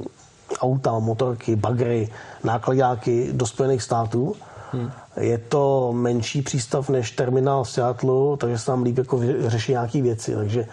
auta, 0.61 0.99
motorky, 0.99 1.57
bagry, 1.57 2.09
nákladáky 2.45 3.29
do 3.33 3.47
Spojených 3.47 3.83
států. 3.83 4.37
Hmm. 4.73 4.91
Je 5.17 5.39
to 5.39 5.93
menší 5.93 6.43
přístav 6.43 6.89
než 6.89 7.11
terminál 7.11 7.65
v 7.65 7.71
Seattle, 7.71 8.37
takže 8.37 8.59
se 8.59 8.67
tam 8.67 8.83
líp 8.83 8.99
jako 8.99 9.21
řeší 9.47 9.73
nějaké 9.73 10.03
věci. 10.03 10.35
Takže 10.35 10.67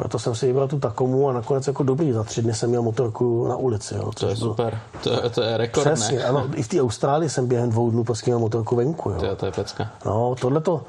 proto 0.00 0.18
jsem 0.18 0.34
si 0.34 0.46
vybral 0.46 0.68
tu 0.68 0.78
Takomu 0.78 1.28
a 1.28 1.32
nakonec 1.32 1.66
jako 1.66 1.82
dobrý. 1.82 2.12
Za 2.12 2.24
tři 2.24 2.42
dny 2.42 2.54
jsem 2.54 2.68
měl 2.70 2.82
motorku 2.82 3.48
na 3.48 3.56
ulici. 3.56 3.94
Jo, 3.94 4.10
to 4.20 4.28
je 4.28 4.34
bylo... 4.34 4.50
super. 4.50 4.78
To 5.02 5.12
je, 5.12 5.30
to 5.30 5.42
je 5.42 5.56
rekord, 5.56 5.86
Přesně, 5.86 6.18
ne? 6.18 6.24
ano. 6.24 6.46
I 6.54 6.62
v 6.62 6.68
té 6.68 6.82
Austrálii 6.82 7.30
jsem 7.30 7.46
během 7.46 7.70
dvou 7.70 7.90
dnů 7.90 8.04
prostě 8.04 8.30
měl 8.30 8.38
motorku 8.38 8.76
venku. 8.76 9.10
Jo. 9.10 9.16
To, 9.20 9.26
je, 9.26 9.36
to 9.36 9.46
je 9.46 9.52
pecka. 9.52 9.90
No, 10.06 10.34
tohle 10.40 10.60
to, 10.60 10.82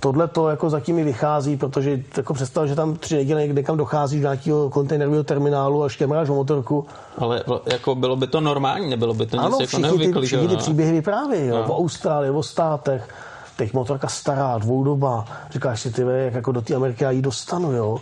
tohle 0.00 0.28
to 0.28 0.48
jako 0.48 0.70
zatím 0.70 0.96
mi 0.96 1.04
vychází, 1.04 1.56
protože 1.56 2.00
jako 2.16 2.34
představ, 2.34 2.68
že 2.68 2.74
tam 2.74 2.96
tři 2.96 3.16
neděle 3.16 3.42
někde 3.42 3.62
kam 3.62 3.76
docházíš 3.76 4.20
do 4.20 4.28
nějakého 4.28 4.70
kontejnerového 4.70 5.24
terminálu 5.24 5.84
a 5.84 5.88
štěmráš 5.88 6.28
o 6.28 6.34
motorku. 6.34 6.86
Ale 7.18 7.44
jako 7.72 7.94
bylo 7.94 8.16
by 8.16 8.26
to 8.26 8.40
normální, 8.40 8.90
nebylo 8.90 9.14
by 9.14 9.26
to 9.26 9.40
ano, 9.40 9.58
nic 9.60 9.60
jako 9.60 9.82
neobvyklý. 9.82 10.20
Ty, 10.20 10.26
všichni 10.26 10.48
ty 10.48 10.56
příběhy 10.56 10.92
vyprávějí, 10.92 11.46
jo, 11.46 11.56
no. 11.56 11.74
o 11.74 11.78
Austrálii, 11.78 12.30
o 12.30 12.42
státech. 12.42 13.08
Teď 13.56 13.72
motorka 13.72 14.08
stará, 14.08 14.58
dvoudoba. 14.58 15.24
Říkáš 15.50 15.80
si, 15.80 15.92
ty, 15.92 16.02
jak 16.02 16.34
jako 16.34 16.52
do 16.52 16.62
té 16.62 16.74
Ameriky 16.74 17.04
já 17.04 17.10
ji 17.10 17.22
dostanu, 17.22 17.72
jo 17.72 17.98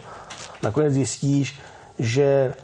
nakonec 0.62 0.92
zjistíš, 0.92 1.61
že 1.99 2.55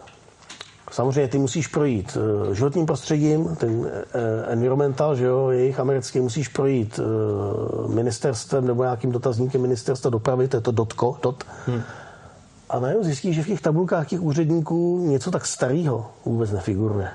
samozřejmě 0.91 1.29
ty 1.29 1.39
musíš 1.39 1.67
projít 1.67 2.19
eh, 2.51 2.55
životním 2.55 2.87
prostředím, 2.87 3.57
ten 3.57 3.87
eh, 3.87 4.53
environmental, 4.53 5.17
že 5.17 5.25
jo, 5.25 5.49
jejich 5.49 5.81
americký, 5.81 6.21
musíš 6.21 6.49
projít 6.49 7.01
eh, 7.03 7.89
ministerstvem 7.89 8.67
nebo 8.67 8.83
nějakým 8.83 9.13
dotazníkem 9.13 9.63
ministerstva 9.63 10.11
dopravy, 10.11 10.49
to 10.49 10.57
je 10.57 10.61
to 10.61 10.71
dotko, 10.71 11.19
dot. 11.23 11.45
Hmm. 11.67 11.83
A 12.71 12.81
najednou 12.81 13.05
zjistíš, 13.05 13.37
že 13.37 13.43
v 13.43 13.47
těch 13.47 13.61
tabulkách 13.61 14.09
těch 14.09 14.21
úředníků 14.21 15.07
něco 15.07 15.31
tak 15.31 15.47
starého 15.47 16.11
vůbec 16.25 16.53
nefiguruje. 16.53 17.09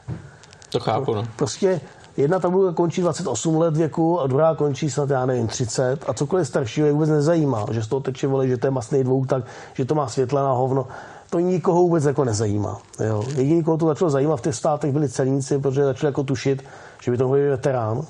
To 0.70 0.80
chápu, 0.80 1.14
no. 1.14 1.28
Prostě 1.36 1.82
jedna 2.18 2.40
tabulka 2.40 2.74
končí 2.74 3.02
28 3.02 3.58
let 3.58 3.78
věku 3.78 4.20
a 4.20 4.28
druhá 4.28 4.56
končí 4.56 4.90
snad, 4.90 5.10
já 5.10 5.26
nevím, 5.26 5.48
30 5.48 6.00
a 6.08 6.14
cokoliv 6.14 6.48
staršího 6.48 6.88
je 6.88 6.94
vůbec 6.94 7.10
nezajímá, 7.10 7.66
že 7.72 7.84
z 7.84 7.88
toho 7.88 8.00
teče 8.00 8.28
vole, 8.28 8.48
že 8.48 8.58
to 8.58 8.68
je 8.68 8.72
masný 8.72 9.04
dvou, 9.04 9.26
tak, 9.26 9.44
že 9.74 9.86
to 9.86 9.96
má 9.96 10.08
světla 10.08 10.44
na 10.44 10.52
hovno. 10.52 10.88
To 11.30 11.40
nikoho 11.40 11.82
vůbec 11.82 12.06
jako 12.06 12.26
nezajímá. 12.26 12.78
Jo. 13.06 13.24
Jediný, 13.36 13.64
koho 13.64 13.78
to 13.78 13.88
začalo 13.88 14.10
zajímat 14.12 14.36
v 14.36 14.42
těch 14.42 14.56
státech, 14.56 14.92
byli 14.92 15.10
celníci, 15.10 15.60
protože 15.60 15.84
začali 15.84 16.08
jako 16.08 16.24
tušit, 16.24 16.64
že 17.02 17.12
by 17.12 17.18
to 17.18 17.24
mohl 17.24 17.38
být 17.38 17.50
veterán. 17.50 18.02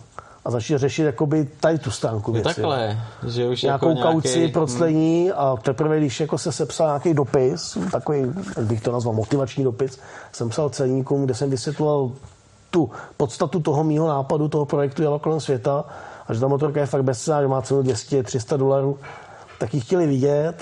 a 0.46 0.52
začali 0.52 0.78
řešit 0.78 1.04
jakoby 1.04 1.48
tady 1.60 1.80
tu 1.80 1.92
stránku 1.92 2.32
věci. 2.32 2.56
Takhle, 2.56 3.00
že 3.28 3.50
už 3.50 3.62
nějakou 3.62 3.90
jako 3.90 4.02
kauci, 4.02 4.28
nějaký... 4.28 4.44
Hmm. 4.44 4.52
proclení 4.54 5.32
a 5.32 5.56
teprve, 5.62 5.98
když 5.98 6.20
jako 6.20 6.38
se 6.38 6.52
sepsal 6.52 6.88
nějaký 6.88 7.14
dopis, 7.14 7.78
takový, 7.92 8.20
jak 8.58 8.66
bych 8.66 8.82
to 8.82 8.92
nazval, 8.92 9.16
motivační 9.16 9.64
dopis, 9.64 10.00
jsem 10.32 10.50
psal 10.50 10.70
celníkům, 10.70 11.26
kde 11.26 11.34
jsem 11.34 11.50
vysvětloval 11.50 12.12
tu 12.72 12.90
podstatu 13.18 13.60
toho 13.60 13.84
mýho 13.84 14.08
nápadu, 14.08 14.48
toho 14.48 14.66
projektu 14.66 15.02
Jelo 15.02 15.20
kolem 15.20 15.40
světa 15.40 15.84
a 16.28 16.34
že 16.34 16.40
ta 16.40 16.48
motorka 16.48 16.80
je 16.80 16.86
fakt 16.86 17.04
bezcená, 17.04 17.42
že 17.42 17.48
má 17.48 17.62
cenu 17.62 17.82
200-300 17.82 18.58
dolarů, 18.58 18.98
tak 19.60 19.74
ji 19.74 19.80
chtěli 19.82 20.08
vidět. 20.08 20.56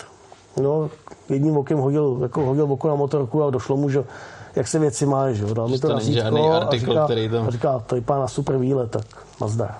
No, 0.61 0.89
jedním 1.29 1.57
okem 1.57 1.77
hodil, 1.77 2.19
jako 2.21 2.45
hodil 2.45 2.73
oko 2.73 2.87
na 2.87 2.95
motorku 2.95 3.43
a 3.43 3.49
došlo 3.49 3.77
mu, 3.77 3.89
že 3.89 4.03
jak 4.55 4.67
se 4.67 4.79
věci 4.79 5.05
má, 5.05 5.31
že 5.31 5.43
jo. 5.43 5.53
Dal 5.53 5.67
mi 5.67 5.79
to 5.79 5.87
to 5.87 5.95
není 5.95 6.13
žádný 6.13 6.41
razítko 6.41 6.53
a 6.53 6.57
artikl, 6.57 6.91
říká, 6.91 7.05
který 7.05 7.29
tam- 7.29 7.47
a 7.47 7.51
říká, 7.51 7.79
to 7.79 7.95
vypadá 7.95 8.19
na 8.19 8.27
super 8.27 8.57
výlet, 8.57 8.91
tak 8.91 9.05
nazdar. 9.41 9.75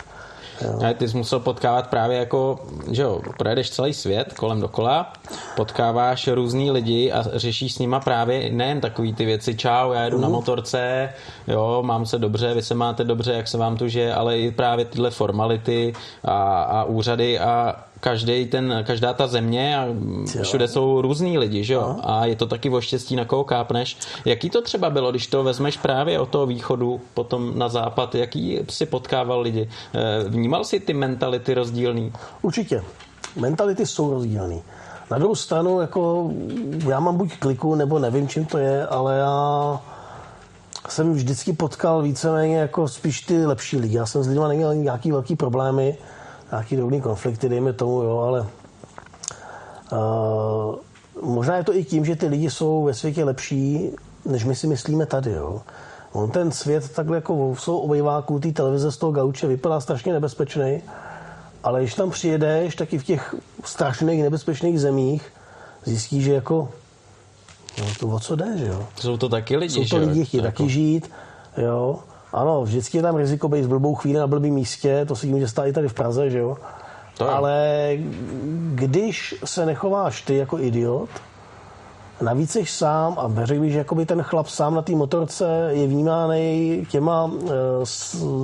Ale 0.82 0.94
ty 0.94 1.10
jsi 1.10 1.18
musel 1.18 1.40
potkávat 1.40 1.88
právě 1.88 2.18
jako, 2.18 2.60
že 2.92 3.02
jo, 3.02 3.22
projedeš 3.38 3.70
celý 3.70 3.94
svět 3.94 4.34
kolem 4.34 4.62
dokola, 4.62 5.14
potkáváš 5.56 6.28
různý 6.28 6.72
lidi 6.72 7.12
a 7.12 7.24
řešíš 7.34 7.74
s 7.74 7.80
nima 7.80 8.00
právě 8.00 8.52
nejen 8.52 8.82
takový 8.82 9.14
ty 9.14 9.26
věci, 9.26 9.56
čau, 9.56 9.92
já 9.92 10.04
jedu 10.04 10.18
na 10.18 10.30
motorce, 10.30 11.10
jo, 11.48 11.84
mám 11.86 12.06
se 12.06 12.20
dobře, 12.20 12.54
vy 12.54 12.62
se 12.62 12.76
máte 12.76 13.04
dobře, 13.04 13.34
jak 13.34 13.48
se 13.48 13.58
vám 13.58 13.78
tu 13.78 13.88
žije, 13.88 14.14
ale 14.14 14.40
i 14.40 14.52
právě 14.52 14.86
tyhle 14.86 15.12
formality 15.12 15.94
a, 16.24 16.64
a 16.64 16.84
úřady 16.84 17.40
a 17.40 17.76
každý 18.00 18.46
ten, 18.46 18.84
každá 18.88 19.14
ta 19.14 19.28
země 19.28 19.78
a 19.78 19.88
všude 20.44 20.68
jsou 20.68 21.02
různý 21.02 21.38
lidi, 21.38 21.64
že 21.64 21.74
jo? 21.74 21.96
A 22.04 22.26
je 22.26 22.36
to 22.36 22.46
taky 22.46 22.70
o 22.70 22.82
štěstí, 22.82 23.16
na 23.16 23.26
koho 23.26 23.44
kápneš. 23.44 23.98
Jaký 24.26 24.50
to 24.50 24.62
třeba 24.62 24.90
bylo, 24.90 25.12
když 25.12 25.28
to 25.28 25.44
vezmeš 25.44 25.78
právě 25.78 26.20
od 26.20 26.30
toho 26.30 26.46
východu, 26.46 27.02
potom 27.14 27.60
na 27.60 27.70
západ, 27.70 28.16
jaký 28.16 28.60
si 28.70 28.86
potkával 28.86 29.42
lidi? 29.42 29.70
Eh, 29.96 30.24
Vnímal 30.30 30.64
si 30.64 30.80
ty 30.80 30.94
mentality 30.94 31.54
rozdílný? 31.54 32.14
Určitě. 32.42 32.84
Mentality 33.36 33.86
jsou 33.86 34.14
rozdílné. 34.14 34.56
Na 35.12 35.18
druhou 35.18 35.36
stranu, 35.36 35.82
jako 35.82 36.32
já 36.90 37.00
mám 37.00 37.18
buď 37.18 37.38
kliku, 37.40 37.76
nebo 37.76 38.00
nevím, 38.00 38.28
čím 38.28 38.46
to 38.46 38.58
je, 38.58 38.88
ale 38.88 39.18
já 39.18 39.80
jsem 40.90 41.14
vždycky 41.14 41.54
potkal 41.54 42.02
víceméně 42.02 42.58
jako 42.58 42.88
spíš 42.88 43.22
ty 43.22 43.46
lepší 43.46 43.78
lidi. 43.78 43.98
Já 43.98 44.06
jsem 44.06 44.24
s 44.24 44.28
lidmi 44.28 44.44
neměl 44.48 44.76
nějaký 44.76 45.12
velký 45.12 45.36
problémy, 45.36 45.98
nějaký 46.52 46.76
drobný 46.76 47.02
konflikty, 47.02 47.50
dejme 47.50 47.74
tomu, 47.74 48.02
jo, 48.02 48.18
ale 48.20 48.48
uh, 49.92 50.76
možná 51.22 51.58
je 51.58 51.64
to 51.64 51.76
i 51.76 51.84
tím, 51.84 52.06
že 52.06 52.16
ty 52.16 52.28
lidi 52.28 52.50
jsou 52.50 52.84
ve 52.84 52.94
světě 52.94 53.24
lepší, 53.24 53.90
než 54.26 54.46
my 54.46 54.56
si 54.56 54.68
myslíme 54.68 55.06
tady, 55.06 55.32
jo. 55.32 55.62
On 56.12 56.32
ten 56.32 56.52
svět 56.52 56.90
takhle 56.90 57.18
jako 57.18 57.56
jsou 57.60 57.78
obejváků 57.78 58.40
té 58.40 58.52
televize 58.52 58.92
z 58.92 58.98
toho 58.98 59.12
gauče 59.12 59.48
vypadá 59.48 59.80
strašně 59.80 60.14
nebezpečný, 60.14 60.82
ale 61.64 61.82
když 61.82 61.94
tam 61.96 62.10
přijedeš, 62.12 62.76
tak 62.76 62.94
i 62.94 62.98
v 62.98 63.04
těch 63.04 63.36
strašných 63.64 64.24
nebezpečných 64.24 64.80
zemích 64.82 65.34
zjistíš, 65.86 66.24
že 66.24 66.34
jako 66.34 66.70
no, 67.80 67.86
to 68.00 68.08
o 68.08 68.20
co 68.20 68.36
jde, 68.36 68.58
že 68.58 68.68
jo. 68.68 68.88
Jsou 69.00 69.18
to 69.18 69.30
taky 69.30 69.58
lidi, 69.58 69.74
Jsou 69.74 69.80
to 69.82 69.86
že 69.86 69.98
lidi, 69.98 70.26
chtějí 70.26 70.44
Jako- 70.44 70.58
taky 70.58 70.70
žít, 70.70 71.12
jo. 71.58 72.00
Ano, 72.34 72.64
vždycky 72.64 72.98
je 72.98 73.04
tam 73.04 73.16
riziko 73.16 73.50
být 73.50 73.66
v 73.66 73.70
blbou 73.70 73.96
chvíli 73.96 74.20
na 74.20 74.28
blbým 74.28 74.54
místě, 74.54 75.06
to 75.06 75.16
se 75.16 75.28
tím, 75.28 75.40
že 75.40 75.48
stát 75.48 75.66
i 75.66 75.74
tady 75.74 75.88
v 75.88 75.94
Praze, 75.94 76.30
že 76.30 76.40
jo. 76.40 76.58
To 77.18 77.24
jo. 77.26 77.32
Ale 77.32 77.92
když 78.76 79.36
se 79.46 79.66
nechováš 79.66 80.22
ty 80.22 80.36
jako 80.36 80.60
idiot, 80.60 81.10
navíc 82.22 82.52
jsi 82.52 82.66
sám 82.66 83.16
a 83.20 83.46
řekl 83.46 83.62
bych, 83.62 83.72
že 83.72 83.78
jakoby 83.78 84.06
ten 84.06 84.22
chlap 84.24 84.48
sám 84.48 84.76
na 84.76 84.82
té 84.82 84.92
motorce 84.92 85.70
je 85.70 85.88
vnímáný 85.88 86.86
těma 86.90 87.32
e, 87.32 87.52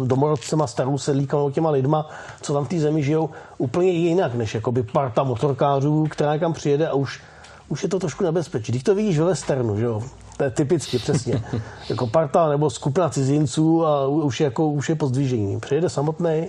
domorodcema, 0.06 0.68
starou 0.68 0.98
sedlíkama, 0.98 1.52
těma 1.52 1.70
lidma, 1.70 2.10
co 2.42 2.54
tam 2.54 2.66
v 2.66 2.70
té 2.70 2.80
zemi 2.80 3.04
žijou, 3.04 3.30
úplně 3.58 3.92
jinak, 3.92 4.34
než 4.34 4.56
jakoby 4.56 4.84
parta 4.84 5.24
motorkářů, 5.24 6.08
která 6.10 6.34
někam 6.34 6.54
přijede 6.54 6.88
a 6.88 6.94
už, 6.94 7.22
už 7.70 7.84
je 7.84 7.90
to 7.90 8.00
trošku 8.00 8.24
nebezpečí. 8.24 8.72
Když 8.72 8.84
to 8.84 8.96
vidíš 8.96 9.20
ve 9.20 9.26
westernu, 9.26 9.78
že 9.78 9.86
jo, 9.86 10.04
to 10.38 10.44
je 10.44 10.52
typicky, 10.52 11.00
přesně. 11.00 11.44
jako 11.90 12.08
parta 12.08 12.50
nebo 12.50 12.70
skupina 12.70 13.10
cizinců 13.10 13.86
a 13.86 14.08
už 14.08 14.40
je, 14.40 14.44
jako, 14.44 14.70
už 14.70 14.90
je 14.90 14.96
pozdvižení. 14.96 15.60
Přijede 15.60 15.90
samotný, 15.90 16.48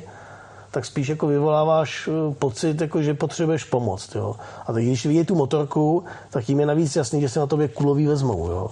tak 0.71 0.87
spíš 0.87 1.09
jako 1.09 1.27
vyvoláváš 1.27 2.09
eh, 2.09 2.35
pocit, 2.35 2.81
jako 2.81 3.03
že 3.03 3.15
potřebuješ 3.15 3.65
pomoc. 3.65 4.15
Jo. 4.15 4.37
A 4.67 4.73
teď, 4.73 4.85
když 4.85 5.07
vidějí 5.07 5.27
tu 5.27 5.35
motorku, 5.35 6.05
tak 6.31 6.49
jim 6.49 6.61
je 6.61 6.67
navíc 6.67 6.97
jasný, 6.97 7.21
že 7.21 7.29
se 7.29 7.41
na 7.41 7.47
tobě 7.47 7.69
kulový 7.69 8.07
vezmou. 8.07 8.51
Jo. 8.51 8.71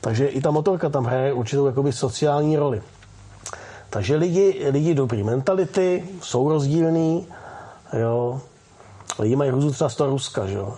Takže 0.00 0.26
i 0.26 0.40
ta 0.40 0.50
motorka 0.50 0.88
tam 0.88 1.04
hraje 1.04 1.32
určitou 1.32 1.66
jakoby 1.66 1.92
sociální 1.92 2.56
roli. 2.56 2.82
Takže 3.90 4.16
lidi, 4.16 4.66
lidi 4.70 4.94
dobrý 4.94 5.22
mentality, 5.22 6.04
jsou 6.22 6.48
rozdílný, 6.48 7.26
jo. 8.00 8.40
Lidi 9.18 9.36
mají 9.36 9.50
hrůzu 9.50 9.70
třeba 9.70 9.90
z 9.90 9.96
toho 9.96 10.10
Ruska, 10.10 10.46
že 10.46 10.54
jo. 10.54 10.74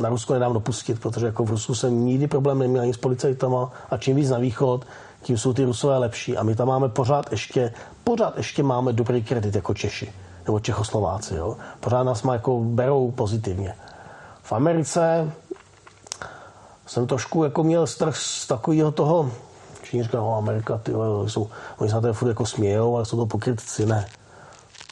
Na 0.00 0.08
Rusko 0.08 0.32
nedám 0.32 0.52
dopustit, 0.52 1.00
protože 1.00 1.26
jako 1.26 1.44
v 1.44 1.50
Rusku 1.50 1.74
jsem 1.74 2.04
nikdy 2.06 2.26
problém 2.26 2.58
neměl 2.58 2.82
ani 2.82 2.94
s 2.94 2.96
policajtama 2.96 3.72
a 3.90 3.96
čím 3.96 4.16
víc 4.16 4.30
na 4.30 4.38
východ, 4.38 4.84
tím 5.22 5.38
jsou 5.38 5.52
ty 5.52 5.64
Rusové 5.64 5.98
lepší. 5.98 6.36
A 6.36 6.42
my 6.42 6.54
tam 6.54 6.68
máme 6.68 6.88
pořád 6.88 7.30
ještě, 7.30 7.72
pořád 8.04 8.36
ještě 8.36 8.62
máme 8.62 8.92
dobrý 8.92 9.22
kredit 9.24 9.54
jako 9.54 9.74
Češi 9.74 10.12
nebo 10.46 10.60
Čechoslováci, 10.60 11.34
jo. 11.34 11.56
Pořád 11.80 12.02
nás 12.02 12.22
má 12.22 12.32
jako 12.32 12.60
berou 12.60 13.10
pozitivně. 13.10 13.74
V 14.42 14.52
Americe 14.52 15.32
jsem 16.86 17.06
trošku 17.06 17.44
jako 17.44 17.64
měl 17.64 17.86
strach 17.86 18.16
z 18.16 18.46
takového 18.46 18.92
toho, 18.92 19.30
všichni 19.82 20.02
říkají, 20.02 20.24
Amerika, 20.38 20.78
ty 20.78 20.92
jsou, 21.26 21.48
oni 21.78 21.90
se 21.90 21.96
na 21.96 22.00
to 22.00 22.12
furt 22.12 22.28
jako 22.28 22.46
smějou, 22.46 22.96
ale 22.96 23.04
jsou 23.04 23.16
to 23.16 23.26
pokrytci, 23.26 23.86
ne. 23.86 24.06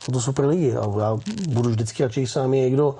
Jsou 0.08 0.12
to 0.12 0.20
super 0.20 0.44
lidi 0.44 0.76
a 0.76 1.00
já 1.00 1.18
budu 1.48 1.70
vždycky 1.70 2.02
radši, 2.02 2.20
když 2.20 2.30
se 2.30 2.40
na 2.40 2.46
mě 2.46 2.60
někdo 2.60 2.94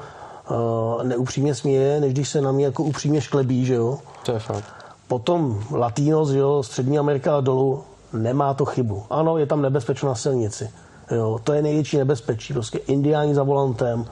uh, 0.51 1.03
neupřímně 1.03 1.55
směje, 1.55 2.01
než 2.01 2.13
když 2.13 2.29
se 2.29 2.41
na 2.41 2.53
mě 2.53 2.65
jako 2.65 2.83
upřímně 2.83 3.21
šklebí, 3.21 3.65
že 3.65 3.75
jo. 3.75 3.99
To 4.25 4.33
je 4.33 4.39
fakt. 4.39 4.65
Potom 5.07 5.63
Latinos, 5.71 6.31
jo, 6.31 6.63
Střední 6.63 6.99
Amerika 6.99 7.37
a 7.37 7.41
dolů, 7.41 7.85
nemá 8.13 8.55
to 8.55 8.65
chybu. 8.65 9.03
Ano, 9.11 9.39
je 9.39 9.47
tam 9.47 9.63
nebezpečno 9.63 10.09
na 10.09 10.15
silnici. 10.15 10.71
Jo, 11.11 11.41
to 11.45 11.53
je 11.53 11.63
největší 11.63 11.97
nebezpečí. 11.97 12.53
Prostě 12.53 12.79
indiáni 12.79 13.35
za 13.35 13.43
volantem, 13.43 14.05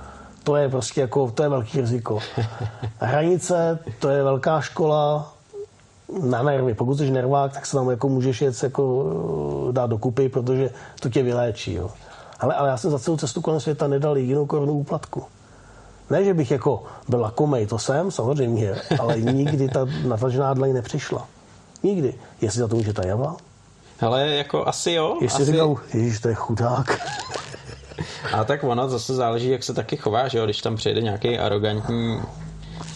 to 0.44 0.57
je 0.57 0.68
prostě 0.68 1.01
jako, 1.01 1.30
to 1.30 1.42
je 1.42 1.49
velký 1.49 1.80
riziko. 1.80 2.18
Hranice, 2.99 3.78
to 4.01 4.09
je 4.09 4.22
velká 4.22 4.61
škola 4.61 5.32
na 6.22 6.42
nervy. 6.42 6.74
Pokud 6.74 6.99
jsi 6.99 7.11
nervák, 7.11 7.53
tak 7.53 7.66
se 7.66 7.76
tam 7.76 7.90
jako 7.90 8.09
můžeš 8.09 8.42
jet 8.42 8.62
jako 8.62 9.05
eh, 9.68 9.72
dát 9.72 9.90
dokupy, 9.90 10.28
protože 10.28 10.70
to 11.01 11.09
tě 11.09 11.22
vyléčí. 11.22 11.74
Jo. 11.74 11.90
Ale, 12.41 12.55
ale 12.55 12.68
já 12.68 12.76
jsem 12.76 12.91
za 12.91 12.99
celou 12.99 13.16
cestu 13.16 13.41
kolem 13.41 13.61
světa 13.61 13.87
nedal 13.87 14.16
jedinou 14.16 14.47
korunu 14.47 14.72
úplatku. 14.72 15.24
Ne, 16.11 16.24
že 16.24 16.34
bych 16.34 16.51
jako 16.51 16.84
byl 17.09 17.20
lakomej, 17.20 17.66
to 17.66 17.78
jsem, 17.78 18.11
samozřejmě, 18.11 18.74
ale 19.01 19.20
nikdy 19.20 19.68
ta 19.68 19.87
natažená 20.07 20.55
dlaň 20.55 20.72
nepřišla. 20.72 21.28
Nikdy. 21.82 22.14
Jestli 22.41 22.61
za 22.61 22.68
to 22.68 22.76
může 22.76 22.93
ta 22.93 23.07
java? 23.07 23.37
Ale 24.01 24.28
jako 24.28 24.68
asi 24.68 24.93
jo. 24.93 25.18
Jestli 25.20 25.43
asi... 25.43 25.53
říkal, 25.53 25.76
ježiš, 25.95 26.20
to 26.20 26.28
je 26.28 26.34
chudák. 26.34 26.99
A 28.32 28.45
tak 28.45 28.64
ono 28.64 28.89
zase 28.89 29.14
záleží, 29.14 29.49
jak 29.49 29.62
se 29.62 29.74
taky 29.74 29.97
chová, 29.97 30.28
že 30.28 30.39
jo? 30.39 30.45
Když 30.45 30.62
tam 30.62 30.76
přijde 30.76 31.01
nějaký 31.01 31.39
arrogantní 31.39 32.20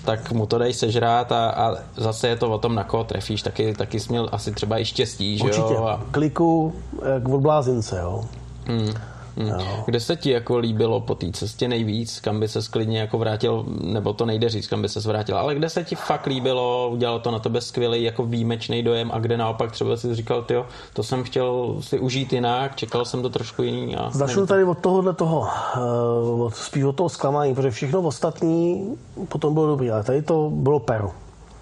tak 0.04 0.32
mu 0.32 0.46
to 0.46 0.58
dej 0.58 0.74
sežrát 0.74 1.32
a, 1.32 1.50
a 1.50 1.74
zase 1.96 2.28
je 2.28 2.36
to 2.36 2.50
o 2.50 2.58
tom, 2.58 2.74
na 2.74 2.84
koho 2.84 3.04
trefíš. 3.04 3.42
Taky, 3.42 3.74
taky 3.74 4.00
jsi 4.00 4.10
měl 4.10 4.28
asi 4.32 4.52
třeba 4.52 4.78
i 4.78 4.84
štěstí, 4.84 5.38
že 5.38 5.44
Určitě. 5.44 5.74
jo? 5.74 5.84
A, 5.84 6.00
Kliku 6.10 6.74
jak 7.14 7.28
od 7.28 7.40
blázince, 7.40 7.98
jo. 8.02 8.24
hmm. 8.66 8.94
Hmm. 9.36 9.52
Kde 9.84 10.00
se 10.00 10.16
ti 10.16 10.30
jako 10.30 10.58
líbilo 10.58 11.00
po 11.00 11.14
té 11.14 11.32
cestě 11.32 11.68
nejvíc, 11.68 12.20
kam 12.20 12.40
by 12.40 12.48
se 12.48 12.62
sklidně 12.62 13.00
jako 13.00 13.18
vrátil, 13.18 13.64
nebo 13.80 14.12
to 14.12 14.26
nejde 14.26 14.48
říct, 14.48 14.66
kam 14.66 14.82
by 14.82 14.88
se 14.88 15.08
vrátil, 15.08 15.38
ale 15.38 15.54
kde 15.54 15.68
se 15.68 15.84
ti 15.84 15.94
fakt 15.94 16.26
líbilo, 16.26 16.88
udělalo 16.92 17.18
to 17.18 17.30
na 17.30 17.38
tebe 17.38 17.60
skvělý 17.60 18.02
jako 18.02 18.24
výjimečný 18.24 18.82
dojem 18.82 19.10
a 19.12 19.18
kde 19.18 19.36
naopak 19.36 19.72
třeba 19.72 19.96
si 19.96 20.14
říkal, 20.14 20.42
ty 20.42 20.54
to 20.92 21.02
jsem 21.02 21.22
chtěl 21.22 21.76
si 21.80 21.98
užít 21.98 22.32
jinak, 22.32 22.76
čekal 22.76 23.04
jsem 23.04 23.22
to 23.22 23.30
trošku 23.30 23.62
jiný. 23.62 23.96
A 23.96 24.10
Začnu 24.10 24.46
tady 24.46 24.64
od 24.64 24.78
tohohle 24.78 25.14
toho, 25.14 25.48
uh, 26.30 26.42
od, 26.42 26.54
spíš 26.54 26.84
od 26.84 26.96
toho 26.96 27.08
zklamání, 27.08 27.54
protože 27.54 27.70
všechno 27.70 28.00
ostatní 28.00 28.86
potom 29.28 29.54
bylo 29.54 29.66
dobré, 29.66 29.92
ale 29.92 30.04
tady 30.04 30.22
to 30.22 30.50
bylo 30.54 30.80
Peru. 30.80 31.10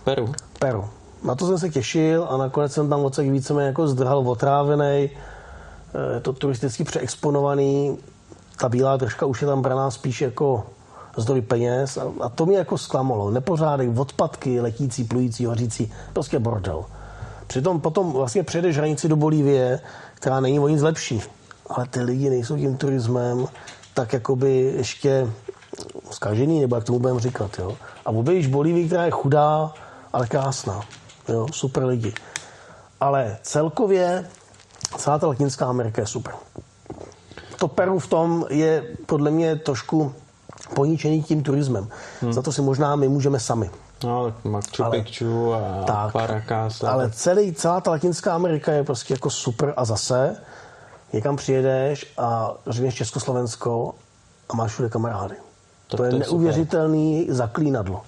Peru. 0.05 0.33
Peru. 0.59 0.85
Na 1.25 1.35
to 1.35 1.47
jsem 1.47 1.59
se 1.59 1.71
těšil 1.71 2.27
a 2.31 2.37
nakonec 2.37 2.73
jsem 2.73 2.89
tam 2.89 3.05
odsaď 3.05 3.27
víceméně 3.27 3.67
jako 3.67 3.89
zdrhal 3.89 4.19
otrávený. 4.19 5.11
Je 6.15 6.21
to 6.21 6.33
turisticky 6.33 6.85
přeexponovaný. 6.85 7.99
Ta 8.61 8.69
bílá 8.69 8.97
držka 8.97 9.27
už 9.27 9.43
je 9.43 9.49
tam 9.49 9.63
braná 9.63 9.91
spíš 9.91 10.21
jako 10.21 10.67
zdroj 11.17 11.41
peněz 11.41 11.97
a, 11.97 12.13
a 12.21 12.29
to 12.29 12.47
mě 12.47 12.59
jako 12.59 12.79
zklamalo. 12.79 13.31
Nepořádek, 13.31 13.99
odpadky, 13.99 14.61
letící, 14.61 15.05
plující, 15.05 15.45
hořící, 15.45 15.93
prostě 16.13 16.39
bordel. 16.39 16.85
Přitom 17.47 17.81
potom 17.81 18.13
vlastně 18.13 18.43
přejdeš 18.43 18.77
hranici 18.77 19.09
do 19.09 19.17
Bolívie, 19.17 19.81
která 20.15 20.41
není 20.41 20.61
o 20.61 20.69
nic 20.69 20.83
lepší. 20.83 21.23
Ale 21.71 21.87
ty 21.87 22.01
lidi 22.03 22.31
nejsou 22.31 22.57
tím 22.57 22.77
turismem 22.77 23.47
tak 23.95 24.13
jakoby 24.13 24.73
ještě 24.77 25.31
zkažený, 26.11 26.61
nebo 26.61 26.77
jak 26.77 26.85
tomu 26.85 26.99
budeme 26.99 27.21
říkat. 27.21 27.59
Jo? 27.59 27.77
A 28.07 28.11
objevíš 28.11 28.47
Bolívii, 28.47 28.87
která 28.87 29.05
je 29.05 29.11
chudá, 29.11 29.73
ale 30.13 30.27
krásná. 30.27 30.81
Jo? 31.29 31.47
Super 31.53 31.85
lidi. 31.85 32.15
Ale 33.01 33.39
celkově 33.43 34.29
celá 34.99 35.19
ta 35.19 35.27
Latinská 35.27 35.67
Amerika 35.67 36.01
je 36.01 36.07
super. 36.07 36.35
to 37.59 37.69
Peru 37.69 37.99
v 37.99 38.07
tom 38.07 38.47
je 38.51 38.97
podle 39.07 39.31
mě 39.31 39.57
trošku 39.57 40.13
poničený 40.75 41.23
tím 41.23 41.43
turismem. 41.43 41.89
Hmm. 42.21 42.33
Za 42.33 42.43
to 42.43 42.53
si 42.53 42.63
možná 42.63 42.97
my 42.97 43.09
můžeme 43.09 43.41
sami. 43.41 43.71
No, 44.05 44.35
Machu 44.45 44.85
ale, 44.85 45.03
Picchu 45.03 45.55
a 45.55 45.85
tak, 45.87 46.13
Paracas. 46.13 46.85
Ale 46.85 47.11
celý, 47.11 47.55
celá 47.55 47.81
ta 47.81 47.91
Latinská 47.91 48.35
Amerika 48.35 48.73
je 48.73 48.85
prostě 48.85 49.15
jako 49.15 49.31
super 49.31 49.75
a 49.77 49.85
zase 49.85 50.37
někam 51.13 51.37
přijedeš 51.37 52.13
a 52.19 52.55
řekneš 52.67 52.95
Československo 52.95 53.95
a 54.49 54.57
máš 54.57 54.73
všude 54.73 54.89
kamarády. 54.89 55.35
To, 55.87 55.97
to 55.97 56.05
je, 56.05 56.15
je 56.15 56.19
neuvěřitelný 56.19 57.21
super. 57.21 57.35
zaklínadlo. 57.35 58.03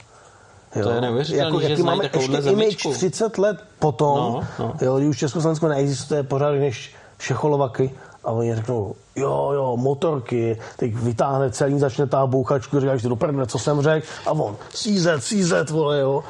Jo. 0.77 0.83
To 0.83 0.91
je 0.91 1.01
neuvěřitelný, 1.01 1.47
jako, 1.47 1.61
že 1.61 1.68
jaký 1.68 1.83
máme 1.83 2.05
ještě 2.14 2.51
image 2.51 2.87
30 2.93 3.39
let 3.39 3.57
potom, 3.79 4.18
no, 4.18 4.47
no. 4.59 4.75
Jo, 4.81 4.97
když 4.97 5.09
už 5.09 5.18
Československo 5.18 5.68
neexistuje 5.68 6.23
pořád 6.23 6.51
než 6.51 6.95
Šecholovaky 7.18 7.91
a 8.25 8.31
oni 8.31 8.55
řeknou, 8.55 8.95
jo, 9.16 9.51
jo, 9.55 9.77
motorky, 9.77 10.59
teď 10.77 10.95
vytáhne 10.95 11.51
celý, 11.51 11.79
začne 11.79 12.07
tá 12.07 12.27
bouchačku, 12.27 12.81
říkáš, 12.81 13.03
do 13.03 13.16
prdne, 13.16 13.47
co 13.47 13.59
jsem 13.59 13.83
řekl, 13.83 14.07
a 14.27 14.31
on, 14.33 14.57
CZ, 14.73 15.07
CZ, 15.21 15.71
vole, 15.71 16.01
jo. 16.01 16.25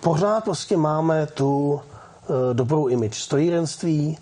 Pořád 0.00 0.44
prostě 0.44 0.76
máme 0.76 1.26
tu 1.26 1.72
uh, 1.72 1.80
dobrou 2.52 2.86
image 2.86 3.14
strojírenství, 3.14 4.18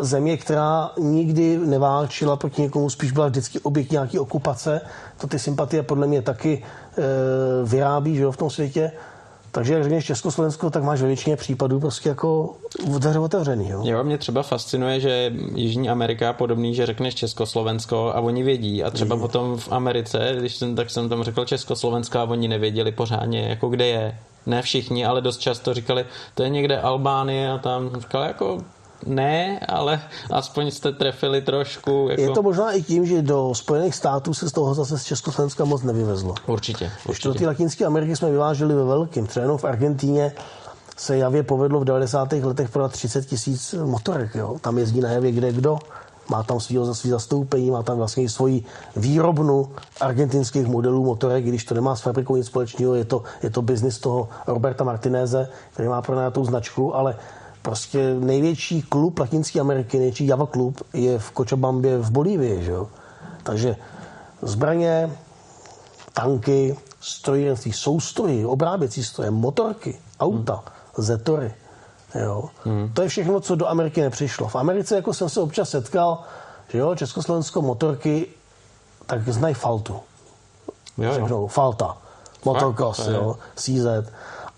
země, 0.00 0.36
která 0.36 0.90
nikdy 0.98 1.58
neválčila 1.58 2.36
proti 2.36 2.62
někomu, 2.62 2.90
spíš 2.90 3.12
byla 3.12 3.28
vždycky 3.28 3.60
objekt 3.60 3.92
nějaký 3.92 4.18
okupace, 4.18 4.80
to 5.20 5.26
ty 5.26 5.38
sympatie 5.38 5.82
podle 5.82 6.06
mě 6.06 6.22
taky 6.22 6.62
uh, 6.98 7.04
vyrábí, 7.68 8.16
že 8.16 8.22
jo, 8.22 8.32
v 8.32 8.36
tom 8.36 8.50
světě. 8.50 8.92
Takže 9.52 9.74
jak 9.74 9.82
řekneš 9.82 10.04
Československo, 10.04 10.70
tak 10.70 10.82
máš 10.82 11.00
ve 11.00 11.06
většině 11.06 11.36
případů 11.36 11.80
prostě 11.80 12.08
jako 12.08 12.56
dveře 12.86 13.18
otevřený. 13.18 13.68
Jo? 13.68 13.80
jo, 13.84 14.04
mě 14.04 14.18
třeba 14.18 14.42
fascinuje, 14.42 15.00
že 15.00 15.32
Jižní 15.54 15.88
Amerika 15.88 16.26
je 16.26 16.32
podobný, 16.32 16.74
že 16.74 16.86
řekneš 16.86 17.14
Československo 17.14 18.12
a 18.14 18.20
oni 18.20 18.42
vědí. 18.42 18.84
A 18.84 18.90
třeba 18.90 19.14
vědí. 19.14 19.22
potom 19.22 19.58
v 19.58 19.72
Americe, 19.72 20.34
když 20.38 20.56
jsem, 20.56 20.76
tak 20.76 20.90
jsem 20.90 21.08
tam 21.08 21.22
řekl 21.22 21.44
Československo 21.44 22.18
a 22.18 22.24
oni 22.24 22.48
nevěděli 22.48 22.92
pořádně, 22.92 23.48
jako 23.48 23.68
kde 23.68 23.86
je. 23.86 24.18
Ne 24.46 24.62
všichni, 24.62 25.06
ale 25.06 25.20
dost 25.20 25.38
často 25.38 25.74
říkali, 25.74 26.06
to 26.34 26.42
je 26.42 26.48
někde 26.48 26.80
Albánie 26.80 27.50
a 27.50 27.58
tam 27.58 27.90
říkali 28.00 28.26
jako 28.26 28.58
ne, 29.06 29.60
ale 29.68 30.00
aspoň 30.30 30.70
jste 30.70 30.92
trefili 30.92 31.42
trošku. 31.42 32.06
Jako... 32.10 32.22
Je 32.22 32.30
to 32.30 32.42
možná 32.42 32.72
i 32.72 32.82
tím, 32.82 33.06
že 33.06 33.22
do 33.22 33.54
Spojených 33.54 33.94
států 33.94 34.34
se 34.34 34.48
z 34.48 34.52
toho 34.52 34.74
zase 34.74 34.98
z 34.98 35.04
Československa 35.04 35.64
moc 35.64 35.82
nevyvezlo. 35.82 36.34
Určitě. 36.46 36.90
určitě. 37.08 37.28
Do 37.28 37.34
té 37.34 37.46
Latinské 37.46 37.84
Ameriky 37.84 38.16
jsme 38.16 38.30
vyváželi 38.30 38.74
ve 38.74 38.84
velkým. 38.84 39.26
Třeba 39.26 39.44
jenom 39.44 39.58
v 39.58 39.64
Argentíně 39.64 40.32
se 40.96 41.16
javě 41.16 41.42
povedlo 41.42 41.80
v 41.80 41.84
90. 41.84 42.32
letech 42.32 42.70
prodat 42.70 42.92
30 42.92 43.26
tisíc 43.26 43.74
motorek. 43.84 44.34
Jo? 44.34 44.56
Tam 44.60 44.78
jezdí 44.78 45.00
na 45.00 45.10
javě 45.10 45.32
kde 45.32 45.52
kdo. 45.52 45.78
Má 46.30 46.42
tam 46.42 46.60
svýho, 46.60 46.94
svý 46.94 47.10
zastoupení, 47.10 47.70
má 47.70 47.82
tam 47.82 47.98
vlastně 47.98 48.28
svoji 48.28 48.64
výrobnu 48.96 49.68
argentinských 50.00 50.66
modelů 50.66 51.04
motorek, 51.04 51.44
když 51.44 51.64
to 51.64 51.74
nemá 51.74 51.96
s 51.96 52.00
fabrikou 52.00 52.36
nic 52.36 52.46
společného, 52.46 52.94
je 52.94 53.04
to, 53.04 53.22
je 53.42 53.50
to 53.50 53.62
biznis 53.62 53.98
toho 53.98 54.28
Roberta 54.46 54.84
Martineze, 54.84 55.48
který 55.72 55.88
má 55.88 56.02
pronajatou 56.02 56.44
značku, 56.44 56.96
ale 56.96 57.16
Prostě 57.62 58.14
největší 58.14 58.82
klub 58.82 59.18
Latinské 59.18 59.60
Ameriky, 59.60 59.98
největší 59.98 60.26
Java 60.26 60.46
klub 60.46 60.82
je 60.92 61.18
v 61.18 61.30
Kočabambě 61.30 61.98
v 61.98 62.10
Bolívii, 62.10 62.64
že 62.64 62.72
jo? 62.72 62.88
Takže 63.42 63.76
zbraně, 64.42 65.10
tanky, 66.12 66.76
strojírenství, 67.00 67.72
soustroji, 67.72 68.46
obráběcí 68.46 69.04
stroje, 69.04 69.30
motorky, 69.30 69.98
auta, 70.20 70.54
hmm. 70.54 71.04
zetory. 71.04 71.54
Jo. 72.14 72.44
Hmm. 72.64 72.90
To 72.94 73.02
je 73.02 73.08
všechno, 73.08 73.40
co 73.40 73.54
do 73.54 73.68
Ameriky 73.68 74.00
nepřišlo. 74.00 74.48
V 74.48 74.56
Americe, 74.56 74.96
jako 74.96 75.14
jsem 75.14 75.28
se 75.28 75.40
občas 75.40 75.70
setkal, 75.70 76.22
že 76.68 76.78
jo, 76.78 76.94
Československo 76.94 77.62
motorky, 77.62 78.26
tak 79.06 79.28
znají 79.28 79.54
Faltu. 79.54 80.00
Jo, 80.98 81.26
jo. 81.28 81.46
Falta, 81.46 81.96
motocross, 82.44 83.06
jo, 83.06 83.36
CZ 83.54 83.86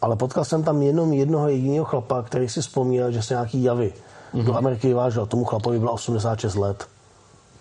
ale 0.03 0.16
potkal 0.16 0.44
jsem 0.44 0.62
tam 0.62 0.82
jenom 0.82 1.12
jednoho 1.12 1.48
jediného 1.48 1.84
chlapa, 1.84 2.22
který 2.22 2.48
si 2.48 2.61
vzpomněl, 2.61 3.12
že 3.12 3.22
se 3.22 3.34
nějaký 3.34 3.62
javy 3.62 3.92
mm-hmm. 4.34 4.44
do 4.44 4.57
Ameriky 4.57 4.94
vážil. 4.94 5.26
Tomu 5.26 5.44
chlapovi 5.44 5.78
bylo 5.78 5.92
86 5.92 6.55
let. 6.55 6.86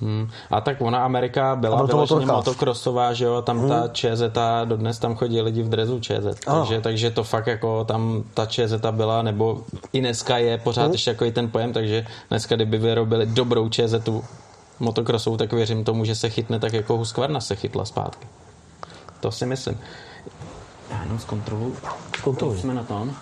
Hmm. 0.01 0.29
A 0.51 0.61
tak 0.61 0.81
ona 0.81 1.05
Amerika 1.05 1.55
byla 1.55 1.83
vyloženě 1.83 2.25
motokrosová, 2.25 3.13
že 3.13 3.25
jo, 3.25 3.41
tam 3.41 3.59
hmm. 3.59 3.69
ta 3.69 3.87
ČZ, 3.87 4.23
dodnes 4.65 4.99
tam 4.99 5.15
chodí 5.15 5.41
lidi 5.41 5.63
v 5.63 5.69
drezu 5.69 5.99
ČZ, 5.99 6.39
takže, 6.45 6.81
takže 6.81 7.11
to 7.11 7.23
fakt 7.23 7.47
jako 7.47 7.83
tam 7.83 8.23
ta 8.33 8.45
ČZ 8.45 8.73
byla, 8.91 9.21
nebo 9.21 9.61
i 9.93 9.99
dneska 9.99 10.37
je 10.37 10.57
pořád 10.57 10.83
hmm. 10.83 10.91
ještě 10.91 11.09
jako 11.09 11.31
ten 11.31 11.51
pojem, 11.51 11.73
takže 11.73 12.05
dneska 12.29 12.55
kdyby 12.55 12.77
vyrobili 12.77 13.25
dobrou 13.25 13.69
ČZ 13.69 14.09
motokrosovou, 14.79 15.37
tak 15.37 15.53
věřím 15.53 15.83
tomu, 15.83 16.05
že 16.05 16.15
se 16.15 16.29
chytne 16.29 16.59
tak 16.59 16.73
jako 16.73 16.97
Husqvarna 16.97 17.41
se 17.41 17.55
chytla 17.55 17.85
zpátky. 17.85 18.27
To 19.19 19.31
si 19.31 19.45
myslím. 19.45 19.79
Já 20.89 21.03
jenom 21.03 21.19
zkontroluji. 21.19 21.77
Zkontroluji. 22.17 22.59
Jsme 22.59 22.73
na 22.73 22.83
tom. 22.83 23.15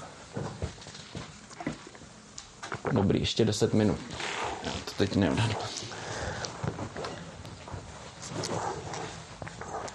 Dobrý, 2.91 3.20
ještě 3.20 3.45
10 3.45 3.74
minut. 3.74 3.97
Já 4.63 4.72
to 4.72 4.91
teď 4.97 5.15
neodhadu. 5.15 5.53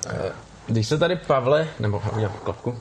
Eh, 0.06 0.32
když 0.66 0.88
se 0.88 0.98
tady, 0.98 1.16
Pavle, 1.16 1.68
nebo 1.80 2.02
udělám 2.16 2.36
klapku. 2.44 2.78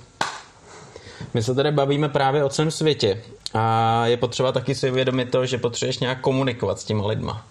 My 1.34 1.44
se 1.44 1.56
tady 1.56 1.72
bavíme 1.72 2.10
právě 2.10 2.44
o 2.44 2.50
celém 2.50 2.72
světě 2.72 3.24
a 3.54 4.06
je 4.06 4.18
potřeba 4.18 4.52
taky 4.52 4.76
si 4.76 4.92
uvědomit 4.92 5.32
to, 5.32 5.46
že 5.46 5.58
potřebuješ 5.58 6.00
nějak 6.00 6.22
komunikovat 6.22 6.80
s 6.80 6.84
těma 6.84 7.08
lidma 7.08 7.46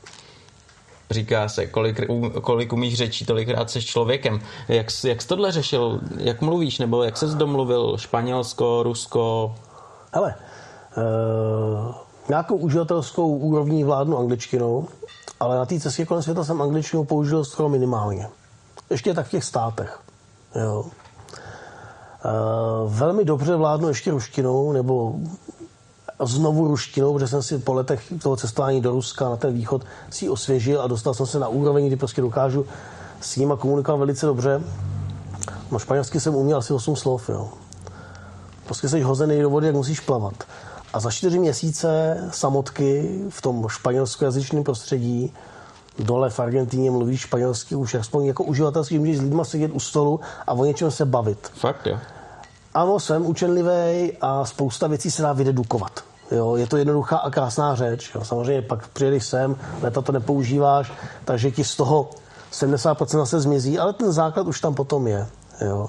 říká 1.10 1.48
se, 1.48 1.66
kolik, 1.66 2.00
kolik 2.40 2.72
umíš 2.72 2.94
řečí, 2.94 3.24
tolikrát 3.24 3.70
se 3.70 3.82
člověkem. 3.82 4.40
Jak, 4.68 4.86
jak 5.04 5.22
jsi 5.22 5.28
tohle 5.28 5.52
řešil? 5.52 6.00
Jak 6.16 6.40
mluvíš? 6.40 6.78
Nebo 6.78 7.02
jak 7.02 7.16
se 7.16 7.26
domluvil? 7.26 7.98
Španělsko, 7.98 8.82
Rusko? 8.82 9.54
Hele, 10.12 10.34
uh, 10.96 11.94
nějakou 12.28 12.56
uživatelskou 12.56 13.36
úrovní 13.36 13.84
vládnu 13.84 14.18
angličtinou, 14.18 14.88
ale 15.40 15.56
na 15.56 15.66
té 15.66 15.80
cestě 15.80 16.06
kolem 16.06 16.22
světa 16.22 16.44
jsem 16.44 16.62
angličtinu 16.62 17.04
použil 17.04 17.44
skoro 17.44 17.68
minimálně. 17.68 18.28
Ještě 18.90 19.14
tak 19.14 19.26
v 19.26 19.30
těch 19.30 19.44
státech. 19.44 20.00
Jo. 20.54 20.80
Uh, 20.80 20.90
velmi 22.94 23.24
dobře 23.24 23.56
vládnu 23.56 23.88
ještě 23.88 24.10
ruštinou, 24.10 24.72
nebo 24.72 25.14
znovu 26.26 26.68
ruštinou, 26.68 27.12
protože 27.12 27.28
jsem 27.28 27.42
si 27.42 27.58
po 27.58 27.72
letech 27.72 28.12
toho 28.22 28.36
cestování 28.36 28.80
do 28.80 28.90
Ruska 28.90 29.28
na 29.28 29.36
ten 29.36 29.54
východ 29.54 29.82
si 30.10 30.28
osvěžil 30.28 30.82
a 30.82 30.86
dostal 30.86 31.14
jsem 31.14 31.26
se 31.26 31.38
na 31.38 31.48
úroveň, 31.48 31.86
kdy 31.86 31.96
prostě 31.96 32.20
dokážu 32.20 32.66
s 33.20 33.36
nima 33.36 33.56
komunikovat 33.56 33.96
velice 33.96 34.26
dobře. 34.26 34.62
No 35.70 35.78
španělsky 35.78 36.20
jsem 36.20 36.34
uměl 36.34 36.58
asi 36.58 36.72
8 36.72 36.96
slov, 36.96 37.28
jo. 37.28 37.48
Prostě 38.64 38.88
jsi 38.88 39.00
hozený 39.00 39.40
do 39.40 39.50
vody, 39.50 39.66
jak 39.66 39.76
musíš 39.76 40.00
plavat. 40.00 40.34
A 40.92 41.00
za 41.00 41.10
čtyři 41.10 41.38
měsíce 41.38 42.18
samotky 42.30 43.18
v 43.28 43.42
tom 43.42 43.68
španělskojazyčném 43.68 44.64
prostředí 44.64 45.32
dole 45.98 46.30
v 46.30 46.40
Argentíně 46.40 46.90
mluví 46.90 47.16
španělsky 47.16 47.74
už 47.74 47.94
aspoň 47.94 48.24
jako 48.24 48.44
uživatelský, 48.44 48.98
můžeš 48.98 49.18
s 49.18 49.20
lidma 49.20 49.44
sedět 49.44 49.70
u 49.74 49.80
stolu 49.80 50.20
a 50.46 50.52
o 50.52 50.64
něčem 50.64 50.90
se 50.90 51.04
bavit. 51.04 51.50
Fakt, 51.54 51.86
jo. 51.86 51.98
Ano, 52.74 53.00
jsem 53.00 53.26
učenlivý 53.26 54.12
a 54.20 54.44
spousta 54.44 54.86
věcí 54.86 55.10
se 55.10 55.22
dá 55.22 55.32
vydedukovat. 55.32 56.09
Jo, 56.30 56.56
je 56.56 56.66
to 56.66 56.76
jednoduchá 56.76 57.16
a 57.16 57.30
krásná 57.30 57.74
řeč. 57.74 58.10
Jo. 58.14 58.24
Samozřejmě 58.24 58.62
pak 58.62 58.88
přijedeš 58.88 59.26
sem, 59.26 59.56
leta 59.82 60.02
to 60.02 60.12
nepoužíváš, 60.12 60.92
takže 61.24 61.50
ti 61.50 61.64
z 61.64 61.76
toho 61.76 62.10
70% 62.52 63.06
zase 63.06 63.40
zmizí, 63.40 63.78
ale 63.78 63.92
ten 63.92 64.12
základ 64.12 64.46
už 64.46 64.60
tam 64.60 64.74
potom 64.74 65.06
je. 65.06 65.26
Jo. 65.60 65.88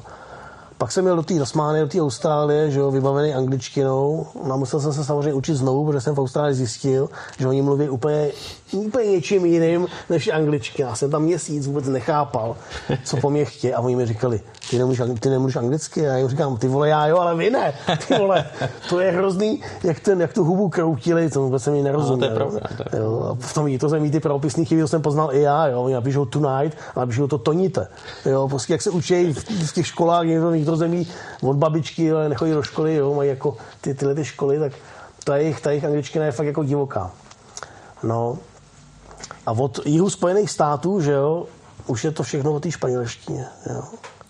Pak 0.77 0.91
jsem 0.91 1.03
měl 1.03 1.15
do 1.15 1.23
té 1.23 1.39
Tasmánie, 1.39 1.83
do 1.83 1.89
té 1.89 2.01
Austrálie, 2.01 2.71
že 2.71 2.79
jo, 2.79 2.91
vybavený 2.91 3.33
angličtinou. 3.33 4.27
No 4.47 4.53
a 4.53 4.57
musel 4.57 4.79
jsem 4.79 4.93
se 4.93 5.05
samozřejmě 5.05 5.33
učit 5.33 5.55
znovu, 5.55 5.85
protože 5.85 6.01
jsem 6.01 6.15
v 6.15 6.19
Austrálii 6.19 6.55
zjistil, 6.55 7.09
že 7.37 7.47
oni 7.47 7.61
mluví 7.61 7.89
úplně, 7.89 8.31
úplně 8.73 9.11
něčím 9.11 9.45
jiným 9.45 9.87
než 10.09 10.27
angličtina. 10.27 10.89
Já 10.89 10.95
jsem 10.95 11.11
tam 11.11 11.23
měsíc 11.23 11.67
vůbec 11.67 11.87
nechápal, 11.87 12.55
co 13.03 13.17
po 13.17 13.29
mě 13.29 13.45
chtějí. 13.45 13.73
A 13.73 13.79
oni 13.79 13.95
mi 13.95 14.05
říkali, 14.05 14.41
ty 14.69 14.77
nemůžeš, 14.77 15.07
ty 15.19 15.29
nemůžeš 15.29 15.55
anglicky? 15.55 16.07
A 16.07 16.11
já 16.11 16.17
jim 16.17 16.27
říkám, 16.27 16.57
ty 16.57 16.67
vole, 16.67 16.89
já 16.89 17.07
jo, 17.07 17.17
ale 17.17 17.35
vy 17.35 17.49
ne. 17.49 17.73
Ty 18.07 18.17
vole, 18.17 18.45
to 18.89 18.99
je 18.99 19.11
hrozný, 19.11 19.61
jak, 19.83 19.99
ten, 19.99 20.21
jak 20.21 20.33
tu 20.33 20.43
hubu 20.43 20.69
kroutili, 20.69 21.29
to 21.29 21.41
vůbec 21.41 21.63
se 21.63 21.71
mi 21.71 21.81
nerozuměl. 21.81 22.29
No, 22.29 22.35
to 22.35 22.41
je 22.41 22.47
pravda. 22.47 22.59
To 22.77 22.97
je 22.97 23.01
Jo, 23.01 23.27
a 23.31 23.37
v 23.39 23.53
tom 23.53 23.77
to 23.77 23.89
jsem 23.89 24.11
ty 24.11 24.19
pravopisný 24.19 24.65
chyby, 24.65 24.87
jsem 24.87 25.01
poznal 25.01 25.33
i 25.33 25.41
já, 25.41 25.67
jo. 25.67 25.81
Oni 25.81 25.93
napíšou 25.93 26.25
tonight 26.25 26.77
a 26.95 26.99
napíšou 26.99 27.27
to 27.27 27.37
tonite. 27.37 27.87
Jo, 28.25 28.47
prostě 28.49 28.73
jak 28.73 28.81
se 28.81 28.89
učí 28.89 29.33
v, 29.33 29.67
v 29.67 29.73
těch 29.73 29.87
školách 29.87 30.25
někdo 30.25 30.49
vnitrozemí 30.49 31.07
od 31.41 31.57
babičky, 31.57 32.11
ale 32.11 32.29
nechodí 32.29 32.51
do 32.51 32.63
školy, 32.63 32.95
jo, 32.95 33.13
mají 33.13 33.29
jako 33.29 33.57
ty, 33.81 33.93
tyhle 33.93 34.15
ty 34.15 34.25
školy, 34.25 34.59
tak 34.59 34.71
ta 35.23 35.37
jejich, 35.37 35.61
ta 35.61 35.69
jejich 35.69 35.85
angličtina 35.85 36.25
je 36.25 36.31
fakt 36.31 36.47
jako 36.47 36.63
divoká. 36.63 37.11
No, 38.03 38.37
a 39.45 39.51
od 39.51 39.85
jihu 39.85 40.09
Spojených 40.09 40.51
států, 40.51 41.01
že 41.01 41.11
jo, 41.11 41.45
už 41.87 42.03
je 42.03 42.11
to 42.11 42.23
všechno 42.23 42.53
o 42.53 42.59
té 42.59 42.71
španělštině. 42.71 43.45
Jo. 43.69 43.83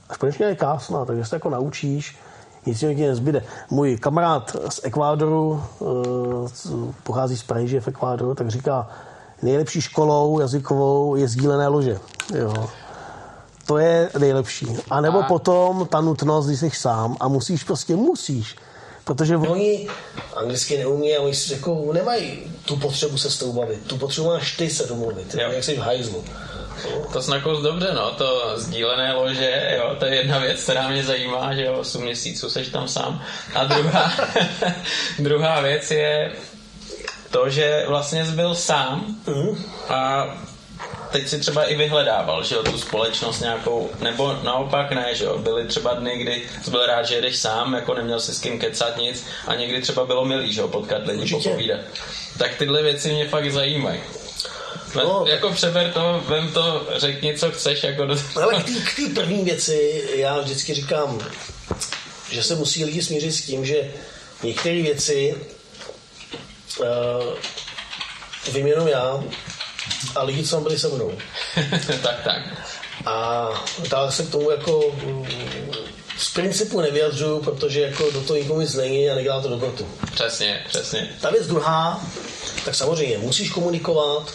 A 0.10 0.14
španělština 0.14 0.50
je 0.50 0.56
krásná, 0.56 1.06
takže 1.06 1.26
se 1.26 1.36
jako 1.36 1.50
naučíš, 1.50 2.18
nic 2.66 2.82
jiného 2.82 2.98
ti 2.98 3.08
nezbyde. 3.08 3.44
Můj 3.70 3.98
kamarád 3.98 4.56
z 4.70 4.80
Ekvádoru, 4.84 5.64
eh, 5.82 6.94
pochází 7.04 7.38
z 7.38 7.44
Paříže 7.44 7.82
v 7.82 7.88
Ekvádoru, 7.88 8.36
tak 8.36 8.50
říká, 8.50 8.88
nejlepší 9.42 9.82
školou 9.82 10.40
jazykovou 10.40 11.16
je 11.16 11.28
sdílené 11.28 11.68
lože. 11.68 12.00
Jo. 12.36 12.70
To 13.66 13.78
je 13.78 14.10
nejlepší. 14.20 14.78
A 14.90 15.02
nebo 15.02 15.20
a... 15.20 15.24
potom 15.24 15.88
ta 15.88 16.02
nutnost, 16.02 16.46
když 16.46 16.60
jsi 16.60 16.70
sám 16.70 17.16
a 17.20 17.28
musíš 17.28 17.64
prostě, 17.64 17.96
musíš. 17.96 18.56
Protože 19.04 19.38
oni 19.38 19.88
anglicky 20.36 20.78
neumí 20.78 21.16
a 21.16 21.22
oni 21.22 21.36
si 21.36 21.54
jako 21.54 21.90
nemají 21.94 22.40
tu 22.66 22.78
potřebu 22.78 23.18
se 23.18 23.32
s 23.32 23.38
tou 23.38 23.54
bavit. 23.54 23.88
Tu 23.88 23.98
potřebu 23.98 24.28
máš 24.28 24.58
ty 24.58 24.70
se 24.70 24.88
domluvit, 24.88 25.36
jo. 25.36 25.52
jak 25.52 25.64
jsi 25.64 25.78
v 25.78 25.80
hajzlu. 25.80 26.24
To 27.14 27.22
snakous 27.22 27.62
dobře, 27.62 27.92
no, 27.94 28.12
to 28.12 28.54
sdílené 28.56 29.14
lože, 29.14 29.78
jo, 29.78 29.96
to 30.00 30.06
je 30.06 30.16
jedna 30.16 30.40
věc, 30.40 30.64
která 30.64 30.90
mě 30.90 31.04
zajímá, 31.04 31.56
že 31.56 31.66
jo, 31.66 31.74
8 31.74 32.02
měsíců 32.02 32.50
seš 32.50 32.68
tam 32.68 32.88
sám. 32.88 33.24
A 33.54 33.64
druhá, 33.64 34.12
druhá 35.20 35.62
věc 35.62 35.92
je 35.92 36.32
to, 37.32 37.50
že 37.50 37.86
vlastně 37.88 38.26
jsi 38.26 38.32
byl 38.32 38.56
sám 38.56 39.16
mm. 39.28 39.64
a 39.90 40.28
teď 41.12 41.28
si 41.28 41.40
třeba 41.40 41.64
i 41.64 41.76
vyhledával, 41.76 42.44
že 42.44 42.56
jo, 42.56 42.64
tu 42.64 42.78
společnost 42.78 43.40
nějakou, 43.40 43.90
nebo 44.00 44.40
naopak 44.44 44.92
ne, 44.92 45.16
že 45.16 45.24
jo, 45.24 45.38
byly 45.38 45.68
třeba 45.68 45.94
dny, 45.94 46.18
kdy 46.18 46.42
jsi 46.64 46.72
byl 46.72 46.86
rád, 46.86 47.04
že 47.04 47.16
jedeš 47.16 47.38
sám, 47.38 47.74
jako 47.74 47.94
neměl 47.94 48.20
si 48.20 48.34
s 48.34 48.40
kým 48.40 48.60
kecat 48.60 48.98
nic 48.98 49.26
a 49.48 49.56
někdy 49.56 49.82
třeba 49.82 50.06
bylo 50.06 50.26
milý, 50.26 50.54
že 50.54 50.62
jo, 50.62 50.68
potkat 50.68 51.08
lidi, 51.08 51.32
popovídat. 51.32 51.80
Tak 52.38 52.56
tyhle 52.56 52.84
věci 52.84 53.14
mě 53.14 53.28
fakt 53.28 53.52
zajímají. 53.52 54.00
No, 54.96 55.26
jako 55.28 55.52
přeber 55.52 55.92
to, 55.94 56.24
vem 56.28 56.52
to, 56.54 56.88
řekni, 56.96 57.38
co 57.38 57.52
chceš. 57.52 57.84
Jako 57.84 58.06
do... 58.06 58.16
Ale 58.36 58.64
k 58.64 58.96
té 58.96 59.22
první 59.22 59.44
věci 59.44 60.04
já 60.16 60.40
vždycky 60.40 60.74
říkám, 60.74 61.20
že 62.32 62.44
se 62.44 62.56
musí 62.56 62.86
lidi 62.86 63.04
smířit 63.04 63.34
s 63.34 63.42
tím, 63.42 63.66
že 63.66 63.92
některé 64.44 64.82
věci 64.82 65.36
uh, 66.80 66.86
vyměnu 68.54 68.88
já 68.88 69.24
a 70.16 70.24
lidi, 70.24 70.44
co 70.44 70.62
byli 70.62 70.80
se 70.80 70.88
mnou. 70.88 71.12
tak, 72.04 72.16
tak. 72.24 72.42
A 73.06 73.48
dále 73.90 74.12
se 74.12 74.24
k 74.24 74.30
tomu 74.30 74.52
jako 74.52 74.96
z 76.18 76.30
principu 76.30 76.82
nevyjadřuju, 76.82 77.40
protože 77.40 77.82
jako 77.82 78.12
do 78.12 78.22
toho 78.22 78.38
nikomu 78.38 78.62
nic 78.62 78.74
není 78.74 79.10
a 79.10 79.16
nedělá 79.16 79.42
to 79.42 79.50
dobrotu. 79.50 79.88
Přesně, 80.14 80.66
přesně. 80.68 81.10
Ta 81.22 81.30
věc 81.30 81.48
druhá, 81.48 82.02
tak 82.66 82.76
samozřejmě 82.76 83.18
musíš 83.18 83.50
komunikovat, 83.50 84.34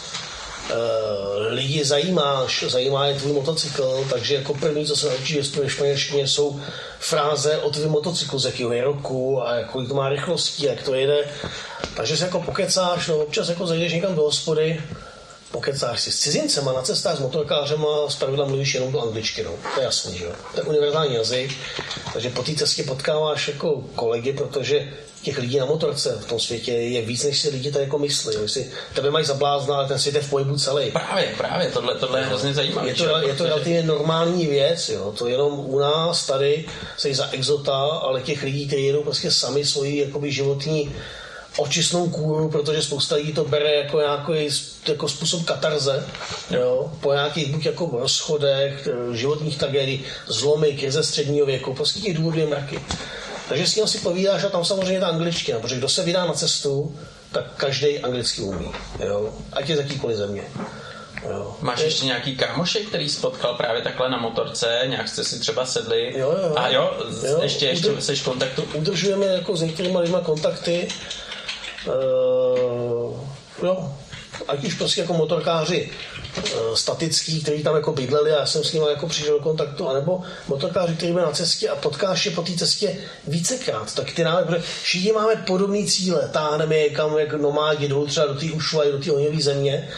Uh, 0.67 1.53
lidi 1.53 1.85
zajímáš, 1.85 2.65
zajímá 2.69 3.07
je 3.07 3.15
tvůj 3.15 3.33
motocykl, 3.33 4.07
takže 4.11 4.35
jako 4.35 4.55
první, 4.55 4.87
co 4.87 4.97
se 4.97 5.09
naučíš 5.09 5.57
ve 5.57 5.71
španělštině, 5.71 6.29
jsou 6.29 6.61
fráze 6.99 7.59
o 7.59 7.71
tvým 7.71 7.89
motocyklu, 7.89 8.39
z 8.39 8.45
jakého 8.45 8.73
je 8.73 8.85
roku 8.85 9.43
a 9.43 9.65
kolik 9.65 9.89
to 9.89 9.95
má 9.95 10.09
rychlosti, 10.09 10.67
jak 10.67 10.83
to 10.83 10.95
jede. 10.95 11.29
Takže 11.97 12.17
se 12.17 12.25
jako 12.25 12.41
pokecáš, 12.43 13.09
no 13.09 13.17
občas 13.17 13.49
jako 13.49 13.67
zajdeš 13.67 13.93
někam 13.93 14.15
do 14.15 14.23
hospody, 14.23 14.83
pokecáš 15.51 16.01
si 16.01 16.13
s 16.13 16.21
cizincema 16.21 16.73
na 16.73 16.83
cestách 16.83 17.17
s 17.17 17.21
motorkářema, 17.21 18.09
z 18.09 18.17
pravidla 18.17 18.47
mluvíš 18.47 18.75
jenom 18.75 18.93
do 18.93 19.03
angličtiny, 19.03 19.49
no. 19.49 19.55
to 19.75 19.81
je 19.81 19.85
jasný, 19.85 20.19
že 20.19 20.25
jo. 20.25 20.33
To 20.55 20.61
je 20.61 20.65
univerzální 20.65 21.15
jazyk, 21.15 21.51
takže 22.13 22.31
po 22.31 22.43
té 22.43 22.55
cestě 22.55 22.83
potkáváš 22.83 23.49
jako 23.49 23.85
kolegy, 23.95 24.33
protože 24.33 24.93
těch 25.23 25.39
lidí 25.39 25.59
na 25.59 25.65
motorce 25.65 26.19
v 26.21 26.27
tom 26.27 26.41
světě 26.41 26.73
je 26.73 27.03
víc, 27.03 27.25
než 27.25 27.41
si 27.41 27.51
lidi 27.51 27.73
tady 27.73 27.85
jako 27.85 27.99
myslí. 27.99 28.35
Jo. 28.35 28.49
Si 28.49 28.71
tebe 28.95 29.11
mají 29.11 29.25
zablázna, 29.25 29.77
ale 29.77 29.89
ten 29.89 29.99
svět 29.99 30.15
je 30.15 30.21
v 30.21 30.31
pohybu 30.31 30.57
celý. 30.57 30.91
Právě, 30.91 31.35
právě, 31.39 31.71
tohle, 31.71 31.95
tohle 31.95 32.21
je 32.21 32.27
hrozně 32.27 32.55
zajímavé. 32.55 32.89
Je 32.89 32.95
to, 32.95 33.19
je 33.19 33.35
to 33.35 33.45
relativně 33.45 33.83
normální 33.83 34.47
věc, 34.47 34.89
jo. 34.89 35.15
to 35.19 35.27
jenom 35.29 35.53
u 35.59 35.79
nás 35.79 36.27
tady 36.27 36.65
se 36.97 37.15
za 37.15 37.29
exota, 37.31 37.77
ale 37.77 38.23
těch 38.23 38.43
lidí, 38.43 38.67
kteří 38.67 38.87
jedou 38.87 39.03
prostě 39.03 39.31
sami 39.31 39.65
svoji 39.65 39.99
jakoby, 40.01 40.33
životní 40.33 40.95
očistnou 41.57 42.09
kůru, 42.09 42.49
protože 42.49 42.83
spousta 42.83 43.15
lidí 43.15 43.33
to 43.33 43.45
bere 43.45 43.75
jako 43.75 44.01
nějaký 44.01 44.49
jako 44.89 45.09
způsob 45.09 45.45
katarze, 45.45 46.07
jo, 46.51 46.93
po 47.01 47.13
nějakých 47.13 47.47
buď 47.47 47.67
jako 47.67 47.91
rozchodech, 47.93 48.89
životních 49.13 49.59
tragédií, 49.59 50.05
zlomy, 50.27 50.73
krize 50.73 51.03
středního 51.03 51.47
věku, 51.47 51.75
prostě 51.75 52.01
těch 52.01 52.17
důvodů 52.17 52.39
je 52.39 52.47
mraky. 52.47 52.81
Takže 53.49 53.67
s 53.67 53.77
ním 53.77 53.87
si 53.87 53.99
povídáš 53.99 54.45
a 54.45 54.49
tam 54.49 54.65
samozřejmě 54.65 55.01
ta 55.01 55.09
angličtina, 55.09 55.59
protože 55.59 55.77
kdo 55.77 55.89
se 55.89 56.03
vydá 56.03 56.27
na 56.27 56.33
cestu, 56.33 56.97
tak 57.33 57.45
každý 57.57 57.99
anglicky 57.99 58.43
umí, 58.43 58.71
jo, 59.07 59.35
ať 59.53 59.69
je 59.69 59.77
z 59.77 59.79
jakýkoliv 59.79 60.17
země. 60.17 60.43
Jo. 61.31 61.57
Máš 61.61 61.81
ještě 61.81 62.07
nějaký 62.07 62.37
kámošek, 62.37 62.89
který 62.89 63.09
spotkal 63.09 63.55
právě 63.55 63.83
takhle 63.83 64.11
na 64.11 64.19
motorce, 64.19 64.83
nějak 64.87 65.09
jste 65.09 65.25
si 65.25 65.41
třeba 65.41 65.67
sedli 65.67 66.15
jo, 66.17 66.37
jo. 66.43 66.55
a 66.57 66.69
jo, 66.69 66.91
jo 67.29 67.39
ještě, 67.43 67.67
ještě 67.67 67.89
udr- 67.89 67.99
seš 67.99 68.23
kontaktu? 68.23 68.65
Udržujeme 68.75 69.27
jako 69.27 69.57
s 69.57 69.63
některými 69.63 69.99
lidmi 69.99 70.17
kontakty, 70.23 70.89
jo, 73.63 73.93
ať 74.49 74.65
už 74.65 74.75
prostě 74.75 75.01
jako 75.01 75.13
motorkáři 75.13 75.91
uh, 76.39 76.75
statický, 76.75 77.43
kteří 77.43 77.63
tam 77.63 77.77
jako 77.77 77.93
bydleli 77.93 78.33
a 78.33 78.41
já 78.41 78.47
jsem 78.47 78.65
s 78.65 78.73
nimi 78.73 78.87
jako 78.91 79.07
přišel 79.07 79.39
do 79.39 79.45
kontaktu, 79.45 79.89
anebo 79.89 80.23
motorkáři, 80.49 80.95
kteří 80.95 81.13
byli 81.13 81.25
na 81.25 81.33
cestě 81.33 81.69
a 81.69 81.77
potkáš 81.77 82.27
je 82.27 82.33
po 82.33 82.43
té 82.43 82.53
cestě 82.53 82.99
vícekrát, 83.27 83.95
tak 83.95 84.13
ty 84.13 84.25
náme, 84.25 84.43
protože 84.43 84.63
všichni 84.83 85.13
máme 85.13 85.37
podobné 85.37 85.87
cíle, 85.87 86.29
táhneme 86.33 86.77
je 86.77 86.91
kam 86.91 87.19
jak 87.19 87.33
nomádi 87.33 87.89
jdou 87.89 88.07
třeba 88.07 88.27
do 88.27 88.35
té 88.35 88.47
Ušvaj, 88.47 88.93
do 88.93 88.99
té 88.99 89.13
ohňové 89.13 89.43
země, 89.43 89.89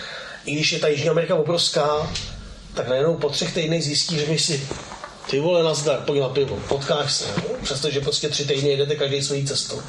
i 0.45 0.55
když 0.55 0.73
je 0.73 0.79
ta 0.79 0.89
Jižní 0.89 1.09
Amerika 1.09 1.35
obrovská, 1.35 2.13
tak 2.75 2.89
najednou 2.89 3.17
po 3.17 3.29
třech 3.29 3.55
týdnech 3.55 3.85
zjistíš, 3.85 4.19
že 4.19 4.39
si 4.39 4.69
ty 5.31 5.41
vole, 5.41 5.63
nazdar, 5.63 6.01
pojď 6.07 6.21
na 6.21 6.29
pivo, 6.29 6.59
potkáš 6.69 7.13
se, 7.13 7.25
přestože 7.63 8.01
prostě 8.01 8.29
tři 8.29 8.45
týdny 8.45 8.71
jedete 8.71 8.97
každý 8.97 9.23
svojí 9.23 9.47
cestou. 9.47 9.81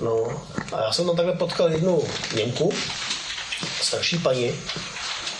No, 0.00 0.42
a 0.72 0.82
já 0.82 0.92
jsem 0.92 1.06
tam 1.06 1.16
takhle 1.16 1.36
potkal 1.36 1.72
jednu 1.72 2.02
Němku, 2.34 2.72
starší 3.82 4.18
paní, 4.18 4.52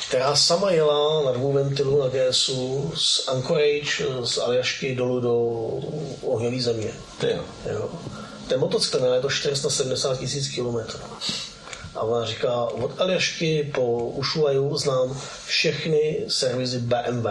která 0.09 0.37
sama 0.37 0.71
jela 0.71 1.23
na 1.25 1.33
dvou 1.33 1.53
ventilu 1.53 2.03
na 2.03 2.09
GSu 2.09 2.93
z 2.97 3.29
Anchorage, 3.29 4.07
z 4.25 4.39
Aljašky 4.39 4.95
dolů 4.95 5.21
do 5.21 5.37
ohňové 6.23 6.63
země. 6.63 6.93
Ty 7.21 7.31
jo. 7.31 7.45
jo. 7.73 7.89
Ten 8.49 8.61
motocykl 8.61 9.05
je 9.15 9.21
to 9.21 9.31
470 9.31 10.19
tisíc 10.19 10.49
kilometrů. 10.49 11.01
A 11.95 12.01
ona 12.03 12.27
říká, 12.27 12.65
od 12.65 13.01
Aljašky 13.01 13.71
po 13.75 13.99
Ushuaiu 13.99 14.77
znám 14.77 15.21
všechny 15.47 16.25
servisy 16.29 16.79
BMW, 16.79 17.27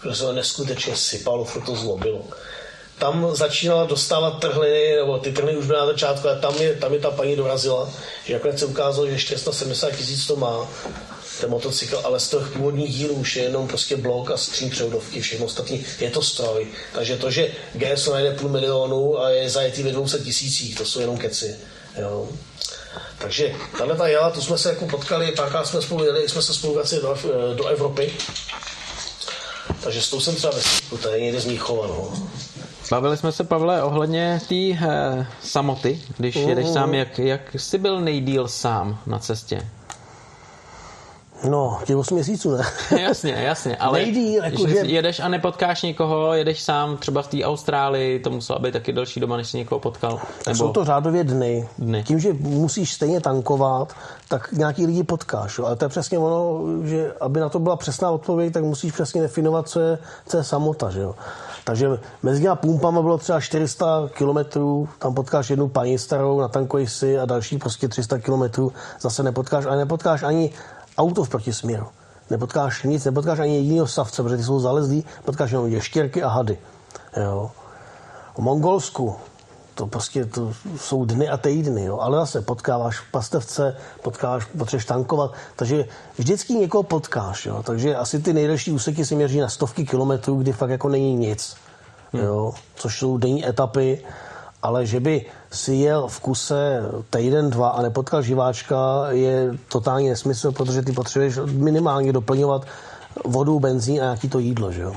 protože 0.00 0.16
se 0.16 0.32
neskutečně 0.32 0.96
sypalo, 0.96 1.44
furt 1.44 1.64
to 1.64 1.76
zlobilo 1.76 2.24
tam 2.98 3.36
začínala 3.36 3.84
dostávat 3.84 4.40
trhliny, 4.40 4.96
nebo 4.96 5.18
ty 5.18 5.32
trhliny 5.32 5.58
už 5.58 5.66
byly 5.66 5.78
na 5.78 5.86
začátku, 5.86 6.28
ale 6.28 6.40
tam 6.40 6.54
je, 6.54 6.74
tam 6.74 6.94
je 6.94 7.00
ta 7.00 7.10
paní 7.10 7.36
dorazila, 7.36 7.90
že 8.24 8.34
nakonec 8.34 8.58
se 8.58 8.66
ukázalo, 8.66 9.06
že 9.06 9.18
470 9.18 9.90
tisíc 9.90 10.26
to 10.26 10.36
má 10.36 10.68
ten 11.40 11.50
motocykl, 11.50 12.00
ale 12.04 12.20
z 12.20 12.30
těch 12.30 12.48
původních 12.52 12.96
dílů 12.96 13.14
už 13.14 13.36
je 13.36 13.42
jenom 13.42 13.68
prostě 13.68 13.96
blok 13.96 14.30
a 14.30 14.36
skříň 14.36 14.70
převodovky, 14.70 15.20
všechno 15.20 15.46
ostatní, 15.46 15.84
je 16.00 16.10
to 16.10 16.22
stroj. 16.22 16.66
Takže 16.92 17.16
to, 17.16 17.30
že 17.30 17.52
GSO 17.74 18.12
najde 18.12 18.32
půl 18.32 18.48
milionu 18.48 19.20
a 19.20 19.30
je 19.30 19.50
zajetý 19.50 19.82
ve 19.82 19.92
200 19.92 20.18
tisících, 20.18 20.76
to 20.76 20.84
jsou 20.84 21.00
jenom 21.00 21.18
keci. 21.18 21.56
Jo. 22.00 22.28
Takže 23.18 23.54
tahle 23.78 23.96
ta 23.96 24.08
jela, 24.08 24.30
tu 24.30 24.40
jsme 24.40 24.58
se 24.58 24.68
jako 24.68 24.86
potkali, 24.86 25.32
párkrát 25.32 25.64
jsme 25.64 25.82
spolu 25.82 26.04
jeli, 26.04 26.28
jsme 26.28 26.42
se 26.42 26.54
spolu 26.54 26.80
do, 27.02 27.16
do 27.54 27.66
Evropy. 27.66 28.12
Takže 29.80 30.02
s 30.02 30.10
tou 30.10 30.20
jsem 30.20 30.34
třeba 30.34 30.52
ve 30.92 30.98
to 30.98 31.08
je 31.08 31.20
někde 31.20 31.40
z 31.40 31.44
Míchova, 31.44 31.86
no. 31.86 32.28
Bavili 32.90 33.16
jsme 33.16 33.32
se, 33.32 33.44
Pavle, 33.44 33.82
ohledně 33.82 34.40
té 34.48 34.54
eh, 34.54 35.26
samoty, 35.42 36.02
když 36.16 36.36
uh. 36.36 36.48
jedeš 36.48 36.68
sám. 36.68 36.94
Jak, 36.94 37.18
jak 37.18 37.40
jsi 37.56 37.78
byl 37.78 38.00
nejdíl 38.00 38.48
sám 38.48 38.98
na 39.06 39.18
cestě? 39.18 39.66
No, 41.44 41.78
těch 41.84 41.96
8 41.96 42.14
měsíců 42.14 42.50
ne. 42.50 42.64
jasně, 43.02 43.32
jasně, 43.32 43.76
ale 43.76 43.98
Nejdíl, 43.98 44.44
jako 44.44 44.68
že... 44.68 44.76
jedeš 44.76 45.20
a 45.20 45.28
nepotkáš 45.28 45.82
někoho, 45.82 46.34
jedeš 46.34 46.62
sám 46.62 46.96
třeba 46.96 47.22
v 47.22 47.28
té 47.28 47.44
Austrálii, 47.44 48.18
to 48.18 48.30
muselo 48.30 48.58
být 48.58 48.72
taky 48.72 48.92
delší 48.92 49.20
doba, 49.20 49.36
než 49.36 49.48
jsi 49.48 49.56
někoho 49.56 49.78
potkal. 49.78 50.20
Nebo... 50.46 50.58
Jsou 50.58 50.72
to 50.72 50.84
řádově 50.84 51.24
dny. 51.24 51.68
dny. 51.78 52.02
Tím, 52.04 52.18
že 52.18 52.32
musíš 52.32 52.92
stejně 52.92 53.20
tankovat, 53.20 53.92
tak 54.28 54.52
nějaký 54.52 54.86
lidi 54.86 55.02
potkáš. 55.02 55.58
Jo? 55.58 55.64
Ale 55.66 55.76
to 55.76 55.84
je 55.84 55.88
přesně 55.88 56.18
ono, 56.18 56.60
že 56.84 57.12
aby 57.20 57.40
na 57.40 57.48
to 57.48 57.58
byla 57.58 57.76
přesná 57.76 58.10
odpověď, 58.10 58.52
tak 58.52 58.64
musíš 58.64 58.92
přesně 58.92 59.22
definovat, 59.22 59.68
co 59.68 59.80
je, 59.80 59.98
co 60.26 60.36
je 60.36 60.44
samota. 60.44 60.90
Že 60.90 61.00
jo? 61.00 61.14
Takže 61.68 61.88
mezi 62.22 62.42
těma 62.42 62.56
pumpama 62.56 63.02
bylo 63.02 63.18
třeba 63.18 63.40
400 63.40 64.08
kilometrů, 64.12 64.88
tam 64.98 65.14
potkáš 65.14 65.50
jednu 65.50 65.68
paní 65.68 65.98
starou, 65.98 66.40
natankuješ 66.40 66.92
si 66.92 67.18
a 67.18 67.24
další 67.26 67.58
prostě 67.58 67.88
300 67.88 68.18
kilometrů 68.18 68.72
zase 69.00 69.22
nepotkáš, 69.22 69.66
ale 69.66 69.76
nepotkáš 69.76 70.22
ani 70.22 70.52
auto 70.98 71.24
v 71.24 71.28
protisměru. 71.28 71.86
Nepotkáš 72.30 72.82
nic, 72.82 73.04
nepotkáš 73.04 73.38
ani 73.38 73.56
jediného 73.56 73.86
savce, 73.86 74.22
protože 74.22 74.36
ty 74.36 74.42
jsou 74.42 74.60
zalezlí, 74.60 75.04
potkáš 75.24 75.50
jenom 75.50 75.66
ještěrky 75.66 76.22
a 76.22 76.28
hady. 76.28 76.58
Jo. 77.16 77.50
V 78.34 78.38
Mongolsku 78.38 79.16
to 79.78 79.86
prostě 79.86 80.24
to 80.24 80.52
jsou 80.76 81.04
dny 81.04 81.28
a 81.28 81.36
týdny, 81.36 81.84
jo. 81.84 81.98
ale 81.98 82.18
zase 82.18 82.42
potkáváš 82.42 82.98
v 82.98 83.10
pastevce, 83.10 83.76
potkáváš, 84.02 84.44
potřebuješ 84.44 84.84
tankovat, 84.84 85.32
takže 85.56 85.84
vždycky 86.18 86.54
někoho 86.54 86.82
potkáš, 86.82 87.46
jo. 87.46 87.62
takže 87.62 87.96
asi 87.96 88.18
ty 88.18 88.32
nejdelší 88.32 88.72
úseky 88.72 89.04
si 89.04 89.14
měří 89.14 89.40
na 89.40 89.48
stovky 89.48 89.86
kilometrů, 89.86 90.36
kdy 90.36 90.52
fakt 90.52 90.70
jako 90.70 90.88
není 90.88 91.14
nic, 91.14 91.56
hmm. 92.12 92.22
jo. 92.22 92.52
což 92.74 92.98
jsou 92.98 93.18
denní 93.18 93.48
etapy 93.48 94.02
ale 94.62 94.86
že 94.86 95.00
by 95.00 95.26
si 95.52 95.74
jel 95.74 96.08
v 96.08 96.20
kuse 96.20 96.82
týden, 97.10 97.50
dva 97.50 97.68
a 97.68 97.82
nepotkal 97.82 98.22
živáčka, 98.22 99.06
je 99.10 99.54
totální 99.68 100.08
nesmysl, 100.08 100.52
protože 100.52 100.82
ty 100.82 100.92
potřebuješ 100.92 101.38
minimálně 101.46 102.12
doplňovat 102.12 102.66
vodu, 103.24 103.60
benzín 103.60 104.00
a 104.00 104.04
nějaký 104.04 104.28
to 104.28 104.38
jídlo, 104.38 104.72
že 104.72 104.82
jo. 104.82 104.94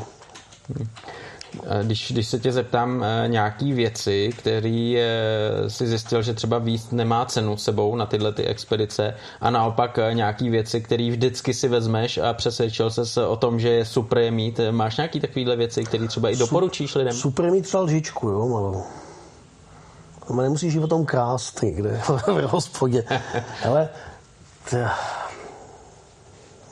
Když, 1.84 2.12
když 2.12 2.28
se 2.28 2.40
tě 2.40 2.52
zeptám 2.52 3.04
eh, 3.04 3.28
nějaký 3.28 3.74
věci, 3.74 4.30
který 4.38 5.00
eh, 5.00 5.70
si 5.70 5.88
zjistil, 5.88 6.22
že 6.22 6.34
třeba 6.34 6.58
víc 6.58 6.92
nemá 6.92 7.26
cenu 7.26 7.58
sebou 7.58 7.96
na 7.96 8.06
tyhle 8.06 8.34
ty 8.34 8.46
expedice 8.46 9.16
a 9.42 9.50
naopak 9.50 10.00
eh, 10.00 10.14
nějaký 10.14 10.50
věci, 10.50 10.82
které 10.82 11.10
vždycky 11.10 11.54
si 11.54 11.68
vezmeš 11.68 12.18
a 12.18 12.34
přesvědčil 12.34 12.90
se 12.90 13.26
o 13.26 13.36
tom, 13.36 13.60
že 13.60 13.70
je 13.70 13.86
super 13.86 14.18
je 14.18 14.32
mít. 14.32 14.60
Máš 14.72 14.98
nějaký 14.98 15.20
takovýhle 15.20 15.56
věci, 15.56 15.84
které 15.84 16.08
třeba 16.08 16.30
i 16.30 16.36
doporučíš 16.36 16.96
lidem? 16.96 17.14
Super 17.14 17.52
mít 17.52 17.62
třeba 17.62 17.84
lžičku, 17.84 18.30
jo, 18.30 18.48
malou. 18.48 18.84
No, 20.30 20.42
nemusíš 20.42 20.74
jít 20.74 20.84
o 20.84 20.88
tom 20.88 21.06
krást 21.06 21.62
někde 21.62 22.02
v 22.28 22.48
hospodě. 22.48 23.04
Ale 23.66 23.90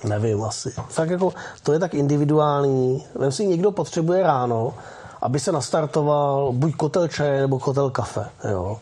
Nevím 0.04 0.44
asi. 0.44 0.74
Fakt 0.90 1.10
jako, 1.10 1.34
to 1.64 1.74
je 1.74 1.80
tak 1.80 1.94
individuální. 1.94 3.06
Vem 3.16 3.32
si, 3.32 3.48
někdo 3.48 3.72
potřebuje 3.72 4.24
ráno, 4.24 4.74
aby 5.22 5.40
se 5.40 5.52
nastartoval 5.52 6.52
buď 6.52 6.76
kotel 6.76 7.08
čaje 7.08 7.42
nebo 7.42 7.60
kotel 7.60 7.90
kafe. 7.90 8.26
Jo. 8.50 8.80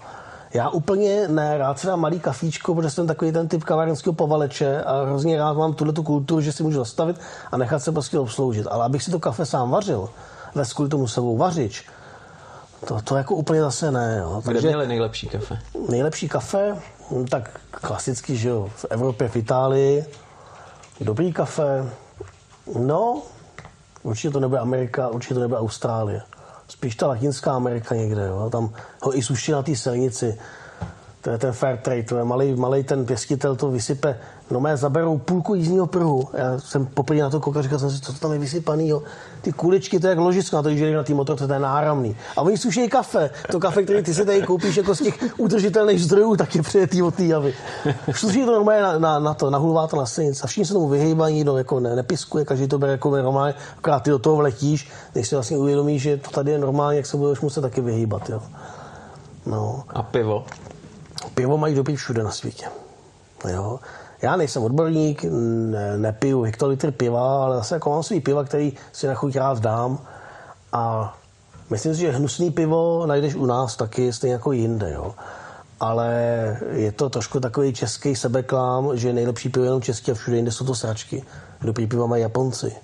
Já 0.53 0.69
úplně 0.69 1.27
ne, 1.27 1.57
rád 1.57 1.79
se 1.79 1.87
dám 1.87 1.99
malý 1.99 2.19
kafíčko, 2.19 2.75
protože 2.75 2.89
jsem 2.89 3.07
takový 3.07 3.31
ten 3.31 3.47
typ 3.47 3.63
kavárenského 3.63 4.13
povaleče 4.13 4.83
a 4.83 5.03
hrozně 5.03 5.37
rád 5.37 5.53
mám 5.53 5.73
tuhle 5.73 5.93
tu 5.93 6.03
kulturu, 6.03 6.41
že 6.41 6.51
si 6.51 6.63
můžu 6.63 6.77
zastavit 6.77 7.19
a 7.51 7.57
nechat 7.57 7.79
se 7.79 7.91
prostě 7.91 8.19
obsloužit. 8.19 8.67
Ale 8.69 8.85
abych 8.85 9.03
si 9.03 9.11
to 9.11 9.19
kafe 9.19 9.45
sám 9.45 9.71
vařil, 9.71 10.09
ve 10.55 10.63
kvůli 10.65 10.89
tomu 10.89 11.07
sebou 11.07 11.37
vařič, 11.37 11.85
to, 12.85 13.01
to 13.01 13.15
jako 13.15 13.35
úplně 13.35 13.61
zase 13.61 13.91
ne. 13.91 14.17
Jo. 14.21 14.41
Takže, 14.45 14.59
Kde 14.59 14.67
měli 14.69 14.87
nejlepší 14.87 15.27
kafe? 15.27 15.59
Nejlepší 15.89 16.29
kafe? 16.29 16.75
No, 17.11 17.25
tak 17.25 17.59
klasicky, 17.71 18.37
že 18.37 18.49
jo, 18.49 18.69
v 18.75 18.85
Evropě, 18.89 19.29
v 19.29 19.35
Itálii, 19.35 20.05
Dobrý 21.01 21.33
kafe? 21.33 21.89
No, 22.79 23.21
určitě 24.03 24.29
to 24.29 24.39
nebude 24.39 24.59
Amerika, 24.59 25.07
určitě 25.07 25.33
to 25.33 25.39
nebude 25.39 25.59
Austrálie. 25.59 26.21
Spíš 26.67 26.95
ta 26.95 27.07
Latinská 27.07 27.51
Amerika 27.51 27.95
někde, 27.95 28.27
jo. 28.27 28.49
Tam 28.49 28.73
ho 29.01 29.17
i 29.17 29.21
suší 29.21 29.51
na 29.51 29.63
té 29.63 29.75
silnici 29.75 30.39
to 31.27 31.31
je 31.31 31.37
ten 31.37 31.53
fair 31.53 31.77
trade, 31.77 32.03
to 32.03 32.17
je 32.17 32.23
malý, 32.23 32.55
malý 32.55 32.83
ten 32.83 33.05
pěstitel 33.05 33.55
to 33.55 33.71
vysype, 33.71 34.19
no 34.51 34.59
mé 34.59 34.77
zaberou 34.77 35.17
půlku 35.17 35.55
jízdního 35.55 35.87
pruhu. 35.87 36.29
Já 36.33 36.59
jsem 36.59 36.85
poprvé 36.85 37.21
na 37.21 37.29
to 37.29 37.39
koukal, 37.39 37.63
říkal 37.63 37.79
jsem 37.79 37.91
si, 37.91 38.01
co 38.01 38.13
to 38.13 38.19
tam 38.19 38.31
je 38.31 38.39
vysypaný, 38.39 38.89
jo. 38.89 39.03
Ty 39.41 39.51
kuličky, 39.51 39.99
to 39.99 40.07
je 40.07 40.09
jak 40.09 40.19
ložisko 40.19 40.55
na 40.55 40.61
to, 40.61 40.69
na 40.69 41.03
té 41.03 41.13
motorce, 41.13 41.47
to 41.47 41.53
je 41.53 41.59
náramný. 41.59 42.15
A 42.37 42.41
oni 42.41 42.57
suší 42.57 42.89
kafe. 42.89 43.29
To 43.51 43.59
kafe, 43.59 43.83
který 43.83 44.03
ty 44.03 44.13
si 44.13 44.25
tady 44.25 44.41
koupíš 44.41 44.77
jako 44.77 44.95
z 44.95 44.99
těch 45.01 45.19
udržitelných 45.37 46.03
zdrojů, 46.03 46.35
tak 46.35 46.55
je 46.55 46.61
přijetý 46.61 47.01
od 47.01 47.15
té 47.15 47.23
javy. 47.23 47.53
Suší 48.11 48.45
to 48.45 48.51
normálně 48.51 48.81
na, 48.81 48.99
na, 48.99 49.19
na, 49.19 49.33
to, 49.33 49.49
nahulvá 49.49 49.87
to 49.87 49.97
na 49.97 50.05
silnici. 50.05 50.41
A 50.43 50.47
všichni 50.47 50.65
se 50.65 50.73
tomu 50.73 50.87
vyhýbají, 50.87 51.43
no, 51.43 51.57
jako 51.57 51.79
ne, 51.79 51.95
nepiskuje, 51.95 52.45
každý 52.45 52.67
to 52.67 52.79
bere 52.79 52.91
jako 52.91 53.17
normálně, 53.17 53.53
akorát 53.77 53.99
ty 53.99 54.09
do 54.09 54.19
toho 54.19 54.35
vletíš, 54.35 54.89
než 55.15 55.27
si 55.27 55.35
vlastně 55.35 55.57
uvědomíš, 55.57 56.01
že 56.01 56.17
to 56.17 56.29
tady 56.31 56.51
je 56.51 56.59
normálně, 56.59 56.97
jak 56.97 57.05
se 57.05 57.17
budeš 57.17 57.41
muset 57.41 57.61
taky 57.61 57.81
vyhýbat, 57.81 58.29
jo. 58.29 58.41
No. 59.45 59.83
A 59.89 60.03
pivo? 60.03 60.45
Pivo 61.37 61.57
mají 61.57 61.75
dobrý 61.75 61.95
všude 61.95 62.23
na 62.23 62.31
světě. 62.31 62.65
Jo. 63.49 63.79
Já 64.21 64.35
nejsem 64.35 64.63
odborník, 64.63 65.23
ne, 65.23 65.97
nepiju 65.97 66.41
hektolitr 66.41 66.91
piva, 66.91 67.43
ale 67.43 67.55
zase 67.55 67.75
jako 67.75 67.89
mám 67.89 68.03
svý 68.03 68.19
piva, 68.19 68.43
který 68.43 68.73
si 68.93 69.07
na 69.07 69.13
chuť 69.13 69.35
rád 69.35 69.59
dám. 69.59 69.99
A 70.73 71.13
myslím 71.69 71.95
si, 71.95 72.01
že 72.01 72.11
hnusný 72.11 72.51
pivo 72.51 73.05
najdeš 73.05 73.35
u 73.35 73.45
nás 73.45 73.75
taky, 73.75 74.13
stejně 74.13 74.33
jako 74.33 74.51
jinde. 74.51 74.91
Jo. 74.93 75.15
Ale 75.79 76.11
je 76.71 76.91
to 76.91 77.09
trošku 77.09 77.39
takový 77.39 77.73
český 77.73 78.15
sebeklám, 78.15 78.97
že 78.97 79.13
nejlepší 79.13 79.49
pivo 79.49 79.63
je 79.63 79.67
jenom 79.67 79.81
český 79.81 80.11
a 80.11 80.13
všude 80.13 80.37
jinde 80.37 80.51
jsou 80.51 80.65
to 80.65 80.75
sračky. 80.75 81.23
Dobrý 81.61 81.87
pivo 81.87 82.07
mají 82.07 82.21
Japonci. 82.21 82.75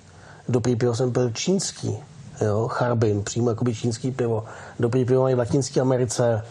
Dobrý 0.48 0.76
pivo 0.76 0.94
jsem 0.94 1.12
pil 1.12 1.30
čínský. 1.30 1.98
Jo, 2.40 2.68
Charbin, 2.68 3.22
přímo 3.22 3.50
jakoby 3.50 3.74
čínský 3.74 4.10
pivo. 4.10 4.44
Dobrý 4.80 5.04
pivo 5.04 5.22
mají 5.22 5.34
v 5.34 5.38
Latinské 5.38 5.80
Americe 5.80 6.42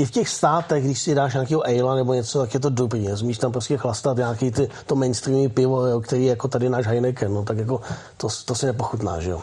i 0.00 0.06
v 0.06 0.10
těch 0.10 0.28
státech, 0.28 0.84
když 0.84 1.02
si 1.02 1.14
dáš 1.14 1.32
nějakého 1.32 1.62
ale 1.66 1.96
nebo 1.96 2.14
něco, 2.14 2.40
tak 2.40 2.54
je 2.54 2.60
to 2.60 2.70
dobrý. 2.70 3.08
Zmíš 3.12 3.38
tam 3.38 3.52
prostě 3.52 3.76
chlastat 3.76 4.16
nějaký 4.16 4.50
ty, 4.50 4.68
to 4.86 4.96
mainstreamy 4.96 5.48
pivo, 5.48 5.86
jo, 5.86 6.00
který 6.00 6.24
je 6.24 6.30
jako 6.30 6.48
tady 6.48 6.68
náš 6.68 6.86
Heineken, 6.86 7.34
no, 7.34 7.44
tak 7.44 7.58
jako 7.58 7.80
to, 8.16 8.28
to 8.44 8.54
si 8.54 8.66
nepochutná, 8.66 9.20
že 9.20 9.30
jo. 9.30 9.42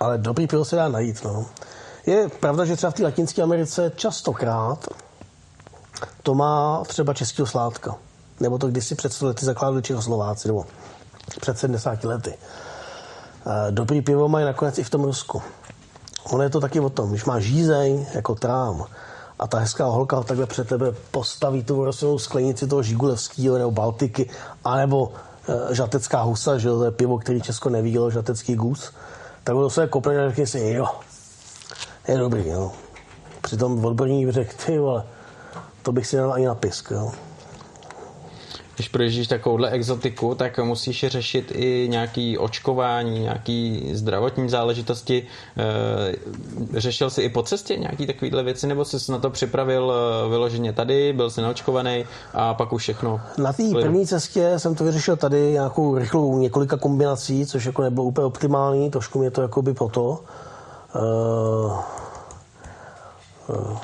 Ale 0.00 0.18
dobrý 0.18 0.46
pivo 0.46 0.64
se 0.64 0.76
dá 0.76 0.88
najít, 0.88 1.24
no. 1.24 1.46
Je 2.06 2.28
pravda, 2.40 2.64
že 2.64 2.76
třeba 2.76 2.90
v 2.90 2.94
té 2.94 3.02
Latinské 3.02 3.42
Americe 3.42 3.92
častokrát 3.96 4.88
to 6.22 6.34
má 6.34 6.82
třeba 6.86 7.14
českého 7.14 7.46
sládka. 7.46 7.96
Nebo 8.40 8.58
to 8.58 8.68
kdysi 8.68 8.94
před 8.94 9.12
100 9.12 9.26
lety 9.26 9.44
zakládali 9.44 9.82
Čechoslováci, 9.82 10.48
nebo 10.48 10.66
před 11.40 11.58
70 11.58 12.04
lety. 12.04 12.34
Eh, 13.46 13.70
dobrý 13.70 14.02
pivo 14.02 14.28
mají 14.28 14.46
nakonec 14.46 14.78
i 14.78 14.84
v 14.84 14.90
tom 14.90 15.04
Rusku. 15.04 15.42
Ono 16.30 16.42
je 16.42 16.50
to 16.50 16.60
taky 16.60 16.80
o 16.80 16.90
tom, 16.90 17.10
když 17.10 17.24
má 17.24 17.40
žízeň 17.40 18.06
jako 18.14 18.34
trám, 18.34 18.86
a 19.38 19.46
ta 19.46 19.58
hezká 19.58 19.84
holka 19.84 20.22
takhle 20.22 20.46
před 20.46 20.68
tebe 20.68 20.94
postaví 21.10 21.62
tu 21.64 21.84
rostlinnou 21.84 22.18
sklenici 22.18 22.66
toho 22.66 22.82
Žigulevského 22.82 23.58
nebo 23.58 23.70
Baltiky, 23.70 24.30
anebo 24.64 25.12
e, 25.70 25.74
žatecká 25.74 26.22
husa, 26.22 26.58
že 26.58 26.68
to 26.68 26.84
je 26.84 26.90
pivo, 26.90 27.18
který 27.18 27.42
Česko 27.42 27.68
nevidělo, 27.68 28.10
žatecký 28.10 28.54
gus, 28.54 28.92
tak 29.44 29.56
ono 29.56 29.70
se 29.70 29.86
kopne 29.86 30.24
a 30.24 30.28
řekne 30.28 30.46
si, 30.46 30.60
jo, 30.60 30.86
je 32.08 32.18
dobrý, 32.18 32.48
jo. 32.48 32.72
Přitom 33.40 33.84
odborník 33.84 34.28
řekl, 34.28 34.52
ty 34.66 34.78
vole, 34.78 35.04
to 35.82 35.92
bych 35.92 36.06
si 36.06 36.16
nedal 36.16 36.32
ani 36.32 36.46
na 36.46 36.54
pisk, 36.54 36.90
jo 36.90 37.12
když 38.76 38.88
projíždíš 38.88 39.28
takovouhle 39.28 39.70
exotiku, 39.70 40.34
tak 40.34 40.58
musíš 40.58 41.04
řešit 41.08 41.52
i 41.54 41.88
nějaký 41.90 42.38
očkování, 42.38 43.20
nějaký 43.20 43.90
zdravotní 43.92 44.48
záležitosti. 44.48 45.26
Eh, 45.56 46.16
řešil 46.72 47.10
jsi 47.10 47.22
i 47.22 47.28
po 47.28 47.42
cestě 47.42 47.76
nějaký 47.76 48.06
takovýhle 48.06 48.42
věci, 48.42 48.66
nebo 48.66 48.84
jsi 48.84 49.12
na 49.12 49.18
to 49.18 49.30
připravil 49.30 49.92
eh, 49.94 50.28
vyloženě 50.28 50.72
tady, 50.72 51.12
byl 51.12 51.30
jsi 51.30 51.40
naočkovaný 51.40 52.04
a 52.34 52.54
pak 52.54 52.72
už 52.72 52.82
všechno? 52.82 53.20
Na 53.38 53.52
té 53.52 53.62
první 53.72 54.06
cestě 54.06 54.58
jsem 54.58 54.74
to 54.74 54.84
vyřešil 54.84 55.16
tady 55.16 55.52
nějakou 55.52 55.98
rychlou 55.98 56.38
několika 56.38 56.76
kombinací, 56.76 57.46
což 57.46 57.64
jako 57.64 57.82
nebylo 57.82 58.06
úplně 58.06 58.24
optimální, 58.24 58.90
trošku 58.90 59.18
mě 59.18 59.30
to 59.30 59.42
jako 59.42 59.62
by 59.62 59.74
po 59.74 59.88
to. 59.88 60.20
Uh, 60.94 61.80
uh, 63.48 63.78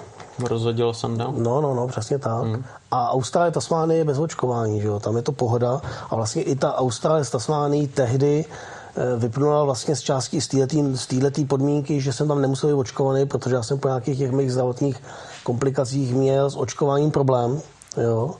Rozhodilo 0.46 0.94
sandál? 0.94 1.32
No, 1.36 1.60
no, 1.60 1.74
no, 1.74 1.88
přesně 1.88 2.18
tak. 2.18 2.42
Hmm. 2.42 2.64
A 2.90 3.10
Austrálie, 3.10 3.52
Tasmánie 3.52 3.98
je 3.98 4.04
bez 4.04 4.18
očkování, 4.18 4.80
že 4.80 4.88
jo? 4.88 5.00
tam 5.00 5.16
je 5.16 5.22
to 5.22 5.32
pohoda. 5.32 5.80
A 6.10 6.16
vlastně 6.16 6.42
i 6.42 6.56
ta 6.56 6.76
Austrálie 6.76 7.24
s 7.24 7.30
Tasmánií 7.30 7.88
tehdy 7.88 8.44
eh, 8.44 9.16
vyplnula 9.16 9.64
vlastně 9.64 9.96
z 9.96 10.00
části 10.00 10.40
z 10.40 10.48
této 10.48 11.44
podmínky, 11.46 12.00
že 12.00 12.12
jsem 12.12 12.28
tam 12.28 12.42
nemusel 12.42 12.70
být 12.70 12.80
očkovaný, 12.80 13.26
protože 13.26 13.54
já 13.54 13.62
jsem 13.62 13.78
po 13.78 13.88
nějakých 13.88 14.18
těch 14.18 14.32
mých 14.32 14.52
zdravotních 14.52 15.02
komplikacích 15.42 16.14
měl 16.14 16.50
s 16.50 16.56
očkováním 16.56 17.10
problém. 17.10 17.60
Jo? 17.96 18.34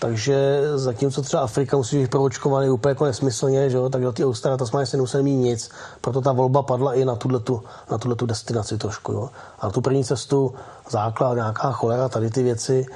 Takže 0.00 0.62
zatímco 0.74 1.22
třeba 1.22 1.42
Afrika 1.42 1.76
musí 1.76 1.98
být 1.98 2.10
proočkovaný 2.10 2.70
úplně 2.70 2.90
jako 2.90 3.04
nesmyslně, 3.04 3.70
že 3.70 3.76
jo, 3.76 3.88
tak 3.88 4.02
do 4.02 4.12
té 4.12 4.24
Austrálie 4.24 4.58
Tasmánie 4.58 4.86
se 4.86 4.96
nemuseli 4.96 5.22
mít 5.22 5.36
nic. 5.36 5.70
Proto 6.00 6.20
ta 6.20 6.32
volba 6.32 6.62
padla 6.62 6.94
i 6.94 7.04
na 7.04 7.16
tuto 7.16 7.62
na 7.90 7.98
tuhletu 7.98 8.26
destinaci 8.26 8.78
trošku. 8.78 9.12
Jo. 9.12 9.30
A 9.58 9.66
na 9.66 9.72
tu 9.72 9.80
první 9.80 10.04
cestu 10.04 10.54
základ, 10.90 11.34
nějaká 11.34 11.72
cholera, 11.72 12.08
tady 12.08 12.30
ty 12.30 12.42
věci. 12.42 12.86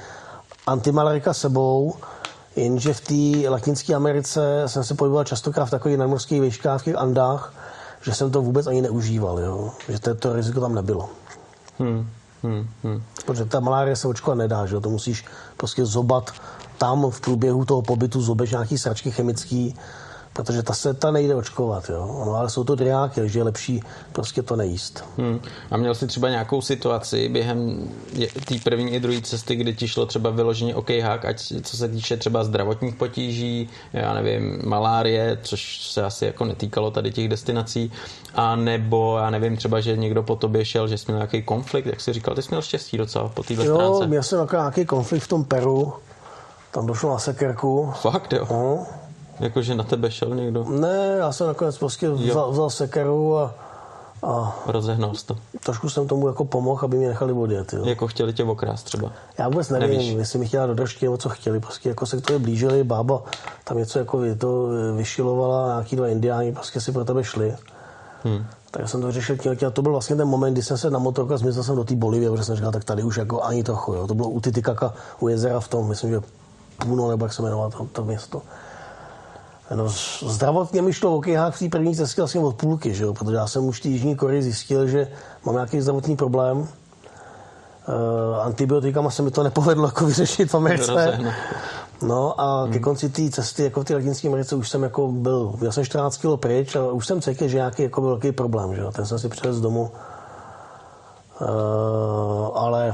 Antimalarika 0.67 1.33
sebou, 1.33 1.95
jenže 2.55 2.93
v 2.93 3.01
té 3.01 3.49
Latinské 3.49 3.93
Americe 3.93 4.63
jsem 4.65 4.83
se 4.83 4.93
pohyboval 4.93 5.23
častokrát 5.23 5.67
v 5.67 5.71
takových 5.71 5.97
nadmorských 5.97 6.41
výškách, 6.41 6.81
v 6.81 6.85
těch 6.85 6.95
Andách, 6.95 7.53
že 8.01 8.13
jsem 8.13 8.31
to 8.31 8.41
vůbec 8.41 8.67
ani 8.67 8.81
neužíval, 8.81 9.39
jo. 9.39 9.71
že 9.89 9.99
to, 9.99 10.15
to 10.15 10.33
riziko 10.33 10.61
tam 10.61 10.75
nebylo. 10.75 11.09
Hmm. 11.79 12.09
Hmm, 12.43 12.67
hmm. 12.83 13.03
Protože 13.25 13.45
ta 13.45 13.59
malárie 13.59 13.95
se 13.95 14.07
očkovat 14.07 14.37
nedá, 14.37 14.65
že 14.65 14.75
jo? 14.75 14.81
to 14.81 14.89
musíš 14.89 15.25
prostě 15.57 15.85
zobat 15.85 16.31
tam 16.77 17.11
v 17.11 17.21
průběhu 17.21 17.65
toho 17.65 17.81
pobytu 17.81 18.21
zobeš 18.21 18.51
nějaký 18.51 18.77
sračky 18.77 19.11
chemický, 19.11 19.75
protože 20.33 20.63
ta 20.63 20.73
se 20.73 20.93
ta 20.93 21.11
nejde 21.11 21.35
očkovat, 21.35 21.89
jo. 21.89 22.23
No, 22.25 22.35
ale 22.35 22.49
jsou 22.49 22.63
to 22.63 22.75
driáky, 22.75 23.21
takže 23.21 23.39
je 23.39 23.43
lepší 23.43 23.81
prostě 24.11 24.43
to 24.43 24.55
nejíst. 24.55 25.03
Hmm. 25.17 25.39
A 25.71 25.77
měl 25.77 25.95
jsi 25.95 26.07
třeba 26.07 26.29
nějakou 26.29 26.61
situaci 26.61 27.29
během 27.29 27.89
té 28.45 28.55
první 28.63 28.93
i 28.93 28.99
druhé 28.99 29.21
cesty, 29.21 29.55
kdy 29.55 29.73
ti 29.73 29.87
šlo 29.87 30.05
třeba 30.05 30.29
vyloženě 30.29 30.75
okejhák, 30.75 31.25
ať 31.25 31.53
co 31.63 31.77
se 31.77 31.87
týče 31.87 32.17
třeba 32.17 32.43
zdravotních 32.43 32.95
potíží, 32.95 33.69
já 33.93 34.13
nevím, 34.13 34.61
malárie, 34.65 35.39
což 35.43 35.81
se 35.81 36.03
asi 36.03 36.25
jako 36.25 36.45
netýkalo 36.45 36.91
tady 36.91 37.11
těch 37.11 37.29
destinací, 37.29 37.91
a 38.33 38.55
nebo 38.55 39.17
já 39.17 39.29
nevím, 39.29 39.57
třeba, 39.57 39.79
že 39.79 39.97
někdo 39.97 40.23
po 40.23 40.35
tobě 40.35 40.65
šel, 40.65 40.87
že 40.87 40.97
jsi 40.97 41.05
měl 41.07 41.17
nějaký 41.17 41.43
konflikt, 41.43 41.85
jak 41.85 42.01
jsi 42.01 42.13
říkal, 42.13 42.35
ty 42.35 42.41
jsi 42.41 42.49
měl 42.49 42.61
štěstí 42.61 42.97
docela 42.97 43.29
po 43.29 43.43
této 43.43 43.61
stránce. 43.61 44.03
Jo, 44.03 44.07
měl 44.07 44.23
jsem 44.23 44.47
nějaký 44.51 44.85
konflikt 44.85 45.23
v 45.23 45.27
tom 45.27 45.43
Peru, 45.43 45.93
tam 46.75 46.85
došlo 46.85 47.09
na 47.09 47.19
sekerku. 47.19 47.93
Fakt 48.01 48.33
jo? 48.33 48.47
No. 48.51 48.85
Jakože 49.39 49.75
na 49.75 49.83
tebe 49.83 50.11
šel 50.11 50.35
někdo? 50.35 50.65
Ne, 50.69 51.15
já 51.17 51.31
jsem 51.31 51.47
nakonec 51.47 51.77
prostě 51.77 52.09
vzal, 52.09 52.51
vzal 52.51 52.69
sekeru 52.69 53.37
a 53.37 53.53
A 54.23 54.55
rozehnal 54.67 55.13
to. 55.25 55.35
Trošku 55.63 55.89
jsem 55.89 56.07
tomu 56.07 56.27
jako 56.27 56.45
pomohl, 56.45 56.81
aby 56.85 56.97
mě 56.97 57.07
nechali 57.07 57.33
odjet. 57.33 57.73
Jo. 57.73 57.85
Jako 57.85 58.07
chtěli 58.07 58.33
tě 58.33 58.43
okrást 58.43 58.85
třeba? 58.85 59.11
Já 59.37 59.49
vůbec 59.49 59.69
nevím, 59.69 59.89
Nevíš. 59.89 60.13
jestli 60.17 60.39
mi 60.39 60.47
chtěla 60.47 60.65
do 60.67 60.73
držky 60.73 61.05
nebo 61.05 61.17
co 61.17 61.29
chtěli. 61.29 61.59
Prostě 61.59 61.89
jako 61.89 62.05
se 62.05 62.21
k 62.21 62.25
tomu 62.25 62.39
blížili, 62.39 62.83
bába 62.83 63.21
tam 63.63 63.77
něco 63.77 63.99
jako 63.99 64.21
to 64.37 64.67
vyšilovala, 64.95 65.67
nějaký 65.67 65.95
dva 65.95 66.07
indiáni 66.07 66.51
prostě 66.51 66.81
si 66.81 66.91
pro 66.91 67.05
tebe 67.05 67.23
šli. 67.23 67.55
Hmm. 68.23 68.45
Tak 68.71 68.89
jsem 68.89 69.01
to 69.01 69.11
řešil 69.11 69.37
tím, 69.37 69.55
to 69.73 69.81
byl 69.81 69.91
vlastně 69.91 70.15
ten 70.15 70.27
moment, 70.27 70.53
kdy 70.53 70.63
jsem 70.63 70.77
se 70.77 70.89
na 70.89 70.99
motorku 70.99 71.33
a 71.33 71.37
zmizel 71.37 71.63
jsem 71.63 71.75
do 71.75 71.83
té 71.83 71.95
Bolivie, 71.95 72.31
protože 72.31 72.43
jsem 72.43 72.55
říkal, 72.55 72.71
tak 72.71 72.83
tady 72.83 73.03
už 73.03 73.17
jako 73.17 73.41
ani 73.43 73.63
trochu. 73.63 73.93
Jo. 73.93 74.07
To 74.07 74.15
bylo 74.15 74.29
u 74.29 74.41
Titikaka, 74.41 74.93
u 75.19 75.27
jezera 75.27 75.59
v 75.59 75.67
tom, 75.67 75.89
myslím, 75.89 76.09
že 76.11 76.21
Puno, 76.77 77.09
nebo 77.09 77.25
jak 77.25 77.33
se 77.33 77.41
jmenovalo 77.41 77.71
to, 77.71 77.85
to 77.91 78.03
město. 78.03 78.41
No, 79.75 79.89
zdravotně 80.21 80.81
mi 80.81 80.93
šlo 80.93 81.15
okejhák 81.15 81.55
v 81.55 81.59
té 81.59 81.69
první 81.69 81.95
cestě 81.95 82.21
vlastně 82.21 82.41
od 82.41 82.55
půlky, 82.55 82.93
že 82.93 83.03
jo? 83.03 83.13
protože 83.13 83.35
já 83.35 83.47
jsem 83.47 83.65
už 83.65 83.81
v 83.81 83.85
Jižní 83.85 84.15
Koreji 84.15 84.43
zjistil, 84.43 84.87
že 84.87 85.07
mám 85.45 85.55
nějaký 85.55 85.81
zdravotní 85.81 86.15
problém. 86.15 86.57
Uh, 86.57 86.67
antibiotikama 88.41 89.09
se 89.09 89.21
mi 89.21 89.31
to 89.31 89.43
nepovedlo 89.43 89.85
jako 89.85 90.05
vyřešit 90.05 90.51
v 90.51 90.55
Americe. 90.55 91.19
No 92.01 92.41
a 92.41 92.63
hmm. 92.63 92.73
ke 92.73 92.79
konci 92.79 93.09
té 93.09 93.29
cesty, 93.29 93.63
jako 93.63 93.81
v 93.81 93.83
té 93.83 93.93
Latinské 93.95 94.27
Americe, 94.27 94.55
už 94.55 94.69
jsem 94.69 94.83
jako 94.83 95.07
byl, 95.07 95.55
já 95.61 95.71
jsem 95.71 95.85
14 95.85 96.17
kg 96.17 96.39
pryč 96.39 96.75
a 96.75 96.91
už 96.91 97.07
jsem 97.07 97.21
cítil, 97.21 97.47
že 97.47 97.57
nějaký 97.57 97.83
jako 97.83 98.01
velký 98.01 98.31
problém, 98.31 98.75
že 98.75 98.81
jo? 98.81 98.91
ten 98.91 99.05
jsem 99.05 99.19
si 99.19 99.29
přes 99.29 99.55
z 99.55 99.61
domu. 99.61 99.91
Uh, 101.41 101.47
ale 102.53 102.93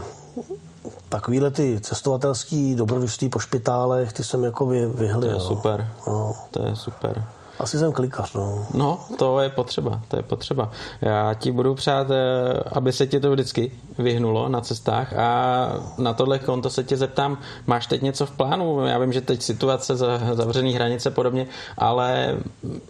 takovýhle 1.11 1.51
ty 1.51 1.79
cestovatelský 1.79 2.75
dobrodružství 2.75 3.29
po 3.29 3.39
špitálech, 3.39 4.13
ty 4.13 4.23
jsem 4.23 4.43
jako 4.43 4.65
vy, 4.65 4.85
vyhli. 4.85 5.27
To 5.27 5.33
je 5.33 5.39
super. 5.39 5.87
No. 6.07 6.33
To 6.51 6.65
je 6.65 6.75
super. 6.75 7.23
Asi 7.61 7.79
jsem 7.79 7.91
klikař, 7.91 8.33
no. 8.33 8.65
No, 8.73 8.99
to 9.17 9.39
je 9.39 9.49
potřeba, 9.49 10.01
to 10.07 10.17
je 10.17 10.23
potřeba. 10.23 10.71
Já 11.01 11.33
ti 11.33 11.51
budu 11.51 11.75
přát, 11.75 12.07
eh, 12.11 12.59
aby 12.71 12.93
se 12.93 13.07
ti 13.07 13.19
to 13.19 13.31
vždycky 13.31 13.71
vyhnulo 13.97 14.49
na 14.49 14.61
cestách 14.61 15.13
a 15.13 15.67
na 15.97 16.13
tohle 16.13 16.39
konto 16.39 16.69
se 16.69 16.83
tě 16.83 16.97
zeptám, 16.97 17.37
máš 17.67 17.87
teď 17.87 18.01
něco 18.01 18.25
v 18.25 18.31
plánu? 18.31 18.85
Já 18.85 18.97
vím, 18.97 19.13
že 19.13 19.21
teď 19.21 19.41
situace 19.41 19.95
za 19.95 20.19
zavřený 20.33 20.73
hranice 20.73 21.11
podobně, 21.11 21.47
ale 21.77 22.37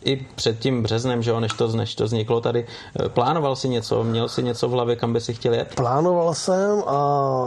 i 0.04 0.26
před 0.36 0.60
tím 0.60 0.84
březnem, 0.84 1.24
že 1.24 1.32
jo, 1.32 1.40
než 1.40 1.54
to, 1.54 1.68
než 1.68 1.96
to 1.96 2.04
vzniklo 2.04 2.42
tady, 2.42 2.66
eh, 3.00 3.10
plánoval 3.10 3.56
si 3.56 3.70
něco, 3.70 4.04
měl 4.04 4.30
si 4.30 4.44
něco 4.44 4.68
v 4.68 4.72
hlavě, 4.72 4.96
kam 4.96 5.14
by 5.14 5.22
si 5.22 5.34
chtěl 5.34 5.54
jet? 5.54 5.76
Plánoval 5.76 6.34
jsem 6.34 6.84
a 6.88 7.46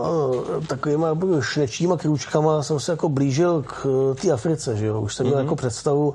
eh, 0.58 0.66
takovýma 0.66 1.16
šnečíma 1.40 1.96
krůčkama 1.96 2.62
jsem 2.62 2.80
se 2.80 2.92
jako 2.92 3.08
blížil 3.08 3.62
k 3.62 3.86
té 4.22 4.32
Africe, 4.32 4.76
že 4.76 4.86
jo. 4.86 5.00
Už 5.00 5.14
jsem 5.14 5.26
měl 5.26 5.38
mm-hmm. 5.38 5.42
jako 5.42 5.56
představu, 5.56 6.14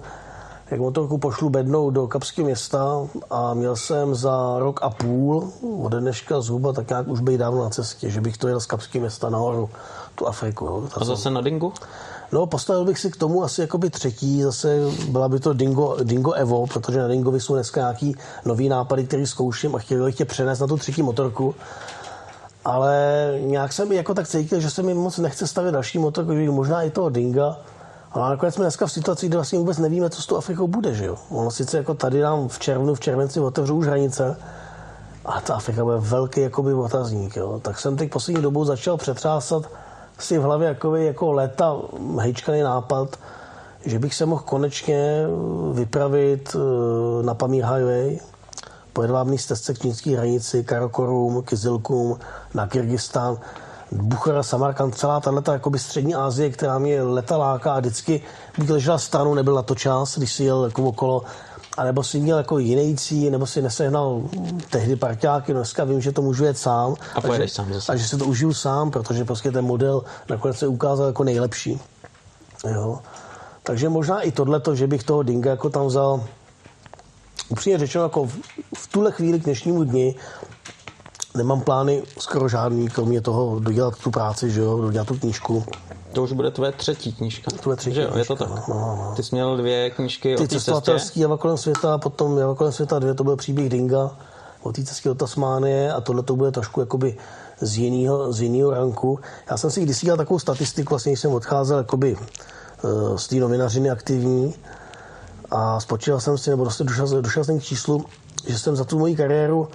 jak 0.72 0.80
motorku 0.80 1.18
pošlu 1.18 1.50
bednou 1.50 1.90
do 1.90 2.08
Kapského 2.08 2.46
města 2.46 3.08
a 3.30 3.54
měl 3.54 3.76
jsem 3.76 4.16
za 4.16 4.60
rok 4.60 4.80
a 4.84 4.90
půl 4.90 5.52
od 5.84 5.94
dneška 5.94 6.42
zhruba 6.42 6.74
tak 6.74 6.90
nějak 6.90 7.08
už 7.08 7.20
být 7.20 7.38
dávno 7.38 7.64
na 7.64 7.70
cestě, 7.70 8.10
že 8.10 8.22
bych 8.22 8.38
to 8.38 8.48
jel 8.48 8.60
z 8.60 8.66
Kapského 8.66 9.02
města 9.02 9.30
nahoru, 9.30 9.70
tu 10.16 10.28
Afriku. 10.28 10.66
Jo. 10.66 10.84
A 10.94 11.06
zase 11.06 11.30
na 11.30 11.42
Dingu? 11.42 11.74
No, 12.32 12.46
postavil 12.46 12.86
bych 12.86 13.00
si 13.00 13.12
k 13.12 13.16
tomu 13.16 13.44
asi 13.44 13.62
jakoby 13.62 13.90
třetí, 13.90 14.44
zase 14.44 14.80
byla 15.10 15.30
by 15.30 15.40
to 15.40 15.54
Dingo, 15.54 15.98
Dingo 16.04 16.32
Evo, 16.32 16.68
protože 16.68 17.00
na 17.00 17.08
Dingovi 17.08 17.40
jsou 17.42 17.54
dneska 17.54 17.80
nějaký 17.80 18.16
nový 18.46 18.70
nápady, 18.70 19.04
který 19.04 19.28
zkouším 19.28 19.76
a 19.76 19.80
chtěl 19.80 20.06
bych 20.06 20.16
tě 20.16 20.26
přenést 20.26 20.60
na 20.60 20.68
tu 20.68 20.78
třetí 20.78 21.04
motorku. 21.04 21.56
Ale 22.66 23.34
nějak 23.40 23.74
jsem 23.74 23.92
jako 23.92 24.14
tak 24.14 24.28
cítil, 24.28 24.60
že 24.60 24.70
se 24.70 24.84
mi 24.84 24.94
moc 24.94 25.18
nechce 25.18 25.48
stavit 25.48 25.72
další 25.72 26.00
motorku, 26.00 26.34
možná 26.52 26.84
i 26.84 26.90
toho 26.90 27.10
Dinga, 27.10 27.58
ale 28.12 28.30
nakonec 28.30 28.56
jsme 28.56 28.64
dneska 28.64 28.86
v 28.86 28.92
situaci, 28.92 29.28
kdy 29.28 29.36
vlastně 29.36 29.60
vůbec 29.60 29.78
nevíme, 29.78 30.10
co 30.10 30.22
s 30.22 30.26
tou 30.26 30.38
Afrikou 30.38 30.68
bude, 30.68 30.96
že 30.96 31.06
jo. 31.06 31.16
Ono 31.30 31.52
sice 31.52 31.78
jako 31.78 31.94
tady 31.94 32.22
nám 32.22 32.48
v 32.48 32.60
červnu, 32.60 32.96
v 32.96 33.00
červenci 33.00 33.40
otevřou 33.40 33.76
už 33.76 33.88
hranice, 33.88 34.38
a 35.26 35.42
ta 35.42 35.56
Afrika 35.56 35.84
bude 35.84 35.98
velký 35.98 36.42
jakoby 36.42 36.74
otazník, 36.74 37.36
jo. 37.36 37.60
Tak 37.60 37.80
jsem 37.80 37.98
teď 37.98 38.12
poslední 38.12 38.42
dobou 38.42 38.66
začal 38.66 38.98
přetřásat 38.98 39.70
si 40.20 40.38
v 40.38 40.42
hlavě 40.42 40.68
jakoby, 40.68 41.06
jako 41.06 41.32
léta 41.32 41.78
hejčkaný 42.20 42.62
nápad, 42.62 43.20
že 43.86 44.00
bych 44.00 44.16
se 44.16 44.26
mohl 44.26 44.42
konečně 44.46 45.26
vypravit 45.74 46.56
eh, 46.56 47.24
na 47.24 47.34
Pamír 47.34 47.66
Highway, 47.66 48.20
po 48.94 49.02
jedvábný 49.02 49.38
stezce 49.38 49.74
k 49.74 49.80
čínské 49.80 50.18
hranici, 50.18 50.64
Karakorum, 50.64 51.44
Kizilkum, 51.44 52.20
na 52.54 52.68
Kyrgyzstán, 52.68 53.38
Buchara, 53.92 54.44
Samarkand, 54.44 54.96
celá 54.96 55.20
tato 55.20 55.52
jakoby 55.52 55.80
střední 55.80 56.16
Asie, 56.16 56.50
která 56.50 56.80
mě 56.80 57.02
leta 57.02 57.38
láká 57.38 57.74
a 57.74 57.80
vždycky 57.80 58.22
bych 58.58 58.70
ležela 58.70 58.98
stranu, 58.98 59.34
nebyl 59.34 59.56
na 59.56 59.62
to 59.62 59.76
čas, 59.76 60.18
když 60.18 60.34
si 60.34 60.44
jel 60.44 60.66
jako 60.66 60.84
okolo, 60.84 61.24
a 61.78 61.84
nebo 61.84 62.04
si 62.04 62.20
měl 62.20 62.38
jako 62.38 62.60
jinejcí, 62.60 63.30
nebo 63.30 63.48
si 63.48 63.62
nesehnal 63.62 64.22
tehdy 64.70 64.96
parťáky, 64.96 65.54
dneska 65.54 65.84
vím, 65.84 66.02
že 66.02 66.12
to 66.12 66.22
můžu 66.22 66.46
jet 66.46 66.58
sám. 66.58 66.96
A, 67.16 67.20
a, 67.20 67.38
že, 67.38 67.48
sám 67.48 67.74
zase. 67.74 67.92
a 67.92 67.96
že 67.96 68.08
si 68.08 68.18
to 68.18 68.26
užiju 68.26 68.54
sám, 68.54 68.92
protože 68.92 69.26
prostě 69.26 69.52
ten 69.52 69.66
model 69.66 70.04
nakonec 70.30 70.58
se 70.58 70.68
ukázal 70.68 71.08
jako 71.08 71.24
nejlepší. 71.24 71.82
Jo. 72.72 73.00
Takže 73.64 73.90
možná 73.90 74.22
i 74.22 74.32
tohleto, 74.32 74.76
že 74.76 74.88
bych 74.88 75.04
toho 75.04 75.24
Dinga 75.24 75.50
jako 75.50 75.70
tam 75.70 75.86
vzal 75.86 76.24
upřímně 77.50 77.78
řečeno, 77.78 78.04
jako 78.04 78.26
v, 78.26 78.38
v 78.76 78.88
tuhle 78.88 79.12
chvíli 79.12 79.40
k 79.40 79.44
dnešnímu 79.44 79.84
dni 79.84 80.16
nemám 81.38 81.62
plány 81.62 82.04
skoro 82.20 82.50
žádný, 82.50 82.90
kromě 82.90 83.22
toho 83.22 83.60
dodělat 83.60 83.96
tu 84.04 84.12
práci, 84.12 84.52
že 84.52 84.62
jo, 84.62 84.82
dodělat 84.82 85.08
tu 85.08 85.18
knížku. 85.18 85.64
To 86.14 86.24
už 86.24 86.32
bude 86.32 86.52
tvoje 86.52 86.72
třetí 86.72 87.14
knížka. 87.14 87.52
Tvoje 87.52 87.78
třetí 87.78 87.96
že 87.96 88.02
jo, 88.02 88.18
je 88.18 88.26
to 88.26 88.36
tak. 88.36 88.50
No, 88.50 88.64
no, 88.68 88.76
no. 88.76 89.14
Ty 89.16 89.24
jsi 89.24 89.36
měl 89.36 89.58
dvě 89.58 89.90
knížky 89.90 90.36
Ty 90.36 90.72
o 90.72 90.82
cestě? 90.82 91.22
Java 91.22 91.38
kolem 91.38 91.58
světa, 91.58 91.98
potom 91.98 92.38
Java 92.38 92.56
kolem 92.56 92.74
světa 92.74 93.00
dvě, 93.00 93.14
to 93.14 93.24
byl 93.24 93.36
příběh 93.36 93.70
Dinga 93.70 94.12
o 94.62 94.72
té 94.72 94.84
cestě 94.84 95.10
do 95.10 95.16
Tasmánie 95.16 95.94
a 95.94 96.02
tohle 96.02 96.24
to 96.24 96.36
bude 96.36 96.52
trošku 96.52 96.80
jakoby 96.80 97.18
z 97.62 97.78
jiného, 97.78 98.34
z 98.34 98.42
jiného 98.42 98.72
ranku. 98.72 99.20
Já 99.52 99.58
jsem 99.58 99.72
si 99.72 99.82
kdysi 99.82 100.06
dělal 100.06 100.18
takovou 100.18 100.40
statistiku, 100.40 100.90
vlastně 100.90 101.12
jsem 101.12 101.32
odcházel 101.32 101.78
jakoby 101.78 102.18
eh, 102.18 103.18
z 103.18 103.28
té 103.28 103.36
novinařiny 103.36 103.90
aktivní 103.90 104.56
a 105.52 105.80
spočíval 105.80 106.20
jsem 106.20 106.38
si, 106.38 106.50
nebo 106.50 106.68
došel, 106.84 107.22
došel 107.22 107.44
jsem 107.44 107.60
k 107.60 107.64
číslu, 107.64 108.06
že 108.48 108.60
jsem 108.60 108.76
za 108.76 108.84
tu 108.84 109.00
moji 109.00 109.16
kariéru 109.16 109.68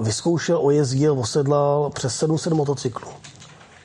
vyzkoušel, 0.00 0.58
ojezdil, 0.62 1.20
osedlal 1.20 1.90
přes 1.90 2.16
700 2.16 2.52
motocyklů. 2.52 3.08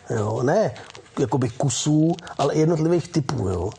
Jo, 0.10 0.44
ne 0.44 0.72
jakoby 1.20 1.50
kusů, 1.50 2.12
ale 2.38 2.56
jednotlivých 2.56 3.08
typů. 3.08 3.50
Jo. 3.50 3.70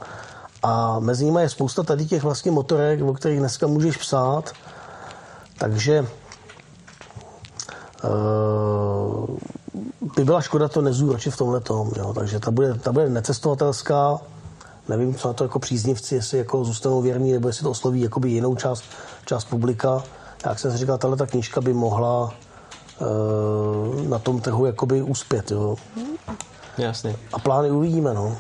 A 0.62 1.00
mezi 1.00 1.24
nimi 1.24 1.40
je 1.40 1.48
spousta 1.48 1.82
tady 1.82 2.06
těch 2.06 2.22
vlastně 2.22 2.50
motorek, 2.50 3.02
o 3.02 3.14
kterých 3.14 3.38
dneska 3.38 3.66
můžeš 3.66 3.96
psát. 3.96 4.52
Takže 5.58 6.06
uh, 8.04 9.36
by 10.16 10.24
byla 10.24 10.40
škoda 10.40 10.68
to 10.68 10.80
nezúročit 10.80 11.34
v 11.34 11.36
tomhle 11.36 11.60
tom. 11.60 11.90
Takže 12.14 12.40
ta 12.40 12.50
bude, 12.50 12.74
ta 12.74 12.92
bude 12.92 13.08
necestovatelská. 13.08 14.20
Nevím, 14.88 15.14
co 15.14 15.28
na 15.28 15.34
to 15.34 15.44
jako 15.44 15.58
příznivci, 15.58 16.14
jestli 16.14 16.38
jako 16.38 16.64
zůstanou 16.64 17.02
věrní, 17.02 17.32
nebo 17.32 17.48
jestli 17.48 17.62
to 17.62 17.70
osloví 17.70 18.00
jakoby 18.00 18.30
jinou 18.30 18.56
část, 18.56 18.84
část 19.24 19.44
publika 19.44 20.02
jak 20.50 20.58
jsem 20.58 20.72
si 20.72 20.78
říkal, 20.78 20.98
tahle 20.98 21.16
ta 21.16 21.26
knížka 21.26 21.60
by 21.60 21.72
mohla 21.72 22.34
uh, 23.00 24.08
na 24.08 24.18
tom 24.18 24.40
trhu 24.40 24.66
jakoby 24.66 25.02
uspět. 25.02 25.50
Jo. 25.50 25.76
Jasně. 26.78 27.16
A 27.32 27.38
plány 27.38 27.70
uvidíme, 27.70 28.14
no. 28.14 28.36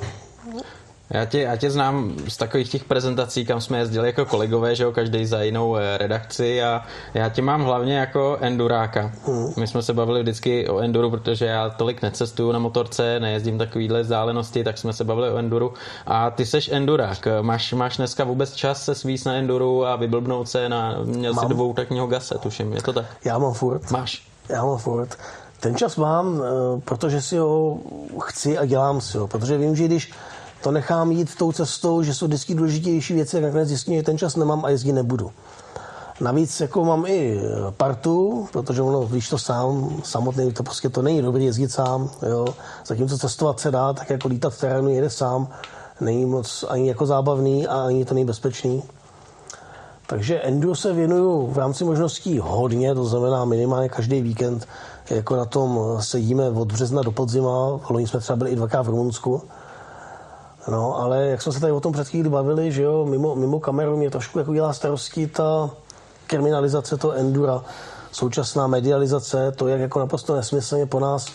Já 1.12 1.24
tě, 1.24 1.40
já 1.40 1.56
tě 1.56 1.70
znám 1.70 2.12
z 2.28 2.36
takových 2.36 2.70
těch 2.70 2.84
prezentací, 2.84 3.44
kam 3.44 3.60
jsme 3.60 3.78
jezdili 3.78 4.06
jako 4.06 4.24
kolegové, 4.24 4.74
že 4.74 4.84
jo, 4.84 4.92
každý 4.92 5.26
za 5.26 5.42
jinou 5.42 5.76
eh, 5.76 5.98
redakci 5.98 6.62
a 6.62 6.82
já 7.14 7.28
tě 7.28 7.42
mám 7.42 7.62
hlavně 7.62 7.98
jako 7.98 8.38
enduráka. 8.40 9.12
Hmm. 9.26 9.52
My 9.56 9.66
jsme 9.66 9.82
se 9.82 9.92
bavili 9.92 10.22
vždycky 10.22 10.68
o 10.68 10.78
enduru, 10.78 11.10
protože 11.10 11.46
já 11.46 11.70
tolik 11.70 12.02
necestuju 12.02 12.52
na 12.52 12.58
motorce, 12.58 13.20
nejezdím 13.20 13.58
takovýhle 13.58 14.02
vzdálenosti, 14.02 14.64
tak 14.64 14.78
jsme 14.78 14.92
se 14.92 15.04
bavili 15.04 15.30
o 15.30 15.36
enduru 15.36 15.74
a 16.06 16.30
ty 16.30 16.46
seš 16.46 16.70
endurák. 16.72 17.28
Máš, 17.42 17.72
máš 17.72 17.96
dneska 17.96 18.24
vůbec 18.24 18.54
čas 18.54 18.84
se 18.84 18.94
svíst 18.94 19.26
na 19.26 19.34
enduru 19.34 19.86
a 19.86 19.96
vyblbnout 19.96 20.48
se 20.48 20.68
na, 20.68 20.96
měl 21.04 21.34
mám. 21.34 21.48
si 21.48 21.54
dvou 21.54 21.74
takního 21.74 22.06
gase, 22.06 22.34
tuším, 22.38 22.72
je 22.72 22.82
to 22.82 22.92
tak? 22.92 23.06
Já 23.24 23.38
mám 23.38 23.52
furt. 23.52 23.90
Máš? 23.90 24.22
Já 24.48 24.64
mám 24.64 24.78
furt. 24.78 25.18
Ten 25.60 25.76
čas 25.76 25.96
mám, 25.96 26.42
eh, 26.42 26.80
protože 26.84 27.22
si 27.22 27.36
ho 27.36 27.78
chci 28.20 28.58
a 28.58 28.64
dělám 28.64 29.00
si 29.00 29.18
ho, 29.18 29.26
protože 29.26 29.58
vím, 29.58 29.76
že 29.76 29.84
když 29.84 30.12
to 30.62 30.70
nechám 30.70 31.12
jít 31.12 31.34
tou 31.38 31.52
cestou, 31.52 32.02
že 32.02 32.14
jsou 32.14 32.26
vždycky 32.26 32.54
důležitější 32.54 33.14
věci, 33.14 33.36
jak 33.36 33.44
nakonec 33.44 33.68
zjistím, 33.68 33.94
že 33.94 34.02
ten 34.02 34.18
čas 34.18 34.36
nemám 34.36 34.64
a 34.64 34.68
jezdit 34.68 34.92
nebudu. 34.92 35.30
Navíc 36.20 36.60
jako 36.60 36.84
mám 36.84 37.06
i 37.06 37.40
partu, 37.76 38.48
protože 38.52 38.82
ono, 38.82 39.06
víš 39.06 39.28
to 39.28 39.38
sám, 39.38 40.00
samotný, 40.04 40.52
to 40.52 40.62
prostě 40.62 40.88
to 40.88 41.02
není 41.02 41.22
dobrý 41.22 41.44
jezdit 41.44 41.72
sám, 41.72 42.10
jo. 42.28 42.46
Zatímco 42.86 43.18
cestovat 43.18 43.60
se 43.60 43.70
dá, 43.70 43.92
tak 43.92 44.10
jako 44.10 44.28
lítat 44.28 44.54
v 44.54 44.60
terénu 44.60 44.88
jede 44.88 45.10
sám, 45.10 45.48
není 46.00 46.26
moc 46.26 46.64
ani 46.68 46.88
jako 46.88 47.06
zábavný 47.06 47.66
a 47.66 47.82
ani 47.82 48.04
to 48.04 48.14
není 48.14 48.26
bezpečný. 48.26 48.82
Takže 50.06 50.40
enduro 50.40 50.74
se 50.74 50.92
věnuju 50.92 51.46
v 51.46 51.58
rámci 51.58 51.84
možností 51.84 52.38
hodně, 52.38 52.94
to 52.94 53.04
znamená 53.04 53.44
minimálně 53.44 53.88
každý 53.88 54.20
víkend, 54.22 54.68
jako 55.10 55.36
na 55.36 55.44
tom 55.44 55.80
sedíme 56.00 56.50
od 56.50 56.72
března 56.72 57.02
do 57.02 57.12
podzima, 57.12 57.80
loni 57.90 58.06
jsme 58.06 58.20
třeba 58.20 58.36
byli 58.36 58.50
i 58.50 58.56
dvakrát 58.56 58.82
v 58.82 58.88
Rumunsku, 58.88 59.42
No, 60.68 60.98
ale 60.98 61.26
jak 61.26 61.42
jsme 61.42 61.52
se 61.52 61.60
tady 61.60 61.72
o 61.72 61.80
tom 61.80 61.92
před 61.92 62.08
chvíli 62.08 62.28
bavili, 62.28 62.72
že 62.72 62.82
jo, 62.82 63.06
mimo, 63.06 63.34
mimo 63.34 63.60
kameru 63.60 63.96
mě 63.96 64.10
trošku 64.10 64.38
jako 64.38 64.54
dělá 64.54 64.72
starosti 64.72 65.26
ta 65.26 65.70
kriminalizace 66.26 66.96
toho 66.96 67.12
endura, 67.12 67.62
současná 68.12 68.66
medializace, 68.66 69.52
to, 69.52 69.68
jak 69.68 69.80
jako 69.80 69.98
naprosto 69.98 70.36
nesmyslně 70.36 70.86
po 70.86 71.00
nás 71.00 71.26
e, 71.26 71.32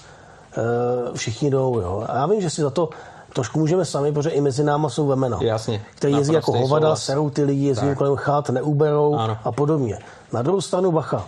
všichni 1.17 1.49
jdou. 1.49 1.80
Jo. 1.80 2.05
A 2.07 2.15
já 2.15 2.25
vím, 2.25 2.41
že 2.41 2.49
si 2.49 2.61
za 2.61 2.69
to 2.69 2.89
trošku 3.34 3.59
můžeme 3.59 3.86
sami, 3.86 4.11
protože 4.11 4.30
i 4.30 4.41
mezi 4.41 4.63
náma 4.63 4.89
jsou 4.89 5.07
vemena. 5.07 5.38
Jasně. 5.41 5.82
Který 5.95 6.13
jezdí 6.13 6.34
jako 6.34 6.51
hovada, 6.51 6.95
serou 6.95 7.30
ty 7.30 7.43
lidi, 7.43 7.65
jezdí 7.65 7.95
kolem 7.95 8.15
chát, 8.15 8.49
neuberou 8.49 9.15
ano. 9.15 9.38
a 9.43 9.51
podobně. 9.51 9.99
Na 10.34 10.41
druhou 10.41 10.61
stranu 10.61 10.91
bacha. 10.91 11.25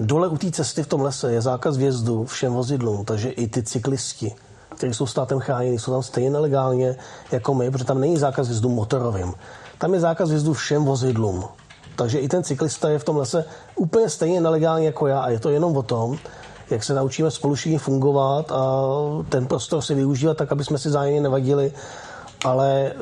Dole 0.00 0.28
u 0.28 0.36
té 0.36 0.50
cesty 0.50 0.82
v 0.82 0.86
tom 0.86 1.00
lese 1.00 1.32
je 1.32 1.40
zákaz 1.40 1.76
vjezdu 1.76 2.24
všem 2.24 2.52
vozidlům, 2.52 3.04
takže 3.04 3.30
i 3.30 3.48
ty 3.48 3.62
cyklisti, 3.62 4.34
kteří 4.80 4.94
jsou 4.94 5.06
státem 5.06 5.40
chráněni, 5.40 5.78
jsou 5.78 5.92
tam 5.92 6.02
stejně 6.02 6.30
nelegálně 6.30 6.96
jako 7.32 7.54
my, 7.54 7.70
protože 7.70 7.84
tam 7.84 8.00
není 8.00 8.16
zákaz 8.16 8.48
vjezdu 8.48 8.68
motorovým. 8.68 9.34
Tam 9.78 9.94
je 9.94 10.00
zákaz 10.00 10.30
vjezdu 10.30 10.52
všem 10.52 10.84
vozidlům. 10.84 11.44
Takže 11.96 12.18
i 12.18 12.28
ten 12.28 12.42
cyklista 12.42 12.88
je 12.88 12.98
v 12.98 13.04
tom 13.04 13.16
lese 13.16 13.44
úplně 13.76 14.08
stejně 14.08 14.40
nelegální 14.40 14.84
jako 14.84 15.06
já 15.06 15.20
a 15.20 15.28
je 15.28 15.40
to 15.40 15.50
jenom 15.50 15.76
o 15.76 15.82
tom, 15.82 16.18
jak 16.70 16.84
se 16.84 16.94
naučíme 16.94 17.30
spolu 17.30 17.54
všichni 17.54 17.78
fungovat 17.78 18.52
a 18.52 18.84
ten 19.28 19.46
prostor 19.46 19.82
si 19.82 19.94
využívat 19.94 20.36
tak, 20.36 20.52
aby 20.52 20.64
jsme 20.64 20.78
si 20.78 20.90
zájemně 20.90 21.20
nevadili, 21.20 21.72
ale 22.44 22.92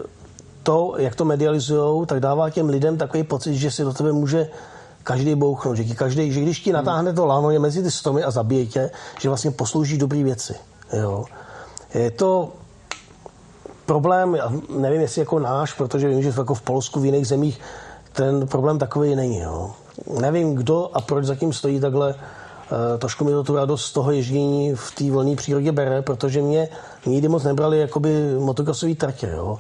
to, 0.63 0.95
jak 0.99 1.15
to 1.15 1.25
medializují, 1.25 2.07
tak 2.07 2.21
dává 2.21 2.51
těm 2.51 2.69
lidem 2.69 2.99
takový 2.99 3.23
pocit, 3.23 3.55
že 3.55 3.71
si 3.71 3.85
do 3.85 3.93
tebe 3.93 4.13
může 4.13 4.49
každý 5.03 5.35
bouchnout, 5.35 5.77
že, 5.77 5.95
každý, 5.95 6.33
že 6.33 6.41
když 6.41 6.61
ti 6.61 6.73
natáhne 6.73 7.13
to 7.13 7.27
lano 7.27 7.51
je 7.51 7.59
mezi 7.59 7.83
ty 7.83 7.91
stromy 7.91 8.25
a 8.25 8.31
zabije 8.31 8.67
tě, 8.67 8.91
že 9.21 9.29
vlastně 9.29 9.51
poslouží 9.51 9.99
dobré 9.99 10.23
věci. 10.23 10.55
Jo. 10.93 11.25
Je 11.95 12.11
to 12.11 12.53
problém, 13.87 14.39
nevím, 14.79 15.01
jestli 15.01 15.21
jako 15.21 15.39
náš, 15.39 15.73
protože 15.73 16.09
vím, 16.09 16.23
že 16.23 16.33
jako 16.39 16.55
v 16.55 16.63
Polsku, 16.63 17.01
v 17.01 17.05
jiných 17.05 17.27
zemích 17.27 17.61
ten 18.13 18.47
problém 18.47 18.79
takový 18.79 19.17
není. 19.17 19.39
Jo. 19.39 19.71
Nevím, 20.21 20.55
kdo 20.55 20.91
a 20.93 21.01
proč 21.01 21.25
zatím 21.25 21.53
stojí 21.53 21.81
takhle 21.81 22.15
Eh, 22.69 22.99
trošku 22.99 23.25
mi 23.25 23.31
to 23.31 23.45
tu 23.45 23.57
radost 23.57 23.85
z 23.85 23.93
toho 23.93 24.11
ježdění 24.11 24.75
v 24.75 24.95
té 24.95 25.11
volné 25.11 25.37
přírodě 25.37 25.73
bere, 25.73 26.03
protože 26.03 26.43
mě 26.43 26.69
nikdy 27.07 27.29
moc 27.29 27.45
nebrali 27.45 27.81
jakoby 27.81 28.35
motokrosový 28.39 28.95
tratě. 28.95 29.31
Jo. 29.37 29.59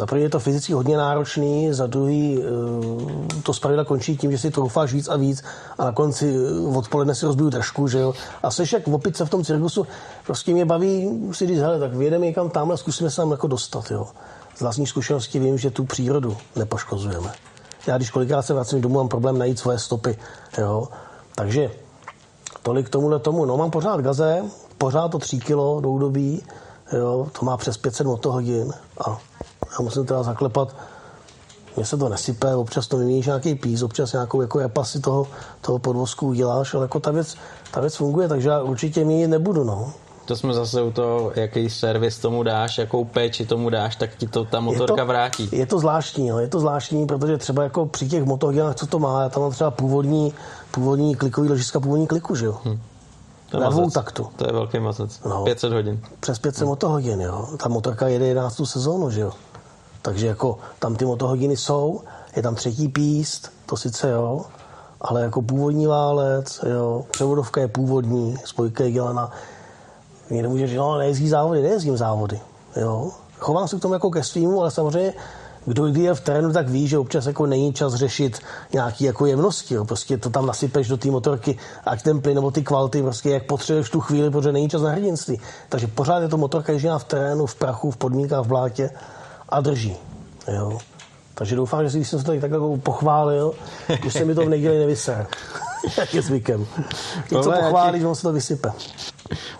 Za 0.00 0.06
první 0.06 0.22
je 0.22 0.30
to 0.30 0.40
fyzicky 0.40 0.72
hodně 0.72 0.96
náročný, 0.96 1.72
za 1.72 1.86
druhý 1.86 2.42
eh, 2.42 3.42
to 3.42 3.54
zpravidla 3.54 3.84
končí 3.84 4.16
tím, 4.16 4.32
že 4.32 4.38
si 4.38 4.50
troufáš 4.50 4.92
víc 4.92 5.08
a 5.08 5.16
víc 5.16 5.44
a 5.78 5.84
na 5.84 5.92
konci 5.92 6.36
eh, 6.36 6.76
odpoledne 6.78 7.14
si 7.14 7.26
rozbiju 7.26 7.50
držku, 7.50 7.88
že 7.88 7.98
jo. 7.98 8.14
A 8.42 8.50
seš 8.50 8.72
jak 8.72 8.86
v 8.86 8.94
opice 8.94 9.24
v 9.24 9.30
tom 9.30 9.44
cirkusu, 9.44 9.86
prostě 10.26 10.52
mě 10.52 10.64
baví 10.64 11.10
si 11.32 11.46
říct, 11.46 11.58
hele, 11.58 11.78
tak 11.78 11.94
vyjedeme 11.94 12.26
někam 12.26 12.50
tam 12.50 12.72
a 12.72 12.76
zkusíme 12.76 13.10
se 13.10 13.16
tam 13.16 13.30
jako 13.30 13.46
dostat, 13.46 13.90
jo. 13.90 14.08
Z 14.56 14.60
vlastní 14.60 14.86
zkušenosti 14.86 15.38
vím, 15.38 15.58
že 15.58 15.70
tu 15.70 15.84
přírodu 15.84 16.36
nepoškozujeme. 16.56 17.32
Já 17.86 17.96
když 17.96 18.10
kolikrát 18.10 18.42
se 18.42 18.54
vracím 18.54 18.80
domů, 18.80 18.94
mám 18.94 19.08
problém 19.08 19.38
najít 19.38 19.58
svoje 19.58 19.78
stopy, 19.78 20.18
jo. 20.58 20.88
Takže 21.34 21.70
Tolik 22.62 22.88
tomuhle 22.88 23.18
tomu. 23.18 23.44
No 23.44 23.56
mám 23.56 23.70
pořád 23.70 24.00
gaze, 24.00 24.42
pořád 24.78 25.08
to 25.08 25.18
3 25.18 25.38
kilo 25.38 25.80
do 25.80 25.90
údobí, 25.90 26.42
jo, 26.92 27.26
to 27.38 27.44
má 27.44 27.56
přes 27.56 27.76
500 27.76 28.06
motohodin 28.06 28.72
a 29.06 29.29
já 29.72 29.84
musím 29.84 30.06
teda 30.06 30.22
zaklepat, 30.22 30.76
mně 31.76 31.84
se 31.86 31.96
to 31.96 32.08
nesype, 32.08 32.54
občas 32.54 32.88
to 32.88 32.96
vyměníš 32.96 33.26
nějaký 33.26 33.54
pís, 33.54 33.82
občas 33.82 34.12
nějakou 34.12 34.40
jako 34.40 34.58
repasy 34.58 35.00
toho, 35.00 35.26
toho 35.60 35.78
podvozku 35.78 36.26
uděláš, 36.26 36.74
ale 36.74 36.84
jako 36.84 37.00
ta 37.00 37.10
věc, 37.10 37.36
ta 37.70 37.80
věc 37.80 37.96
funguje, 37.96 38.28
takže 38.28 38.48
já 38.48 38.62
určitě 38.62 39.04
měnit 39.04 39.28
nebudu, 39.28 39.64
no 39.64 39.92
to 40.30 40.36
jsme 40.36 40.54
zase 40.54 40.82
u 40.82 40.90
toho, 40.90 41.32
jaký 41.34 41.70
servis 41.70 42.18
tomu 42.18 42.42
dáš, 42.42 42.78
jakou 42.78 43.04
péči 43.04 43.46
tomu 43.46 43.70
dáš, 43.70 43.96
tak 43.96 44.10
ti 44.16 44.26
to 44.26 44.44
ta 44.44 44.60
motorka 44.60 44.92
je 44.92 44.96
to, 44.96 45.06
vrátí. 45.06 45.48
Je 45.52 45.66
to 45.66 45.78
zvláštní, 45.78 46.28
no, 46.28 46.38
je 46.38 46.48
to 46.48 46.60
zvláštní, 46.60 47.06
protože 47.06 47.38
třeba 47.38 47.62
jako 47.62 47.86
při 47.86 48.08
těch 48.08 48.24
motohodinách, 48.24 48.74
co 48.74 48.86
to 48.86 48.98
má, 48.98 49.22
já 49.22 49.28
tam 49.28 49.42
mám 49.42 49.52
třeba 49.52 49.70
původní, 49.70 50.34
původní 50.70 51.14
klikový 51.14 51.48
ložiska, 51.48 51.80
původní 51.80 52.06
kliku, 52.06 52.34
že 52.34 52.46
jo. 52.46 52.58
Hmm. 52.64 52.80
To 53.50 53.60
Na 53.60 53.70
dvou 53.70 53.90
taktu. 53.90 54.26
To 54.36 54.46
je 54.46 54.52
velký 54.52 54.78
mazec. 54.78 55.20
No, 55.24 55.44
500 55.44 55.72
hodin. 55.72 56.00
Přes 56.20 56.38
500 56.38 56.60
hmm. 56.60 56.68
motohodin, 56.68 57.20
jo. 57.20 57.48
Ta 57.62 57.68
motorka 57.68 58.08
jede 58.08 58.26
11. 58.26 58.60
sezónu, 58.64 59.10
že 59.10 59.20
jo. 59.20 59.32
Takže 60.02 60.26
jako 60.26 60.58
tam 60.78 60.96
ty 60.96 61.04
motohodiny 61.04 61.56
jsou, 61.56 62.00
je 62.36 62.42
tam 62.42 62.54
třetí 62.54 62.88
píst, 62.88 63.52
to 63.66 63.76
sice 63.76 64.10
jo, 64.10 64.44
ale 65.00 65.22
jako 65.22 65.42
původní 65.42 65.86
válec, 65.86 66.60
jo, 66.70 67.04
převodovka 67.10 67.60
je 67.60 67.68
původní, 67.68 68.36
spojka 68.44 68.84
je 68.84 68.92
dělaná 68.92 69.32
Někdo 70.30 70.50
může 70.50 70.66
říct, 70.66 70.76
no 70.76 70.98
nejezdí 70.98 71.28
závody, 71.28 71.62
nejezdím 71.62 71.96
závody. 71.96 72.40
Jo? 72.76 73.10
Chovám 73.38 73.68
se 73.68 73.76
k 73.76 73.82
tomu 73.82 73.94
jako 73.94 74.10
ke 74.10 74.22
svýmu, 74.22 74.60
ale 74.60 74.70
samozřejmě 74.70 75.14
kdo 75.64 75.86
kdy 75.86 76.02
je 76.02 76.14
v 76.14 76.20
terénu, 76.20 76.52
tak 76.52 76.68
ví, 76.68 76.88
že 76.88 76.98
občas 76.98 77.26
jako 77.26 77.46
není 77.46 77.72
čas 77.72 77.94
řešit 77.94 78.38
nějaké 78.72 79.04
jako 79.04 79.26
jemnosti. 79.26 79.74
Jo. 79.74 79.84
Prostě 79.84 80.18
to 80.18 80.30
tam 80.30 80.46
nasypeš 80.46 80.88
do 80.88 80.96
té 80.96 81.10
motorky, 81.10 81.58
ať 81.86 82.02
ten 82.02 82.20
plyn 82.20 82.34
nebo 82.34 82.50
ty 82.50 82.62
kvality, 82.62 83.02
prostě 83.02 83.30
jak 83.30 83.46
potřebuješ 83.46 83.90
tu 83.90 84.00
chvíli, 84.00 84.30
protože 84.30 84.52
není 84.52 84.68
čas 84.68 84.82
na 84.82 84.90
hrdinství. 84.90 85.40
Takže 85.68 85.86
pořád 85.86 86.20
je 86.20 86.28
to 86.28 86.36
motorka 86.36 86.72
ježděná 86.72 86.98
v 86.98 87.04
terénu, 87.04 87.46
v 87.46 87.54
prachu, 87.54 87.90
v 87.90 87.96
podmínkách, 87.96 88.44
v 88.44 88.48
blátě 88.48 88.90
a 89.50 89.60
drží. 89.60 89.96
Jo. 90.52 90.78
Takže 91.34 91.56
doufám, 91.56 91.84
že 91.84 91.90
si, 91.90 91.96
když 91.96 92.08
jsem 92.08 92.18
se 92.18 92.24
to 92.24 92.40
tak 92.40 92.50
jako 92.50 92.76
pochválil, 92.76 93.54
už 94.06 94.12
se 94.12 94.24
mi 94.24 94.34
to 94.34 94.46
v 94.46 94.48
neděli 94.48 94.78
nevyser. 94.78 95.26
jak 95.98 96.14
je 96.14 96.22
zvykem. 96.22 96.66
Když 97.28 97.40
co 97.40 97.52
pochválíš, 97.52 98.04
on 98.04 98.14
se 98.14 98.22
to 98.22 98.32
vysype. 98.32 98.72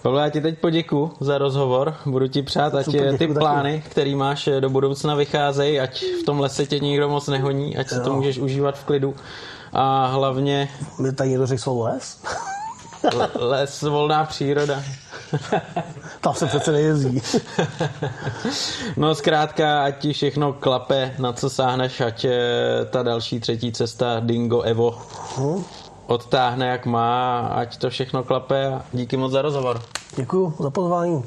Pavle, 0.03 0.23
já 0.23 0.31
ti 0.31 0.41
teď 0.41 0.59
poděku 0.59 1.13
za 1.21 1.39
rozhovor. 1.39 1.95
Budu 2.07 2.29
ti 2.29 2.43
přát, 2.43 2.75
ať 2.75 2.85
Super, 2.85 3.19
ty 3.19 3.29
plány, 3.29 3.85
který 3.91 4.15
máš 4.15 4.49
do 4.61 4.71
budoucna, 4.71 5.15
vycházejí, 5.15 5.81
ať 5.81 6.05
v 6.23 6.25
tom 6.25 6.41
lese 6.41 6.67
tě 6.67 6.79
nikdo 6.79 7.09
moc 7.09 7.29
nehoní, 7.29 7.77
ať 7.77 7.93
jo. 7.93 7.99
si 7.99 8.05
to 8.05 8.13
můžeš 8.13 8.39
užívat 8.39 8.79
v 8.79 8.85
klidu. 8.85 9.15
A 9.73 10.07
hlavně... 10.07 10.69
Mě 10.99 11.13
tady 11.13 11.31
někdo 11.31 11.47
řekl 11.47 11.63
slovo 11.63 11.85
les? 11.85 12.23
les, 13.35 13.83
volná 13.83 14.25
příroda. 14.25 14.83
Tam 16.21 16.35
se 16.35 16.47
přece 16.47 16.73
nejezdí. 16.73 17.23
no 18.97 19.15
zkrátka, 19.15 19.85
ať 19.85 19.99
ti 19.99 20.13
všechno 20.13 20.53
klape, 20.53 21.15
na 21.19 21.33
co 21.33 21.51
sáhneš, 21.51 22.01
ať 22.01 22.27
ta 22.91 23.03
další 23.03 23.41
třetí 23.41 23.73
cesta 23.73 24.21
Dingo 24.21 24.61
Evo 24.61 24.99
hmm 25.37 25.65
odtáhne 26.11 26.67
jak 26.67 26.87
má, 26.87 27.41
ať 27.47 27.77
to 27.77 27.91
všechno 27.91 28.23
klape 28.23 28.83
díky 28.93 29.17
moc 29.17 29.33
za 29.33 29.43
rozhovor. 29.43 29.83
Děkuji 30.17 30.55
za 30.59 30.71
pozvání. 30.71 31.25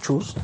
Čus. 0.00 0.36